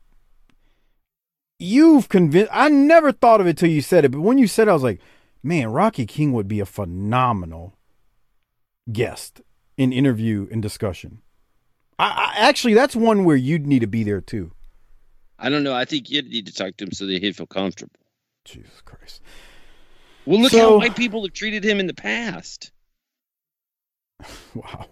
[1.58, 2.50] you've convinced.
[2.52, 4.74] I never thought of it till you said it, but when you said, it, I
[4.74, 5.00] was like,
[5.42, 7.76] man, Rocky King would be a phenomenal
[8.90, 9.42] guest
[9.76, 11.20] in interview and discussion.
[11.98, 14.52] I, I actually that's one where you'd need to be there too.
[15.38, 15.74] I don't know.
[15.74, 17.94] I think you'd need to talk to him so that he'd feel comfortable.
[18.44, 19.22] Jesus Christ.
[20.26, 22.72] Well, look So- how white people have treated him in the past.
[24.54, 24.86] Wow.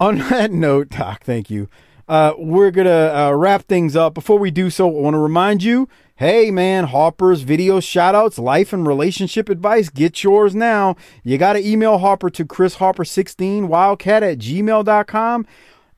[0.00, 1.68] On that note, Doc, thank you.
[2.06, 4.14] Uh, we're going to uh, wrap things up.
[4.14, 5.88] Before we do so, I want to remind you
[6.18, 10.96] hey, man, Harper's video shout outs, life and relationship advice, get yours now.
[11.22, 15.46] You got to email Harper to chrisharper16, wildcat at gmail.com,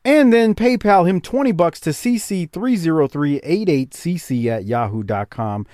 [0.05, 5.67] and then PayPal him 20 bucks to cc30388cc at yahoo.com.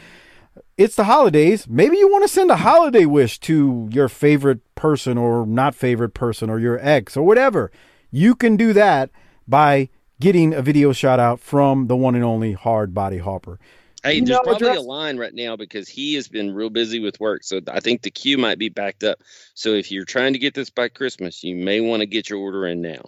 [0.77, 1.67] It's the holidays.
[1.67, 6.11] Maybe you want to send a holiday wish to your favorite person or not favorite
[6.11, 7.71] person or your ex or whatever.
[8.11, 9.11] You can do that
[9.49, 9.89] by
[10.21, 13.59] getting a video shout out from the one and only Hard Body Harper.
[14.03, 14.85] Hey, Email there's probably address?
[14.85, 17.43] a line right now because he has been real busy with work.
[17.43, 19.23] So I think the queue might be backed up.
[19.55, 22.39] So if you're trying to get this by Christmas, you may want to get your
[22.39, 23.01] order in now.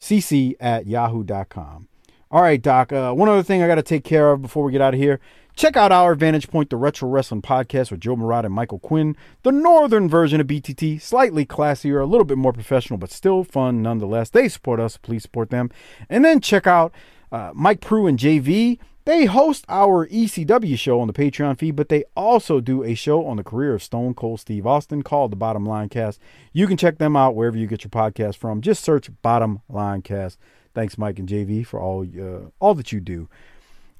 [0.00, 1.88] cc at yahoo.com.
[2.30, 2.92] All right, Doc.
[2.92, 5.00] Uh, one other thing I got to take care of before we get out of
[5.00, 5.20] here.
[5.54, 9.16] Check out our Vantage Point, the Retro Wrestling Podcast with Joe Murata and Michael Quinn,
[9.42, 13.80] the northern version of BTT, slightly classier, a little bit more professional, but still fun
[13.80, 14.28] nonetheless.
[14.28, 15.70] They support us, please support them.
[16.10, 16.92] And then check out
[17.32, 18.78] uh, Mike Prue and JV.
[19.06, 23.24] They host our ECW show on the Patreon feed, but they also do a show
[23.24, 26.20] on the career of Stone Cold Steve Austin called The Bottom Line Cast.
[26.52, 28.60] You can check them out wherever you get your podcast from.
[28.60, 30.40] Just search Bottom Line Cast.
[30.74, 33.28] Thanks, Mike and JV, for all uh, all that you do.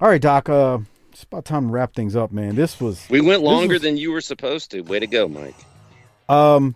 [0.01, 0.49] All right, Doc.
[0.49, 0.79] Uh,
[1.13, 2.55] it's about time to wrap things up, man.
[2.55, 4.81] This was We went longer was- than you were supposed to.
[4.81, 5.55] Way to go, Mike.
[6.27, 6.75] Um,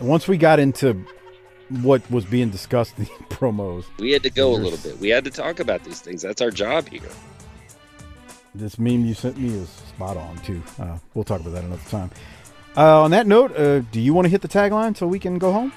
[0.00, 1.04] once we got into
[1.82, 4.98] what was being discussed in the promos, We had to go a little bit.
[4.98, 6.22] We had to talk about these things.
[6.22, 7.08] That's our job here.
[8.54, 10.62] this meme you sent me is spot on too.
[10.78, 12.10] Uh, we'll talk about that another time.
[12.76, 15.38] Uh, on that note, uh, do you want to hit the tagline so we can
[15.38, 15.72] go home?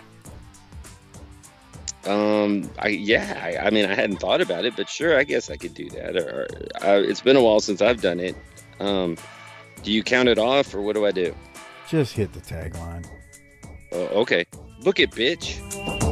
[2.06, 5.50] Um, I yeah, I, I mean, I hadn't thought about it, but sure, I guess
[5.50, 6.18] I could do that.
[6.18, 8.36] Or, or uh, it's been a while since I've done it.
[8.80, 9.16] Um,
[9.84, 11.34] do you count it off, or what do I do?
[11.88, 13.06] Just hit the tagline.
[13.94, 14.46] Oh, okay,
[14.84, 16.03] book it, bitch.